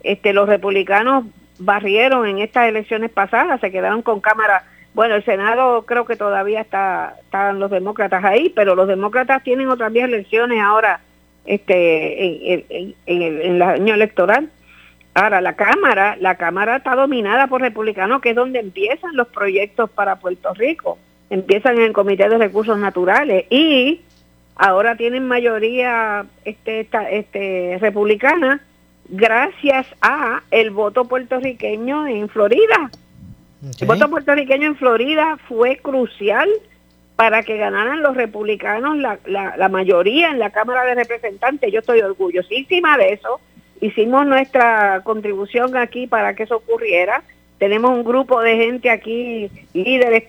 este, 0.03 0.33
los 0.33 0.47
republicanos 0.47 1.25
barrieron 1.59 2.25
en 2.25 2.39
estas 2.39 2.67
elecciones 2.67 3.11
pasadas, 3.11 3.59
se 3.59 3.71
quedaron 3.71 4.01
con 4.01 4.21
cámara. 4.21 4.63
Bueno, 4.93 5.15
el 5.15 5.25
Senado 5.25 5.85
creo 5.85 6.05
que 6.05 6.15
todavía 6.15 6.61
está, 6.61 7.15
están 7.21 7.59
los 7.59 7.69
demócratas 7.69 8.23
ahí, 8.23 8.51
pero 8.55 8.75
los 8.75 8.87
demócratas 8.87 9.43
tienen 9.43 9.69
otras 9.69 9.93
10 9.93 10.05
elecciones 10.05 10.61
ahora 10.61 11.01
este, 11.45 12.53
en, 12.55 12.95
el 13.05 13.61
año 13.61 13.93
electoral. 13.93 14.49
Ahora, 15.13 15.41
la 15.41 15.55
Cámara, 15.55 16.15
la 16.19 16.35
Cámara 16.35 16.77
está 16.77 16.95
dominada 16.95 17.47
por 17.47 17.61
republicanos, 17.61 18.21
que 18.21 18.29
es 18.29 18.35
donde 18.35 18.59
empiezan 18.59 19.15
los 19.15 19.27
proyectos 19.27 19.89
para 19.89 20.17
Puerto 20.17 20.53
Rico. 20.53 20.97
Empiezan 21.29 21.77
en 21.77 21.83
el 21.83 21.93
Comité 21.93 22.29
de 22.29 22.37
Recursos 22.37 22.77
Naturales 22.77 23.45
y 23.49 24.01
ahora 24.55 24.95
tienen 24.95 25.27
mayoría 25.27 26.25
este, 26.45 26.87
este, 27.11 27.77
republicana 27.79 28.61
gracias 29.09 29.87
a 30.01 30.41
el 30.51 30.71
voto 30.71 31.05
puertorriqueño 31.05 32.07
en 32.07 32.29
Florida. 32.29 32.91
El 33.79 33.87
voto 33.87 34.09
puertorriqueño 34.09 34.67
en 34.67 34.75
Florida 34.77 35.37
fue 35.47 35.77
crucial 35.77 36.49
para 37.17 37.43
que 37.43 37.57
ganaran 37.57 38.01
los 38.01 38.15
republicanos 38.15 38.97
la, 38.97 39.19
la, 39.25 39.67
mayoría 39.67 40.29
en 40.29 40.39
la 40.39 40.51
Cámara 40.51 40.85
de 40.85 40.95
Representantes. 40.95 41.69
Yo 41.69 41.79
estoy 41.79 41.99
orgullosísima 41.99 42.97
de 42.97 43.13
eso. 43.13 43.41
Hicimos 43.81 44.25
nuestra 44.25 45.01
contribución 45.03 45.75
aquí 45.75 46.07
para 46.07 46.33
que 46.33 46.43
eso 46.43 46.55
ocurriera. 46.55 47.23
Tenemos 47.57 47.91
un 47.91 48.05
grupo 48.05 48.39
de 48.39 48.55
gente 48.55 48.89
aquí, 48.89 49.51
líderes, 49.73 50.23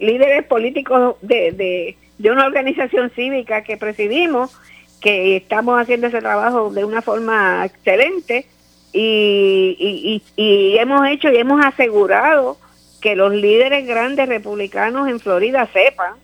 líderes 0.00 0.44
políticos 0.46 1.16
de, 1.20 1.52
de, 1.52 1.96
de 2.16 2.30
una 2.30 2.46
organización 2.46 3.10
cívica 3.10 3.62
que 3.62 3.76
presidimos, 3.76 4.58
que 5.00 5.36
estamos 5.36 5.80
haciendo 5.80 6.08
ese 6.08 6.20
trabajo 6.20 6.70
de 6.70 6.84
una 6.84 7.02
forma 7.02 7.64
excelente 7.64 8.46
y, 8.92 10.22
y, 10.36 10.78
hemos 10.78 11.06
hecho 11.08 11.30
y 11.30 11.36
hemos 11.36 11.64
asegurado 11.64 12.58
que 13.00 13.16
los 13.16 13.32
líderes 13.32 13.86
grandes 13.86 14.28
republicanos 14.28 15.08
en 15.08 15.20
Florida 15.20 15.68
sepan 15.72 16.14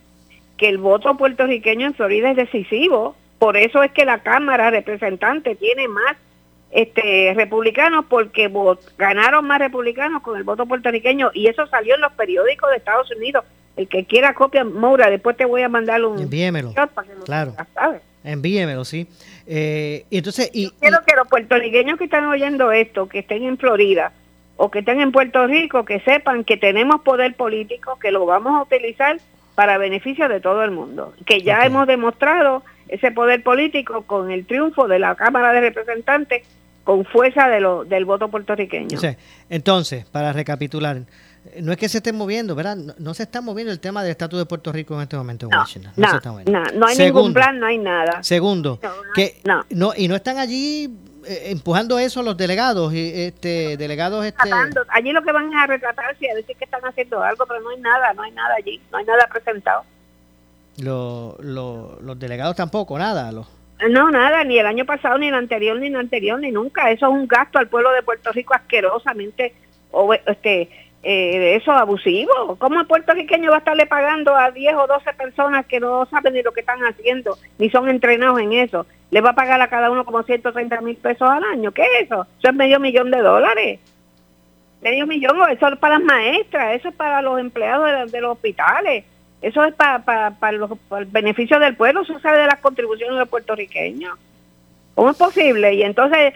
que 0.57 0.69
el 0.69 0.79
voto 0.79 1.17
puertorriqueño 1.17 1.87
en 1.87 1.95
Florida 1.95 2.31
es 2.31 2.37
decisivo. 2.37 3.15
Por 3.39 3.57
eso 3.57 3.83
es 3.83 3.93
que 3.93 4.05
la 4.05 4.23
Cámara 4.23 4.71
Representante 4.71 5.55
tiene 5.57 5.89
más 5.89 6.17
este 6.71 7.33
republicanos 7.35 8.05
porque 8.09 8.51
ganaron 8.99 9.47
más 9.47 9.59
republicanos 9.61 10.23
con 10.23 10.37
el 10.37 10.45
voto 10.45 10.67
puertorriqueño 10.67 11.31
y 11.33 11.47
eso 11.47 11.67
salió 11.69 11.95
en 11.95 12.01
los 12.01 12.13
periódicos 12.13 12.71
de 12.71 12.77
Estados 12.77 13.11
Unidos. 13.13 13.45
El 13.77 13.89
que 13.89 14.07
quiera 14.07 14.35
copia, 14.35 14.65
Moura, 14.65 15.11
después 15.11 15.37
te 15.37 15.45
voy 15.45 15.63
a 15.63 15.69
mandar 15.69 16.03
un... 16.05 16.19
Envíemelo. 16.19 16.73
claro. 17.25 17.55
Envíemelo, 18.27 18.85
sí. 18.85 19.07
Eh, 19.47 20.05
y 20.11 20.19
entonces, 20.19 20.51
y, 20.53 20.71
quiero 20.81 20.99
que 21.07 21.15
los 21.15 21.29
puertorriqueños 21.29 21.97
que 21.97 22.05
están 22.05 22.27
oyendo 22.27 22.73
esto, 22.73 23.09
que 23.09 23.21
estén 23.21 23.45
en 23.45 23.57
Florida 23.57 24.13
o 24.57 24.71
que 24.71 24.81
estén 24.81 25.01
en 25.01 25.13
Puerto 25.13 25.47
Rico, 25.47 25.85
que 25.85 26.01
sepan 26.01 26.43
que 26.43 26.57
tenemos 26.57 27.03
poder 27.03 27.35
político, 27.35 27.99
que 28.01 28.11
lo 28.11 28.27
vamos 28.27 28.55
a 28.55 28.63
utilizar 28.63 29.19
para 29.55 29.79
beneficio 29.79 30.29
de 30.29 30.41
todo 30.41 30.65
el 30.65 30.73
mundo. 30.73 31.15
Que 31.25 31.43
ya 31.43 31.65
hemos 31.65 31.87
demostrado 31.87 32.65
ese 32.89 33.13
poder 33.13 33.45
político 33.45 34.03
con 34.03 34.33
el 34.33 34.45
triunfo 34.45 34.89
de 34.89 34.99
la 34.99 35.15
Cámara 35.15 35.53
de 35.53 35.61
Representantes 35.61 36.43
con 36.83 37.05
fuerza 37.05 37.49
de 37.49 37.61
lo, 37.61 37.85
del 37.85 38.05
voto 38.05 38.29
puertorriqueño. 38.29 38.99
entonces, 39.51 40.05
para 40.05 40.33
recapitular, 40.33 41.03
no 41.63 41.73
es 41.73 41.79
que 41.79 41.89
se 41.89 41.99
esté 41.99 42.13
moviendo, 42.13 42.55
¿verdad? 42.55 42.77
No, 42.77 43.15
se 43.15 43.23
está 43.23 43.41
moviendo 43.41 43.73
el 43.73 43.81
tema 43.81 44.03
del 44.03 44.13
estatus 44.13 44.39
de 44.39 44.47
Puerto 44.47 44.73
Rico 44.73 44.95
en 44.95 45.03
este 45.03 45.17
momento 45.17 45.47
en 45.47 45.57
Washington. 45.57 45.93
No, 45.97 46.65
no, 46.75 46.87
hay 46.87 46.99
ningún 46.99 47.33
plan, 47.33 47.59
no 47.59 47.67
hay 47.67 47.79
nada. 47.79 48.23
Segundo, 48.23 48.81
que 49.15 49.41
no. 49.45 49.93
y 49.97 50.09
no 50.09 50.17
están 50.17 50.39
allí 50.39 50.91
eh, 51.27 51.51
empujando 51.51 51.99
eso 51.99 52.23
los 52.23 52.37
delegados 52.37 52.93
y 52.95 53.13
este 53.15 53.77
delegados 53.77 54.25
este 54.25 54.49
allí 54.89 55.11
lo 55.13 55.23
que 55.23 55.33
van 55.33 55.53
a 55.55 55.67
retratarse 55.67 56.25
y 56.25 56.29
a 56.29 56.35
decir 56.35 56.57
que 56.57 56.65
están 56.65 56.83
haciendo 56.85 57.23
algo, 57.23 57.47
pero 57.47 57.61
no 57.61 57.71
hay 57.71 57.81
nada, 57.81 58.13
no 58.15 58.23
hay 58.23 58.31
nada 58.33 58.55
allí, 58.57 58.81
no 58.93 58.99
hay 58.99 59.05
nada 59.05 59.27
presentado. 59.27 59.85
los 60.79 62.19
delegados 62.19 62.57
tampoco, 62.57 62.99
nada, 62.99 63.33
los 63.33 63.47
no, 63.91 64.11
nada, 64.11 64.43
ni 64.45 64.59
el 64.59 64.67
año 64.67 64.87
pasado, 64.87 65.19
ni 65.19 65.29
el 65.29 65.35
anterior, 65.35 65.79
ni 65.79 65.89
el 65.89 65.97
anterior, 65.97 66.41
ni 66.41 66.51
nunca. 66.51 66.91
Eso 66.91 67.07
es 67.07 67.13
un 67.13 67.29
gasto 67.29 67.59
al 67.59 67.69
pueblo 67.69 67.93
de 67.93 68.03
Puerto 68.03 68.33
Rico 68.33 68.55
asquerosamente, 68.55 69.55
o, 69.91 70.15
este, 70.15 70.71
eh, 71.09 71.55
eso 71.55 71.71
abusivo. 71.71 72.57
¿Cómo 72.59 72.81
el 72.81 72.87
puertorriqueño 72.89 73.51
va 73.51 73.57
a 73.57 73.59
estarle 73.61 73.87
pagando 73.87 74.35
a 74.35 74.51
10 74.51 74.75
o 74.75 74.87
12 74.89 75.13
personas 75.13 75.65
que 75.67 75.79
no 75.79 76.05
saben 76.07 76.35
ni 76.35 76.43
lo 76.43 76.53
que 76.53 76.61
están 76.61 76.81
haciendo, 76.81 77.39
ni 77.59 77.71
son 77.71 77.89
entrenados 77.89 78.41
en 78.41 78.53
eso? 78.53 78.87
Le 79.13 79.21
va 79.21 79.31
a 79.31 79.35
pagar 79.37 79.61
a 79.61 79.69
cada 79.69 79.89
uno 79.89 80.05
como 80.05 80.25
130 80.25 80.81
mil 80.81 80.97
pesos 80.97 81.31
al 81.31 81.45
año. 81.45 81.71
¿Qué 81.71 81.83
es 81.83 82.07
eso? 82.07 82.27
Eso 82.41 82.49
es 82.49 82.55
medio 82.55 82.81
millón 82.81 83.13
de 83.13 83.23
dólares. 83.23 83.79
Medio 84.83 85.07
millón, 85.07 85.37
eso 85.49 85.69
es 85.69 85.79
para 85.79 85.97
las 85.97 86.05
maestras, 86.05 86.75
eso 86.75 86.89
es 86.89 86.95
para 86.97 87.23
los 87.23 87.39
empleados 87.39 88.11
de, 88.11 88.21
los 88.21 88.33
hospitales, 88.33 89.05
eso 89.43 89.65
es 89.65 89.75
para, 89.75 90.01
para, 90.05 90.53
los, 90.53 90.77
para 90.89 91.03
el 91.03 91.09
beneficio 91.09 91.61
del 91.61 91.77
pueblo, 91.77 92.03
eso 92.03 92.19
sale 92.19 92.39
de 92.39 92.47
las 92.47 92.59
contribuciones 92.59 93.15
de 93.15 93.21
los 93.21 93.29
puertorriqueños. 93.29 94.19
¿Cómo 94.97 95.11
es 95.11 95.19
posible? 95.19 95.75
Y 95.75 95.83
entonces, 95.83 96.33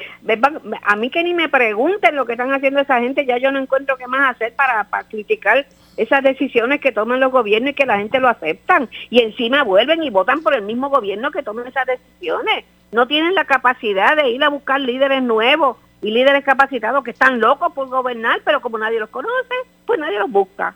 a 0.82 0.94
mí 0.94 1.08
que 1.08 1.24
ni 1.24 1.32
me 1.32 1.48
pregunten 1.48 2.14
lo 2.14 2.26
que 2.26 2.32
están 2.32 2.52
haciendo 2.52 2.80
esa 2.80 3.00
gente, 3.00 3.24
ya 3.24 3.38
yo 3.38 3.50
no 3.50 3.58
encuentro 3.58 3.96
qué 3.96 4.06
más 4.06 4.36
hacer 4.36 4.52
para, 4.54 4.86
criticar 5.08 5.66
esas 5.96 6.22
decisiones 6.22 6.78
que 6.78 6.92
toman 6.92 7.20
los 7.20 7.32
gobiernos 7.32 7.70
y 7.70 7.74
que 7.74 7.86
la 7.86 7.96
gente 7.96 8.20
lo 8.20 8.28
aceptan. 8.28 8.90
Y 9.08 9.22
encima 9.22 9.64
vuelven 9.64 10.02
y 10.02 10.10
votan 10.10 10.42
por 10.42 10.54
el 10.54 10.60
mismo 10.60 10.90
gobierno 10.90 11.30
que 11.30 11.42
toman 11.42 11.68
esas 11.68 11.86
decisiones. 11.86 12.66
No 12.92 13.06
tienen 13.06 13.34
la 13.34 13.46
capacidad 13.46 14.14
de 14.14 14.28
ir 14.28 14.44
a 14.44 14.50
buscar 14.50 14.78
líderes 14.78 15.22
nuevos 15.22 15.78
y 16.02 16.10
líderes 16.10 16.44
capacitados 16.44 17.02
que 17.02 17.12
están 17.12 17.40
locos 17.40 17.72
por 17.72 17.88
gobernar, 17.88 18.42
pero 18.44 18.60
como 18.60 18.76
nadie 18.76 19.00
los 19.00 19.08
conoce, 19.08 19.54
pues 19.86 19.98
nadie 19.98 20.18
los 20.18 20.30
busca. 20.30 20.74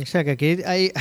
O 0.00 0.06
sea 0.06 0.24
que 0.24 0.32
aquí 0.32 0.58
hay, 0.66 0.92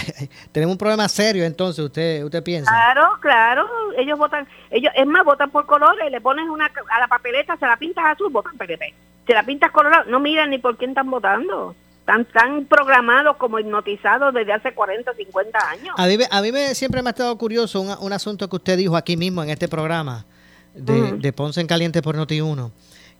tenemos 0.51 0.73
un 0.73 0.77
problema 0.77 1.07
serio 1.07 1.43
entonces, 1.43 1.83
usted 1.83 2.23
usted 2.23 2.43
piensa. 2.43 2.71
Claro, 2.71 3.17
claro, 3.19 3.67
ellos 3.97 4.17
votan, 4.17 4.47
ellos 4.71 4.91
es 4.95 5.05
más, 5.05 5.23
votan 5.23 5.51
por 5.51 5.65
colores, 5.65 6.09
le 6.11 6.21
pones 6.21 6.47
una 6.49 6.71
a 6.89 6.99
la 6.99 7.07
papeleta, 7.07 7.57
se 7.57 7.65
la 7.65 7.77
pintas 7.77 8.05
azul, 8.05 8.31
votan 8.31 8.57
PNP. 8.57 8.93
Se 9.27 9.33
la 9.33 9.43
pintas 9.43 9.71
colorado, 9.71 10.05
no 10.09 10.19
miran 10.19 10.49
ni 10.49 10.59
por 10.59 10.77
quién 10.77 10.91
están 10.91 11.09
votando. 11.09 11.75
Están 11.99 12.25
tan 12.25 12.65
programados 12.65 13.35
como 13.37 13.57
hipnotizados 13.57 14.31
desde 14.31 14.53
hace 14.53 14.73
40, 14.73 15.11
50 15.15 15.69
años. 15.69 15.95
A 15.97 16.05
mí, 16.05 16.17
a 16.29 16.41
mí 16.41 16.51
me, 16.51 16.75
siempre 16.75 17.01
me 17.01 17.09
ha 17.09 17.11
estado 17.11 17.35
curioso 17.35 17.81
un, 17.81 17.89
un 17.99 18.13
asunto 18.13 18.47
que 18.47 18.55
usted 18.57 18.77
dijo 18.77 18.95
aquí 18.95 19.17
mismo 19.17 19.41
en 19.41 19.49
este 19.49 19.67
programa 19.67 20.23
de, 20.75 21.13
de 21.13 21.33
Ponce 21.33 21.61
en 21.61 21.67
Caliente 21.67 22.03
por 22.03 22.15
Noti1 22.15 22.71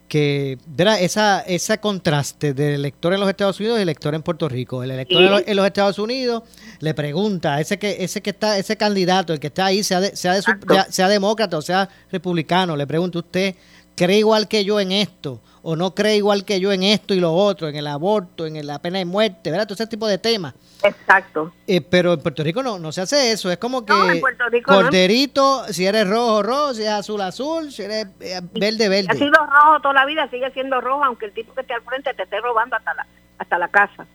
que 0.08 0.58
¿verdad? 0.68 1.01
Esa, 1.01 1.41
ese 1.41 1.78
contraste 1.80 2.53
del 2.53 2.76
elector 2.76 3.14
en 3.14 3.20
los 3.20 3.30
Estados 3.30 3.60
Unidos 3.60 3.80
y 3.80 3.82
el 3.82 3.89
elector 3.89 4.14
en 4.14 4.22
Puerto 4.22 4.47
Rico. 4.47 4.84
El 4.84 4.91
elector 4.91 5.22
en, 5.22 5.32
los, 5.32 5.43
en, 5.45 5.56
los, 5.56 5.66
Estados 5.66 5.99
Unidos 5.99 6.43
le 6.80 6.93
pregunta, 6.93 7.60
ese 7.60 7.80
que, 7.80 8.03
ese 8.03 8.22
que 8.22 8.30
está, 8.30 8.58
ese 8.58 8.78
candidato, 8.78 9.34
el 9.34 9.39
que 9.39 9.47
está 9.47 9.66
ahí, 9.66 9.84
sea, 9.84 9.99
de, 9.99 10.16
sea, 10.16 10.34
de 10.34 10.41
su, 10.41 10.51
sea 10.89 11.08
demócrata 11.08 11.58
o 11.58 11.62
sea 11.62 11.89
republicano, 12.12 12.76
le 12.76 12.86
pregunta 12.86 13.20
usted, 13.20 13.56
¿cree 13.96 14.20
igual 14.20 14.48
que 14.48 14.64
yo 14.66 14.80
en 14.80 14.91
esto? 14.91 15.41
¿O 15.64 15.76
no 15.76 15.96
cree 15.96 16.18
igual 16.18 16.46
que 16.46 16.60
yo 16.60 16.72
en 16.72 16.84
esto 16.84 17.14
y 17.14 17.20
lo 17.20 17.34
otro, 17.34 17.68
en 17.68 17.76
el 17.76 17.88
aborto, 17.88 18.46
en 18.46 18.66
la 18.68 18.80
pena 18.80 19.00
de 19.00 19.06
muerte, 19.06 19.50
¿verdad? 19.50 19.66
Todo 19.66 19.74
ese 19.74 19.88
tipo 19.88 20.08
de 20.08 20.20
temas. 20.20 20.54
Exacto. 20.84 21.52
Eh, 21.66 21.82
pero 21.82 22.14
en 22.14 22.20
Puerto 22.20 22.43
Rico 22.43 22.62
no, 22.62 22.78
no 22.78 22.91
se 22.91 23.02
hace 23.02 23.32
eso. 23.32 23.50
Es 23.50 23.58
como 23.58 23.84
que 23.84 23.93
no, 23.93 24.62
corderito, 24.64 25.64
no. 25.66 25.74
si 25.74 25.86
eres 25.86 26.08
rojo, 26.08 26.43
rojo, 26.43 26.74
si 26.76 26.82
eres 26.82 26.93
azul, 26.93 27.22
azul, 27.22 27.72
si 27.72 27.82
eres 27.82 28.08
eh, 28.20 28.41
verde, 28.54 28.89
verde. 28.89 29.08
Ha 29.10 29.16
sido 29.16 29.43
rojo 29.43 29.80
toda 29.82 29.96
la 29.96 30.06
vida, 30.06 30.30
sigue 30.30 30.52
siendo 30.52 30.80
rojo, 30.82 31.04
aunque 31.04 31.26
el 31.26 31.34
tipo 31.34 31.54
que 31.56 31.62
esté 31.62 31.74
al 31.74 31.82
frente 31.82 32.14
te 32.14 32.24
esté 32.24 32.39
robando 32.41 32.76
hasta 32.76 32.93
la, 32.93 33.08
hasta 33.39 33.58
la 33.58 33.68
casa. 33.70 34.06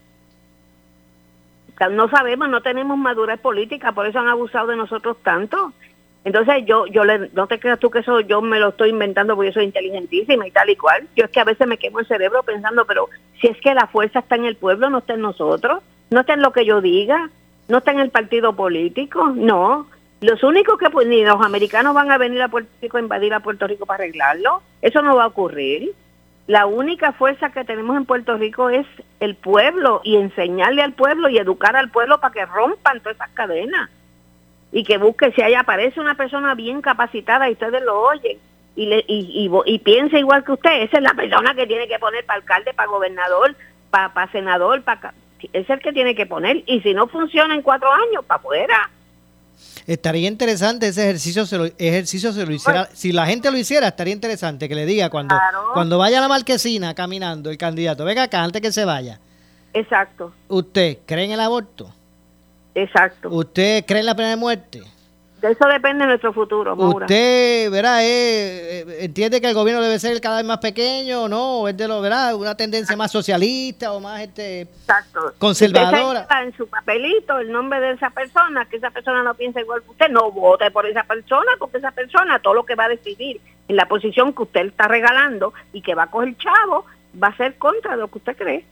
O 1.74 1.78
sea, 1.78 1.88
no 1.88 2.08
sabemos, 2.10 2.48
no 2.48 2.62
tenemos 2.62 2.96
madurez 2.96 3.40
política, 3.40 3.92
por 3.92 4.06
eso 4.06 4.20
han 4.20 4.28
abusado 4.28 4.68
de 4.68 4.76
nosotros 4.76 5.16
tanto. 5.24 5.72
Entonces 6.24 6.64
yo, 6.66 6.86
yo 6.86 7.04
le, 7.04 7.30
no 7.32 7.46
te 7.46 7.58
creas 7.58 7.78
tú 7.78 7.90
que 7.90 8.00
eso 8.00 8.20
yo 8.20 8.42
me 8.42 8.60
lo 8.60 8.68
estoy 8.68 8.90
inventando 8.90 9.34
porque 9.34 9.50
yo 9.50 9.54
soy 9.54 9.64
inteligentísima 9.64 10.46
y 10.46 10.50
tal 10.50 10.68
y 10.68 10.76
cual. 10.76 11.06
Yo 11.16 11.24
es 11.24 11.30
que 11.30 11.40
a 11.40 11.44
veces 11.44 11.66
me 11.66 11.78
quemo 11.78 12.00
el 12.00 12.06
cerebro 12.06 12.42
pensando, 12.42 12.84
pero 12.84 13.08
si 13.40 13.46
es 13.46 13.58
que 13.60 13.74
la 13.74 13.86
fuerza 13.86 14.18
está 14.18 14.36
en 14.36 14.44
el 14.44 14.56
pueblo, 14.56 14.90
no 14.90 14.98
está 14.98 15.14
en 15.14 15.22
nosotros, 15.22 15.82
no 16.10 16.20
está 16.20 16.34
en 16.34 16.42
lo 16.42 16.52
que 16.52 16.66
yo 16.66 16.82
diga, 16.82 17.30
no 17.68 17.78
está 17.78 17.92
en 17.92 18.00
el 18.00 18.10
partido 18.10 18.54
político, 18.54 19.28
no. 19.34 19.86
Los 20.20 20.42
únicos 20.42 20.78
que 20.78 20.90
pues, 20.90 21.06
ni 21.06 21.24
los 21.24 21.42
americanos 21.42 21.94
van 21.94 22.10
a 22.10 22.18
venir 22.18 22.42
a 22.42 22.48
Puerto 22.48 22.70
Rico 22.82 22.98
a 22.98 23.00
invadir 23.00 23.32
a 23.32 23.40
Puerto 23.40 23.66
Rico 23.66 23.86
para 23.86 24.04
arreglarlo, 24.04 24.60
eso 24.82 25.00
no 25.00 25.16
va 25.16 25.24
a 25.24 25.28
ocurrir. 25.28 25.92
La 26.46 26.66
única 26.66 27.12
fuerza 27.12 27.50
que 27.50 27.64
tenemos 27.64 27.96
en 27.96 28.04
Puerto 28.04 28.36
Rico 28.36 28.68
es 28.68 28.86
el 29.20 29.36
pueblo 29.36 30.02
y 30.04 30.16
enseñarle 30.16 30.82
al 30.82 30.92
pueblo 30.92 31.30
y 31.30 31.38
educar 31.38 31.76
al 31.76 31.90
pueblo 31.90 32.20
para 32.20 32.34
que 32.34 32.44
rompan 32.44 33.00
todas 33.00 33.16
esas 33.16 33.30
cadenas 33.30 33.88
y 34.72 34.84
que 34.84 34.98
busque 34.98 35.32
si 35.32 35.42
ahí 35.42 35.54
aparece 35.54 36.00
una 36.00 36.14
persona 36.14 36.54
bien 36.54 36.80
capacitada 36.80 37.48
y 37.48 37.52
ustedes 37.52 37.82
lo 37.82 38.00
oyen 38.00 38.38
y, 38.76 38.86
le, 38.86 39.04
y, 39.08 39.48
y, 39.48 39.50
y 39.66 39.78
piensa 39.80 40.18
igual 40.18 40.44
que 40.44 40.52
usted, 40.52 40.82
esa 40.82 40.98
es 40.98 41.02
la 41.02 41.14
persona 41.14 41.54
que 41.54 41.66
tiene 41.66 41.88
que 41.88 41.98
poner 41.98 42.24
para 42.24 42.38
alcalde, 42.38 42.72
para 42.72 42.88
gobernador, 42.88 43.56
para, 43.90 44.12
para 44.14 44.30
senador, 44.30 44.82
para 44.82 45.12
es 45.52 45.70
el 45.70 45.80
que 45.80 45.92
tiene 45.92 46.14
que 46.14 46.26
poner 46.26 46.62
y 46.66 46.80
si 46.80 46.92
no 46.94 47.08
funciona 47.08 47.54
en 47.54 47.62
cuatro 47.62 47.88
años, 47.90 48.24
para 48.26 48.38
afuera. 48.38 48.90
Estaría 49.86 50.28
interesante 50.28 50.88
ese 50.88 51.02
ejercicio, 51.02 51.46
se 51.46 51.58
lo, 51.58 51.64
ejercicio 51.64 52.32
se 52.32 52.46
lo 52.46 52.52
hiciera, 52.52 52.80
bueno, 52.82 52.94
si 52.94 53.12
la 53.12 53.26
gente 53.26 53.50
lo 53.50 53.56
hiciera, 53.56 53.88
estaría 53.88 54.12
interesante 54.12 54.68
que 54.68 54.74
le 54.74 54.86
diga 54.86 55.10
cuando, 55.10 55.34
claro. 55.34 55.70
cuando 55.72 55.98
vaya 55.98 56.18
a 56.18 56.20
la 56.20 56.28
marquesina 56.28 56.94
caminando 56.94 57.50
el 57.50 57.58
candidato, 57.58 58.04
venga 58.04 58.24
acá 58.24 58.42
antes 58.42 58.62
que 58.62 58.72
se 58.72 58.84
vaya. 58.84 59.18
Exacto. 59.72 60.32
¿Usted 60.48 60.98
cree 61.06 61.24
en 61.24 61.32
el 61.32 61.40
aborto? 61.40 61.92
Exacto. 62.74 63.28
¿Usted 63.30 63.84
cree 63.86 64.00
en 64.00 64.06
la 64.06 64.14
pena 64.14 64.30
de 64.30 64.36
muerte? 64.36 64.82
De 65.40 65.52
eso 65.52 65.66
depende 65.66 66.04
nuestro 66.04 66.34
futuro, 66.34 66.76
Maura. 66.76 67.06
¿Usted, 67.06 67.70
verá, 67.70 68.04
eh, 68.04 69.04
entiende 69.04 69.40
que 69.40 69.48
el 69.48 69.54
gobierno 69.54 69.82
debe 69.82 69.98
ser 69.98 70.20
cada 70.20 70.36
vez 70.36 70.44
más 70.44 70.58
pequeño 70.58 71.22
o 71.22 71.28
no? 71.28 71.66
¿Es 71.66 71.74
de 71.78 71.88
lo, 71.88 72.02
verá, 72.02 72.36
una 72.36 72.54
tendencia 72.54 72.94
más 72.94 73.10
socialista 73.10 73.92
o 73.92 74.00
más 74.00 74.20
este 74.20 74.62
Exacto. 74.62 75.32
conservadora? 75.38 76.22
Usted 76.22 76.42
en 76.42 76.56
su 76.58 76.66
papelito 76.66 77.38
el 77.38 77.50
nombre 77.50 77.80
de 77.80 77.92
esa 77.92 78.10
persona, 78.10 78.66
que 78.66 78.76
esa 78.76 78.90
persona 78.90 79.22
no 79.22 79.32
piensa 79.32 79.62
igual 79.62 79.82
que 79.82 79.90
usted, 79.90 80.10
no 80.10 80.30
vote 80.30 80.70
por 80.70 80.84
esa 80.84 81.04
persona, 81.04 81.52
porque 81.58 81.78
esa 81.78 81.92
persona 81.92 82.38
todo 82.40 82.52
lo 82.52 82.66
que 82.66 82.74
va 82.74 82.84
a 82.84 82.90
decidir 82.90 83.40
en 83.68 83.76
la 83.76 83.88
posición 83.88 84.34
que 84.34 84.42
usted 84.42 84.66
está 84.66 84.88
regalando 84.88 85.54
y 85.72 85.80
que 85.80 85.94
va 85.94 86.02
a 86.02 86.10
coger 86.10 86.36
chavo, 86.36 86.84
va 87.20 87.28
a 87.28 87.36
ser 87.38 87.56
contra 87.56 87.96
lo 87.96 88.08
que 88.08 88.18
usted 88.18 88.36
cree. 88.36 88.66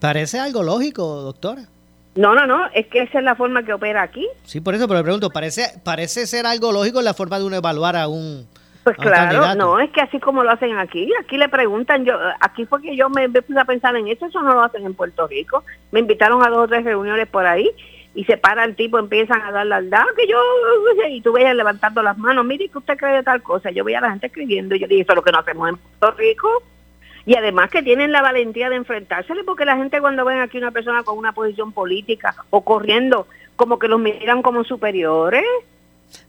Parece 0.00 0.40
algo 0.40 0.64
lógico, 0.64 1.04
doctora. 1.22 1.62
No, 2.18 2.34
no, 2.34 2.46
no, 2.46 2.66
es 2.74 2.86
que 2.88 3.02
esa 3.02 3.18
es 3.18 3.24
la 3.24 3.36
forma 3.36 3.62
que 3.62 3.72
opera 3.72 4.02
aquí. 4.02 4.26
Sí, 4.42 4.60
por 4.60 4.74
eso, 4.74 4.88
pero 4.88 4.98
le 4.98 5.04
pregunto, 5.04 5.30
parece 5.30 5.78
parece 5.84 6.26
ser 6.26 6.46
algo 6.46 6.72
lógico 6.72 7.00
la 7.00 7.14
forma 7.14 7.38
de 7.38 7.44
uno 7.44 7.56
evaluar 7.56 7.94
a 7.96 8.08
un 8.08 8.44
Pues 8.82 8.98
a 8.98 9.00
un 9.00 9.06
claro, 9.06 9.30
candidato? 9.40 9.56
no, 9.58 9.78
es 9.78 9.90
que 9.90 10.00
así 10.00 10.18
como 10.18 10.42
lo 10.42 10.50
hacen 10.50 10.76
aquí, 10.78 11.08
aquí 11.22 11.36
le 11.36 11.48
preguntan, 11.48 12.04
yo 12.04 12.14
aquí 12.40 12.66
fue 12.66 12.82
que 12.82 12.96
yo 12.96 13.08
me 13.08 13.28
puse 13.28 13.60
a 13.60 13.64
pensar 13.64 13.94
en 13.94 14.08
esto, 14.08 14.26
eso 14.26 14.42
no 14.42 14.52
lo 14.52 14.62
hacen 14.62 14.84
en 14.84 14.94
Puerto 14.94 15.28
Rico. 15.28 15.62
Me 15.92 16.00
invitaron 16.00 16.42
a 16.44 16.48
dos 16.48 16.64
o 16.64 16.68
tres 16.68 16.84
reuniones 16.84 17.28
por 17.28 17.46
ahí 17.46 17.70
y 18.16 18.24
se 18.24 18.36
para 18.36 18.64
el 18.64 18.74
tipo, 18.74 18.98
empiezan 18.98 19.40
a 19.42 19.52
darle 19.52 19.76
al 19.76 19.88
dado, 19.90 20.08
que 20.16 20.26
yo, 20.26 20.40
y 21.08 21.20
tú 21.20 21.30
veías 21.32 21.54
levantando 21.54 22.02
las 22.02 22.18
manos, 22.18 22.44
mire 22.44 22.68
que 22.68 22.78
usted 22.78 22.96
cree 22.96 23.16
de 23.16 23.22
tal 23.22 23.42
cosa, 23.44 23.70
yo 23.70 23.84
veía 23.84 23.98
a 23.98 24.00
la 24.02 24.10
gente 24.10 24.26
escribiendo 24.26 24.74
y 24.74 24.80
yo 24.80 24.88
dije, 24.88 25.02
eso 25.02 25.12
es 25.12 25.16
lo 25.16 25.22
que 25.22 25.30
no 25.30 25.38
hacemos 25.38 25.68
en 25.68 25.76
Puerto 25.76 26.16
Rico 26.18 26.48
y 27.28 27.34
además 27.36 27.68
que 27.68 27.82
tienen 27.82 28.10
la 28.10 28.22
valentía 28.22 28.70
de 28.70 28.76
enfrentársele 28.76 29.44
porque 29.44 29.66
la 29.66 29.76
gente 29.76 30.00
cuando 30.00 30.24
ven 30.24 30.40
aquí 30.40 30.56
una 30.56 30.70
persona 30.70 31.02
con 31.02 31.18
una 31.18 31.32
posición 31.32 31.72
política 31.72 32.34
o 32.48 32.62
corriendo 32.62 33.26
como 33.54 33.78
que 33.78 33.86
los 33.86 34.00
miran 34.00 34.40
como 34.40 34.64
superiores. 34.64 35.44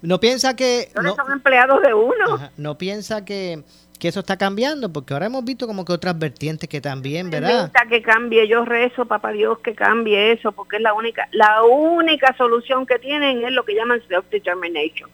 No 0.01 0.19
piensa 0.19 0.57
que 0.57 0.89
no, 1.01 1.15
son 1.15 1.31
empleados 1.31 1.81
de 1.83 1.93
uno. 1.93 2.33
Ajá, 2.33 2.51
no 2.57 2.77
piensa 2.77 3.23
que, 3.23 3.63
que 3.97 4.09
eso 4.09 4.19
está 4.19 4.35
cambiando 4.35 4.91
porque 4.91 5.13
ahora 5.13 5.27
hemos 5.27 5.45
visto 5.45 5.67
como 5.67 5.85
que 5.85 5.93
otras 5.93 6.19
vertientes 6.19 6.67
que 6.67 6.81
también 6.81 7.29
verdad 7.29 7.71
que 7.89 8.01
cambie. 8.01 8.45
Yo 8.49 8.65
rezo 8.65 9.05
papá 9.05 9.31
Dios 9.31 9.59
que 9.59 9.75
cambie 9.75 10.33
eso 10.33 10.51
porque 10.51 10.75
es 10.75 10.81
la 10.81 10.93
única 10.93 11.29
la 11.31 11.63
única 11.63 12.35
solución 12.35 12.85
que 12.85 12.99
tienen 12.99 13.45
es 13.45 13.53
lo 13.53 13.63
que 13.63 13.73
llaman 13.73 14.01
self 14.09 14.25
determination 14.29 15.09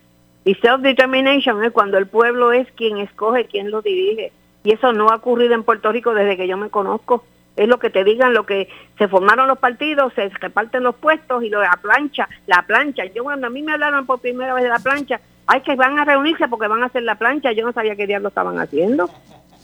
y 0.45 0.55
self 0.55 0.81
determination 0.81 1.63
es 1.63 1.71
cuando 1.71 1.99
el 1.99 2.07
pueblo 2.07 2.53
es 2.53 2.67
quien 2.71 2.97
escoge 2.97 3.45
quién 3.45 3.69
lo 3.69 3.83
dirige 3.83 4.31
y 4.65 4.73
eso 4.73 4.91
no 4.91 5.09
ha 5.09 5.15
ocurrido 5.15 5.53
en 5.53 5.63
Puerto 5.63 5.91
Rico 5.91 6.13
desde 6.13 6.35
que 6.35 6.47
yo 6.47 6.57
me 6.57 6.69
conozco. 6.69 7.23
Es 7.55 7.69
lo 7.69 7.79
que 7.79 7.89
te 7.89 8.03
digan, 8.03 8.33
lo 8.33 8.45
que 8.45 8.67
se 8.97 9.07
formaron 9.07 9.47
los 9.47 9.59
partidos, 9.59 10.11
se 10.13 10.27
reparten 10.27 10.83
los 10.83 10.95
puestos 10.95 11.43
y 11.43 11.49
lo 11.49 11.61
de 11.61 11.67
la 11.67 11.79
plancha, 11.81 12.27
la 12.47 12.63
plancha. 12.63 13.05
Yo 13.05 13.23
cuando 13.23 13.47
a 13.47 13.49
mí 13.49 13.61
me 13.61 13.73
hablaron 13.73 14.05
por 14.05 14.19
primera 14.19 14.53
vez 14.53 14.63
de 14.63 14.69
la 14.69 14.79
plancha, 14.79 15.21
ay 15.45 15.61
que 15.61 15.75
van 15.75 15.97
a 15.99 16.03
reunirse 16.03 16.47
porque 16.49 16.67
van 16.67 16.83
a 16.83 16.87
hacer 16.87 17.03
la 17.03 17.15
plancha, 17.15 17.51
yo 17.53 17.63
no 17.63 17.71
sabía 17.71 17.95
qué 17.95 18.07
diablos 18.07 18.31
estaban 18.31 18.59
haciendo. 18.59 19.09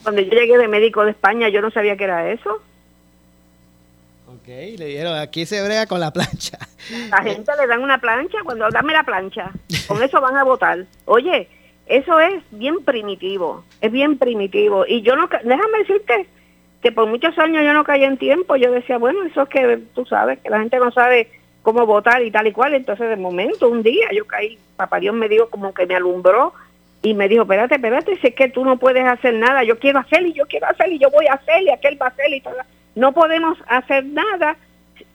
Cuando 0.03 0.21
yo 0.21 0.31
llegué 0.31 0.57
de 0.57 0.67
médico 0.67 1.03
de 1.03 1.11
España, 1.11 1.49
yo 1.49 1.61
no 1.61 1.71
sabía 1.71 1.97
qué 1.97 2.05
era 2.05 2.29
eso. 2.31 2.61
Ok, 4.27 4.47
le 4.47 4.85
dijeron, 4.85 5.17
aquí 5.17 5.45
se 5.45 5.63
brega 5.63 5.87
con 5.87 5.99
la 5.99 6.11
plancha. 6.11 6.59
La 7.09 7.21
gente 7.23 7.51
le 7.59 7.67
dan 7.67 7.81
una 7.81 7.97
plancha, 7.99 8.37
cuando 8.45 8.69
dame 8.69 8.93
la 8.93 9.03
plancha, 9.03 9.51
con 9.87 10.01
eso 10.01 10.21
van 10.21 10.37
a 10.37 10.43
votar. 10.43 10.85
Oye, 11.05 11.49
eso 11.91 12.19
es 12.21 12.41
bien 12.51 12.83
primitivo, 12.85 13.65
es 13.81 13.91
bien 13.91 14.17
primitivo. 14.17 14.85
Y 14.87 15.01
yo 15.01 15.17
no, 15.17 15.27
déjame 15.43 15.79
decirte 15.79 16.25
que 16.81 16.91
por 16.93 17.07
muchos 17.07 17.37
años 17.37 17.63
yo 17.65 17.73
no 17.73 17.83
caí 17.83 18.05
en 18.05 18.17
tiempo, 18.17 18.55
yo 18.55 18.71
decía, 18.71 18.97
bueno, 18.97 19.23
eso 19.23 19.41
es 19.41 19.49
que 19.49 19.77
tú 19.93 20.05
sabes, 20.05 20.39
que 20.39 20.49
la 20.49 20.59
gente 20.59 20.79
no 20.79 20.91
sabe 20.91 21.29
cómo 21.61 21.85
votar 21.85 22.23
y 22.23 22.31
tal 22.31 22.47
y 22.47 22.53
cual. 22.53 22.75
Entonces, 22.75 23.09
de 23.09 23.17
momento, 23.17 23.67
un 23.67 23.83
día 23.83 24.07
yo 24.13 24.25
caí, 24.25 24.57
papá 24.77 25.01
Dios 25.01 25.13
me 25.13 25.27
dijo 25.27 25.49
como 25.49 25.73
que 25.73 25.85
me 25.85 25.95
alumbró 25.95 26.53
y 27.03 27.13
me 27.13 27.27
dijo, 27.27 27.43
espérate, 27.43 27.75
espérate, 27.75 28.15
si 28.21 28.27
es 28.27 28.35
que 28.35 28.47
tú 28.47 28.63
no 28.63 28.77
puedes 28.77 29.05
hacer 29.05 29.33
nada, 29.33 29.63
yo 29.65 29.77
quiero 29.77 29.99
hacer 29.99 30.25
y 30.25 30.31
yo 30.31 30.45
quiero 30.47 30.67
hacer 30.67 30.91
y 30.93 30.97
yo 30.97 31.09
voy 31.09 31.27
a 31.27 31.33
hacer 31.33 31.61
y 31.63 31.71
aquel 31.71 32.01
va 32.01 32.05
a 32.05 32.09
hacer 32.09 32.33
y 32.33 32.39
todo. 32.39 32.55
No 32.95 33.11
podemos 33.11 33.57
hacer 33.67 34.05
nada, 34.05 34.55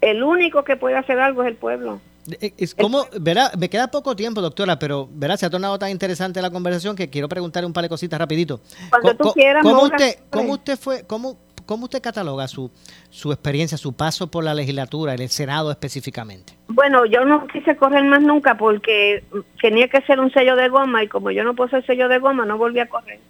el 0.03 0.23
único 0.23 0.63
que 0.63 0.77
puede 0.77 0.97
hacer 0.97 1.19
algo 1.21 1.43
es 1.43 1.49
el 1.49 1.57
pueblo. 1.57 2.01
Es 2.41 2.75
como, 2.75 3.07
verá, 3.21 3.51
me 3.57 3.69
queda 3.69 3.89
poco 3.89 4.17
tiempo, 4.17 4.41
doctora, 4.41 4.79
pero 4.79 5.09
verá, 5.13 5.37
se 5.37 5.47
ha 5.47 5.51
tornado 5.51 5.79
tan 5.79 5.91
interesante 5.91 6.43
la 6.43 6.51
conversación 6.51 6.97
que 6.97 7.09
quiero 7.09 7.29
preguntarle 7.29 7.67
un 7.67 7.73
par 7.73 7.83
de 7.83 7.89
cositas 7.89 8.19
rapidito. 8.19 8.61
Cuando 8.91 9.15
tú 9.15 9.33
quieras, 9.33 9.63
¿cómo 9.63 9.83
usted, 9.83 10.19
cómo 10.31 10.53
usted 10.55 10.79
fue, 10.79 11.07
cómo, 11.07 11.39
cómo 11.67 11.85
usted 11.85 12.03
cataloga 12.03 12.49
su, 12.49 12.71
su 13.11 13.33
experiencia, 13.33 13.79
su 13.79 13.93
paso 13.93 14.29
por 14.29 14.43
la 14.43 14.55
legislatura, 14.55 15.15
en 15.15 15.23
el 15.23 15.29
Senado 15.29 15.71
específicamente? 15.71 16.55
Bueno, 16.69 17.07
yo 17.07 17.25
no 17.25 17.47
quise 17.47 17.77
correr 17.77 18.05
más 18.05 18.23
nunca 18.23 18.57
porque 18.57 19.25
tenía 19.61 19.89
que 19.89 20.01
ser 20.03 20.19
un 20.19 20.33
sello 20.33 20.57
de 20.57 20.69
goma 20.69 21.05
y 21.05 21.09
como 21.09 21.31
yo 21.31 21.45
no 21.45 21.55
puedo 21.55 21.71
ser 21.71 21.87
sello 21.87 22.09
de 22.09 22.19
goma, 22.19 22.45
no 22.45 22.59
volví 22.59 22.81
a 22.81 22.89
correr. 22.89 23.21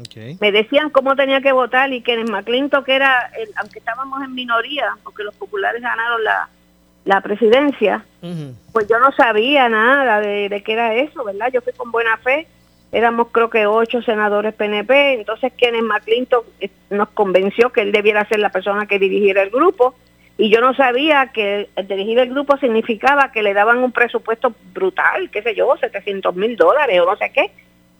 Okay. 0.00 0.38
Me 0.40 0.52
decían 0.52 0.90
cómo 0.90 1.16
tenía 1.16 1.40
que 1.40 1.50
votar 1.50 1.92
y 1.92 2.02
que 2.02 2.14
en 2.14 2.30
McClinton, 2.30 2.84
que 2.84 2.94
era, 2.94 3.32
el, 3.36 3.48
aunque 3.56 3.80
estábamos 3.80 4.22
en 4.22 4.32
minoría, 4.32 4.96
porque 5.02 5.24
los 5.24 5.34
populares 5.34 5.82
ganaron 5.82 6.22
la, 6.22 6.48
la 7.04 7.20
presidencia, 7.20 8.04
uh 8.22 8.26
-huh. 8.26 8.54
pues 8.72 8.86
yo 8.88 8.98
no 8.98 9.12
sabía 9.12 9.68
nada 9.68 10.20
de, 10.20 10.48
de 10.48 10.62
qué 10.62 10.72
era 10.74 10.94
eso, 10.94 11.24
¿verdad? 11.24 11.50
Yo 11.52 11.60
fui 11.62 11.72
con 11.72 11.90
buena 11.90 12.16
fe, 12.18 12.46
éramos 12.92 13.28
creo 13.32 13.48
que 13.48 13.66
ocho 13.66 14.02
senadores 14.02 14.54
PNP, 14.54 15.14
entonces 15.14 15.52
Kenneth 15.56 15.82
McClinton 15.82 16.42
nos 16.90 17.08
convenció 17.10 17.70
que 17.70 17.82
él 17.82 17.92
debiera 17.92 18.28
ser 18.28 18.40
la 18.40 18.50
persona 18.50 18.86
que 18.86 18.98
dirigiera 18.98 19.42
el 19.42 19.50
grupo, 19.50 19.94
Y 20.40 20.50
yo 20.50 20.60
no 20.60 20.72
sabía 20.72 21.32
que 21.34 21.68
dirigir 21.88 22.20
el 22.20 22.30
grupo 22.30 22.56
significaba 22.58 23.32
que 23.32 23.42
le 23.42 23.54
daban 23.54 23.78
un 23.78 23.90
presupuesto 23.90 24.54
brutal, 24.72 25.30
qué 25.30 25.42
sé 25.42 25.56
yo, 25.56 25.76
700 25.76 26.34
mil 26.36 26.56
dólares 26.56 27.00
o 27.00 27.06
no 27.06 27.16
sé 27.16 27.32
qué, 27.34 27.50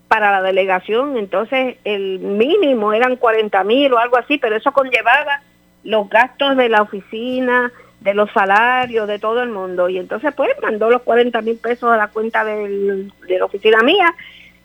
para 0.06 0.30
la 0.30 0.40
delegación. 0.40 1.16
Entonces 1.16 1.78
el 1.82 2.20
mínimo 2.20 2.92
eran 2.92 3.16
40 3.16 3.64
mil 3.64 3.92
o 3.92 3.98
algo 3.98 4.16
así, 4.16 4.38
pero 4.38 4.54
eso 4.54 4.70
conllevaba 4.70 5.42
los 5.82 6.08
gastos 6.08 6.56
de 6.56 6.68
la 6.68 6.82
oficina, 6.82 7.72
de 8.00 8.14
los 8.14 8.30
salarios, 8.32 9.08
de 9.08 9.18
todo 9.18 9.42
el 9.42 9.50
mundo. 9.50 9.88
Y 9.88 9.98
entonces 9.98 10.32
pues 10.34 10.50
mandó 10.62 10.90
los 10.90 11.02
40 11.02 11.40
mil 11.42 11.56
pesos 11.56 11.90
a 11.90 11.96
la 11.96 12.08
cuenta 12.08 12.44
de 12.44 13.10
la 13.28 13.44
oficina 13.44 13.82
mía 13.82 14.14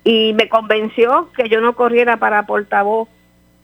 y 0.03 0.33
me 0.33 0.49
convenció 0.49 1.29
que 1.35 1.49
yo 1.49 1.61
no 1.61 1.75
corriera 1.75 2.17
para 2.17 2.45
portavoz 2.45 3.07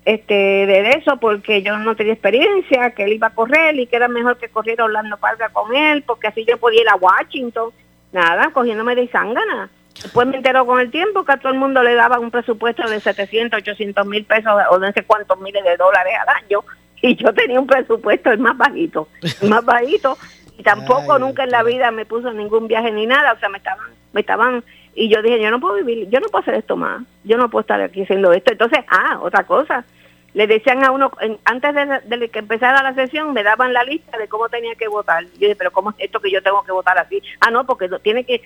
este 0.06 0.34
de 0.34 0.90
eso 0.92 1.18
porque 1.18 1.62
yo 1.62 1.78
no 1.78 1.96
tenía 1.96 2.14
experiencia, 2.14 2.92
que 2.92 3.04
él 3.04 3.14
iba 3.14 3.28
a 3.28 3.36
correr 3.36 3.78
y 3.78 3.86
que 3.86 3.98
era 3.98 4.08
mejor 4.08 4.38
que 4.38 4.50
corriera 4.50 4.86
Orlando 4.86 5.18
Parga 5.18 5.50
con 5.50 5.76
él, 5.76 6.04
porque 6.04 6.28
así 6.28 6.46
yo 6.48 6.58
podía 6.58 6.82
ir 6.82 6.90
a 6.90 6.96
Washington, 6.96 7.72
nada, 8.12 8.50
cogiéndome 8.52 8.96
de 8.96 9.08
zángana. 9.10 9.70
Después 10.02 10.28
me 10.28 10.38
enteró 10.38 10.66
con 10.66 10.80
el 10.80 10.92
tiempo 10.92 11.26
que 11.26 11.34
a 11.34 11.38
todo 11.38 11.52
el 11.52 11.60
mundo 11.60 11.84
le 11.84 11.94
daba 11.94 12.20
un 12.20 12.32
presupuesto 12.32 12.88
de 12.90 13.02
700, 13.02 13.60
800 13.60 14.08
mil 14.08 14.24
pesos 14.24 14.54
o 14.72 14.80
no 14.80 14.92
sé 14.94 15.04
cuántos 15.04 15.40
miles 15.42 15.64
de 15.64 15.76
dólares 15.76 16.14
al 16.22 16.44
año 16.44 16.64
y 17.10 17.16
yo 17.16 17.34
tenía 17.34 17.60
un 17.60 17.68
presupuesto 17.68 18.32
el 18.32 18.40
más 18.40 18.58
bajito, 18.58 19.08
el 19.42 19.50
más 19.50 19.64
bajito 19.64 20.18
y 20.58 20.64
tampoco 20.64 21.18
nunca 21.20 21.46
en 21.46 21.52
la 21.52 21.64
vida 21.64 21.90
me 21.92 22.06
puso 22.06 22.34
ningún 22.34 22.68
viaje 22.68 22.92
ni 22.92 23.06
nada, 23.06 23.34
o 23.34 23.40
sea, 23.40 23.50
me 23.50 23.60
estaban, 23.60 23.88
me 24.12 24.22
estaban 24.22 24.64
y 24.94 25.08
yo 25.08 25.22
dije, 25.22 25.42
yo 25.42 25.50
no 25.52 25.62
puedo 25.62 25.76
vivir, 25.76 26.10
yo 26.10 26.20
no 26.20 26.28
puedo 26.28 26.42
hacer 26.42 26.56
esto 26.56 26.76
más, 26.76 27.04
yo 27.24 27.38
no 27.38 27.50
puedo 27.50 27.62
estar 27.62 27.82
aquí 27.82 28.04
haciendo 28.04 28.34
esto. 28.34 28.52
Entonces, 28.52 28.80
ah, 28.90 29.20
otra 29.22 29.46
cosa, 29.46 29.86
le 30.34 30.48
decían 30.48 30.84
a 30.84 30.92
uno, 30.92 31.12
antes 31.46 31.74
de, 31.74 32.30
que 32.30 32.40
empezara 32.40 32.84
la 32.84 32.94
sesión, 32.94 33.34
me 33.34 33.44
daban 33.44 33.72
la 33.72 33.84
lista 33.84 34.18
de 34.18 34.28
cómo 34.28 34.50
tenía 34.50 34.76
que 34.76 34.90
votar. 34.90 35.24
Yo 35.24 35.40
dije, 35.40 35.56
pero 35.56 35.72
¿cómo 35.72 35.92
es 35.92 35.96
esto 36.00 36.20
que 36.20 36.32
yo 36.32 36.44
tengo 36.44 36.64
que 36.64 36.74
votar 36.74 36.98
así? 36.98 37.22
Ah, 37.40 37.50
no, 37.50 37.66
porque 37.66 37.90
tiene 38.04 38.26
que, 38.26 38.42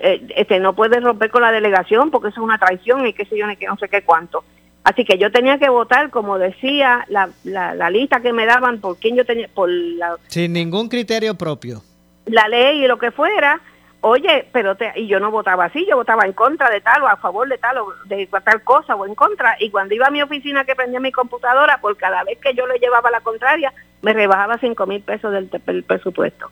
eh, 0.00 0.26
este 0.36 0.58
no 0.58 0.74
puede 0.74 0.98
romper 0.98 1.30
con 1.30 1.42
la 1.42 1.52
delegación 1.52 2.10
porque 2.10 2.28
eso 2.28 2.40
es 2.40 2.44
una 2.44 2.58
traición 2.58 3.06
y 3.06 3.12
qué 3.12 3.24
sé 3.24 3.36
yo, 3.38 3.46
que 3.56 3.66
no 3.66 3.76
sé 3.76 3.88
qué 3.88 4.02
cuánto. 4.02 4.44
Así 4.84 5.04
que 5.04 5.16
yo 5.16 5.30
tenía 5.30 5.58
que 5.58 5.68
votar, 5.68 6.10
como 6.10 6.38
decía, 6.38 7.04
la, 7.08 7.30
la, 7.44 7.74
la 7.74 7.90
lista 7.90 8.20
que 8.20 8.32
me 8.32 8.46
daban, 8.46 8.80
por 8.80 8.96
quién 8.98 9.16
yo 9.16 9.24
tenía, 9.24 9.48
por 9.54 9.68
la... 9.68 10.16
Sin 10.26 10.52
ningún 10.52 10.88
criterio 10.88 11.34
propio. 11.34 11.82
La 12.26 12.48
ley 12.48 12.84
y 12.84 12.88
lo 12.88 12.98
que 12.98 13.12
fuera, 13.12 13.60
oye, 14.00 14.48
pero 14.52 14.76
te, 14.76 14.92
y 14.96 15.06
yo 15.06 15.20
no 15.20 15.30
votaba 15.30 15.66
así, 15.66 15.86
yo 15.88 15.96
votaba 15.96 16.24
en 16.24 16.32
contra 16.32 16.68
de 16.68 16.80
tal 16.80 17.02
o 17.02 17.08
a 17.08 17.16
favor 17.16 17.48
de 17.48 17.58
tal 17.58 17.78
o 17.78 17.94
de 18.06 18.26
tal 18.26 18.62
cosa 18.64 18.96
o 18.96 19.06
en 19.06 19.14
contra. 19.14 19.56
Y 19.60 19.70
cuando 19.70 19.94
iba 19.94 20.08
a 20.08 20.10
mi 20.10 20.20
oficina 20.20 20.64
que 20.64 20.74
prendía 20.74 20.98
mi 20.98 21.12
computadora, 21.12 21.78
por 21.80 21.96
cada 21.96 22.24
vez 22.24 22.38
que 22.38 22.54
yo 22.54 22.66
le 22.66 22.80
llevaba 22.80 23.10
la 23.12 23.20
contraria, 23.20 23.72
me 24.02 24.12
rebajaba 24.12 24.58
cinco 24.58 24.86
mil 24.86 25.00
pesos 25.02 25.32
del, 25.32 25.46
presupuesto. 25.84 26.50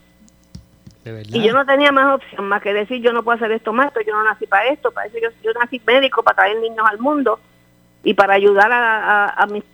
y 1.04 1.42
yo 1.42 1.52
no 1.52 1.66
tenía 1.66 1.90
más 1.90 2.14
opción 2.14 2.46
más 2.46 2.62
que 2.62 2.72
decir, 2.72 3.02
yo 3.02 3.12
no 3.12 3.24
puedo 3.24 3.36
hacer 3.36 3.50
esto 3.50 3.72
más, 3.72 3.92
yo 4.06 4.12
no 4.12 4.22
nací 4.22 4.46
para 4.46 4.68
esto, 4.68 4.92
para 4.92 5.08
eso 5.08 5.18
yo, 5.20 5.30
yo 5.42 5.52
nací 5.58 5.82
médico, 5.84 6.22
para 6.22 6.36
traer 6.36 6.60
niños 6.60 6.86
al 6.88 7.00
mundo 7.00 7.40
y 8.04 8.14
para 8.14 8.34
ayudar 8.34 8.72
a, 8.72 9.28
a, 9.28 9.46
mis, 9.46 9.64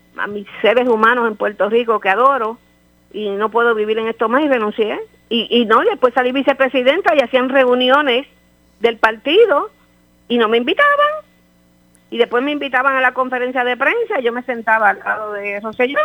seres 0.63 0.89
humanos 0.89 1.29
en 1.29 1.37
Puerto 1.37 1.69
Rico 1.69 2.01
que 2.01 2.09
adoro 2.09 2.59
y 3.13 3.31
no 3.31 3.51
puedo 3.51 3.75
vivir 3.75 3.99
en 3.99 4.09
esto 4.09 4.29
más 4.29 4.43
y 4.43 4.49
renuncié. 4.49 4.99
Y, 5.29 5.49
y 5.51 5.65
no, 5.65 5.81
después 5.81 6.15
salí 6.15 6.33
vicepresidenta 6.33 7.15
y 7.15 7.21
hacían 7.21 7.49
reuniones 7.49 8.27
del 8.81 8.97
partido 8.99 9.71
y 10.29 10.39
no 10.39 10.49
me 10.49 10.59
invitaban. 10.59 11.25
Y 12.11 12.19
después 12.19 12.43
me 12.43 12.53
invitaban 12.53 12.97
a 12.97 13.01
la 13.01 13.13
conferencia 13.13 13.65
de 13.65 13.77
prensa, 13.77 14.21
y 14.21 14.23
yo 14.23 14.33
me 14.33 14.43
sentaba 14.43 14.91
al 14.91 15.01
lado 15.01 15.33
de 15.33 15.59
Rosselló 15.61 15.99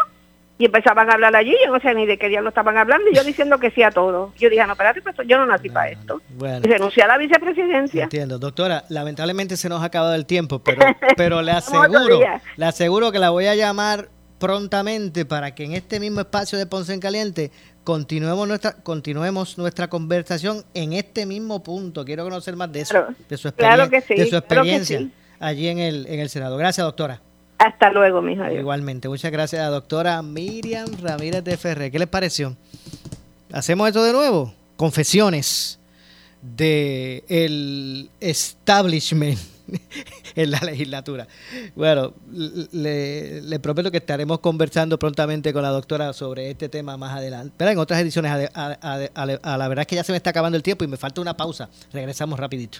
y 0.57 0.65
empezaban 0.65 1.09
a 1.09 1.13
hablar 1.13 1.35
allí, 1.35 1.55
yo 1.65 1.71
no 1.71 1.79
sé 1.79 1.93
ni 1.95 2.05
de 2.05 2.17
qué 2.17 2.29
día 2.29 2.41
lo 2.41 2.49
estaban 2.49 2.77
hablando, 2.77 3.09
y 3.09 3.15
yo 3.15 3.23
diciendo 3.23 3.59
que 3.59 3.71
sí 3.71 3.81
a 3.81 3.89
todo. 3.89 4.33
Yo 4.37 4.49
dije, 4.49 4.65
no, 4.65 4.73
espérate, 4.73 5.01
pues 5.01 5.15
yo 5.27 5.37
no 5.37 5.45
nací 5.45 5.69
para 5.69 5.89
esto. 5.89 6.21
Y 6.39 6.67
renuncié 6.67 7.03
a 7.03 7.07
la 7.07 7.17
vicepresidencia. 7.17 8.03
Entiendo, 8.03 8.37
doctora, 8.37 8.83
lamentablemente 8.89 9.57
se 9.57 9.69
nos 9.69 9.81
ha 9.81 9.85
acabado 9.85 10.13
el 10.13 10.25
tiempo, 10.25 10.59
pero, 10.59 10.81
pero 11.17 11.41
le 11.41 11.51
aseguro, 11.51 12.19
le 12.57 12.65
aseguro 12.65 13.11
que 13.11 13.19
la 13.19 13.31
voy 13.31 13.47
a 13.47 13.55
llamar 13.55 14.09
prontamente 14.37 15.25
para 15.25 15.53
que 15.53 15.63
en 15.63 15.73
este 15.73 15.99
mismo 15.99 16.21
espacio 16.21 16.57
de 16.57 16.65
Ponce 16.65 16.93
en 16.93 16.99
Caliente 16.99 17.51
continuemos 17.83 18.47
nuestra 18.47 18.71
continuemos 18.71 19.57
nuestra 19.59 19.87
conversación 19.87 20.63
en 20.73 20.93
este 20.93 21.25
mismo 21.25 21.61
punto. 21.61 22.03
Quiero 22.03 22.23
conocer 22.23 22.55
más 22.55 22.71
de 22.71 22.81
eso, 22.81 23.05
de 23.29 23.37
su, 23.37 23.51
de 23.51 24.27
su 24.27 24.35
experiencia 24.35 25.07
allí 25.39 25.67
en 25.67 25.79
el, 25.79 26.07
en 26.07 26.19
el 26.19 26.29
Senado. 26.29 26.57
Gracias, 26.57 26.85
doctora. 26.85 27.21
Hasta 27.61 27.91
luego, 27.91 28.23
mi 28.23 28.33
hijo. 28.33 28.49
Igualmente. 28.49 29.07
Muchas 29.07 29.31
gracias, 29.31 29.69
doctora 29.69 30.23
Miriam 30.23 30.87
Ramírez 30.99 31.43
de 31.43 31.57
Ferrer. 31.57 31.91
¿Qué 31.91 31.99
les 31.99 32.07
pareció? 32.07 32.57
¿Hacemos 33.53 33.87
esto 33.87 34.03
de 34.03 34.13
nuevo? 34.13 34.51
Confesiones 34.77 35.79
de 36.41 38.09
establishment 38.19 39.37
en 40.35 40.49
la 40.49 40.59
legislatura. 40.61 41.27
Bueno, 41.75 42.15
le, 42.31 43.59
prometo 43.61 43.91
que 43.91 43.97
estaremos 43.97 44.39
conversando 44.39 44.97
prontamente 44.97 45.53
con 45.53 45.61
la 45.61 45.69
doctora 45.69 46.13
sobre 46.13 46.49
este 46.49 46.67
tema 46.67 46.97
más 46.97 47.15
adelante. 47.15 47.53
Pero 47.57 47.69
en 47.69 47.77
otras 47.77 48.01
ediciones, 48.01 48.49
a, 48.55 49.57
la 49.57 49.67
verdad 49.67 49.81
es 49.81 49.87
que 49.87 49.97
ya 49.97 50.03
se 50.03 50.11
me 50.11 50.17
está 50.17 50.31
acabando 50.31 50.57
el 50.57 50.63
tiempo 50.63 50.83
y 50.83 50.87
me 50.87 50.97
falta 50.97 51.21
una 51.21 51.37
pausa. 51.37 51.69
Regresamos 51.93 52.39
rapidito. 52.39 52.79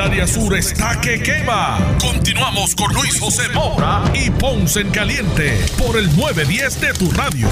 El 0.00 0.26
sur 0.26 0.56
está 0.56 0.98
que 0.98 1.22
quema. 1.22 1.78
Continuamos 2.00 2.74
con 2.74 2.90
Luis 2.94 3.20
José 3.20 3.42
Moura 3.52 4.02
y 4.14 4.30
Ponce 4.30 4.80
en 4.80 4.90
Caliente 4.90 5.58
por 5.76 5.98
el 5.98 6.06
910 6.16 6.80
de 6.80 6.92
tu 6.94 7.10
radio. 7.10 7.46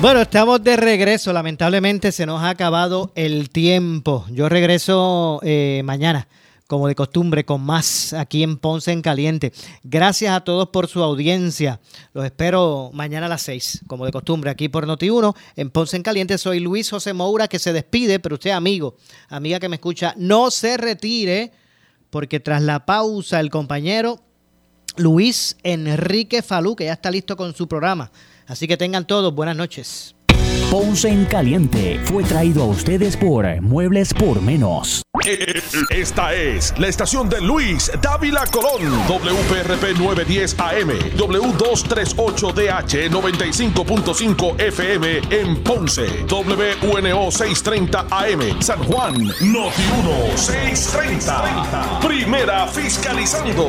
Bueno, 0.00 0.20
estamos 0.20 0.62
de 0.62 0.76
regreso. 0.76 1.32
Lamentablemente 1.32 2.12
se 2.12 2.24
nos 2.24 2.40
ha 2.40 2.50
acabado 2.50 3.10
el 3.16 3.50
tiempo. 3.50 4.24
Yo 4.30 4.48
regreso 4.48 5.40
eh, 5.42 5.82
mañana 5.84 6.28
como 6.68 6.86
de 6.86 6.94
costumbre, 6.94 7.44
con 7.44 7.60
más 7.60 8.12
aquí 8.12 8.44
en 8.44 8.58
Ponce 8.58 8.92
en 8.92 9.02
Caliente. 9.02 9.52
Gracias 9.82 10.32
a 10.34 10.42
todos 10.42 10.68
por 10.68 10.86
su 10.86 11.02
audiencia. 11.02 11.80
Los 12.14 12.24
espero 12.24 12.90
mañana 12.94 13.26
a 13.26 13.28
las 13.28 13.42
6, 13.42 13.82
como 13.88 14.06
de 14.06 14.12
costumbre, 14.12 14.50
aquí 14.50 14.68
por 14.68 14.86
Noti1, 14.86 15.34
en 15.56 15.70
Ponce 15.70 15.96
en 15.96 16.04
Caliente. 16.04 16.38
Soy 16.38 16.60
Luis 16.60 16.88
José 16.88 17.12
Moura, 17.12 17.48
que 17.48 17.58
se 17.58 17.72
despide, 17.72 18.20
pero 18.20 18.36
usted, 18.36 18.52
amigo, 18.52 18.96
amiga 19.28 19.58
que 19.58 19.68
me 19.68 19.76
escucha, 19.76 20.14
no 20.16 20.50
se 20.50 20.76
retire, 20.76 21.52
porque 22.12 22.40
tras 22.40 22.60
la 22.60 22.84
pausa, 22.84 23.40
el 23.40 23.48
compañero 23.48 24.20
Luis 24.98 25.56
Enrique 25.62 26.42
Falú, 26.42 26.76
que 26.76 26.84
ya 26.84 26.92
está 26.92 27.10
listo 27.10 27.38
con 27.38 27.54
su 27.54 27.66
programa. 27.66 28.12
Así 28.46 28.68
que 28.68 28.76
tengan 28.76 29.06
todos 29.06 29.34
buenas 29.34 29.56
noches. 29.56 30.14
Ponce 30.70 31.08
en 31.08 31.24
Caliente 31.26 32.00
fue 32.04 32.24
traído 32.24 32.62
a 32.62 32.66
ustedes 32.66 33.16
por 33.16 33.60
Muebles 33.60 34.14
por 34.14 34.40
Menos. 34.40 35.02
Esta 35.90 36.34
es 36.34 36.72
la 36.78 36.88
estación 36.88 37.28
de 37.28 37.40
Luis 37.40 37.92
Dávila 38.00 38.44
Colón, 38.46 38.82
WPRP 39.06 39.98
910 39.98 40.58
AM, 40.58 40.90
W238DH 41.16 43.10
95.5 43.10 44.60
FM 44.60 45.20
en 45.30 45.62
Ponce, 45.62 46.24
WNO 46.28 47.30
630 47.30 48.06
AM, 48.10 48.60
San 48.60 48.82
Juan, 48.84 49.14
Noti 49.42 49.82
1 50.00 50.36
630. 50.36 52.00
Primera 52.00 52.66
fiscalizando. 52.66 53.68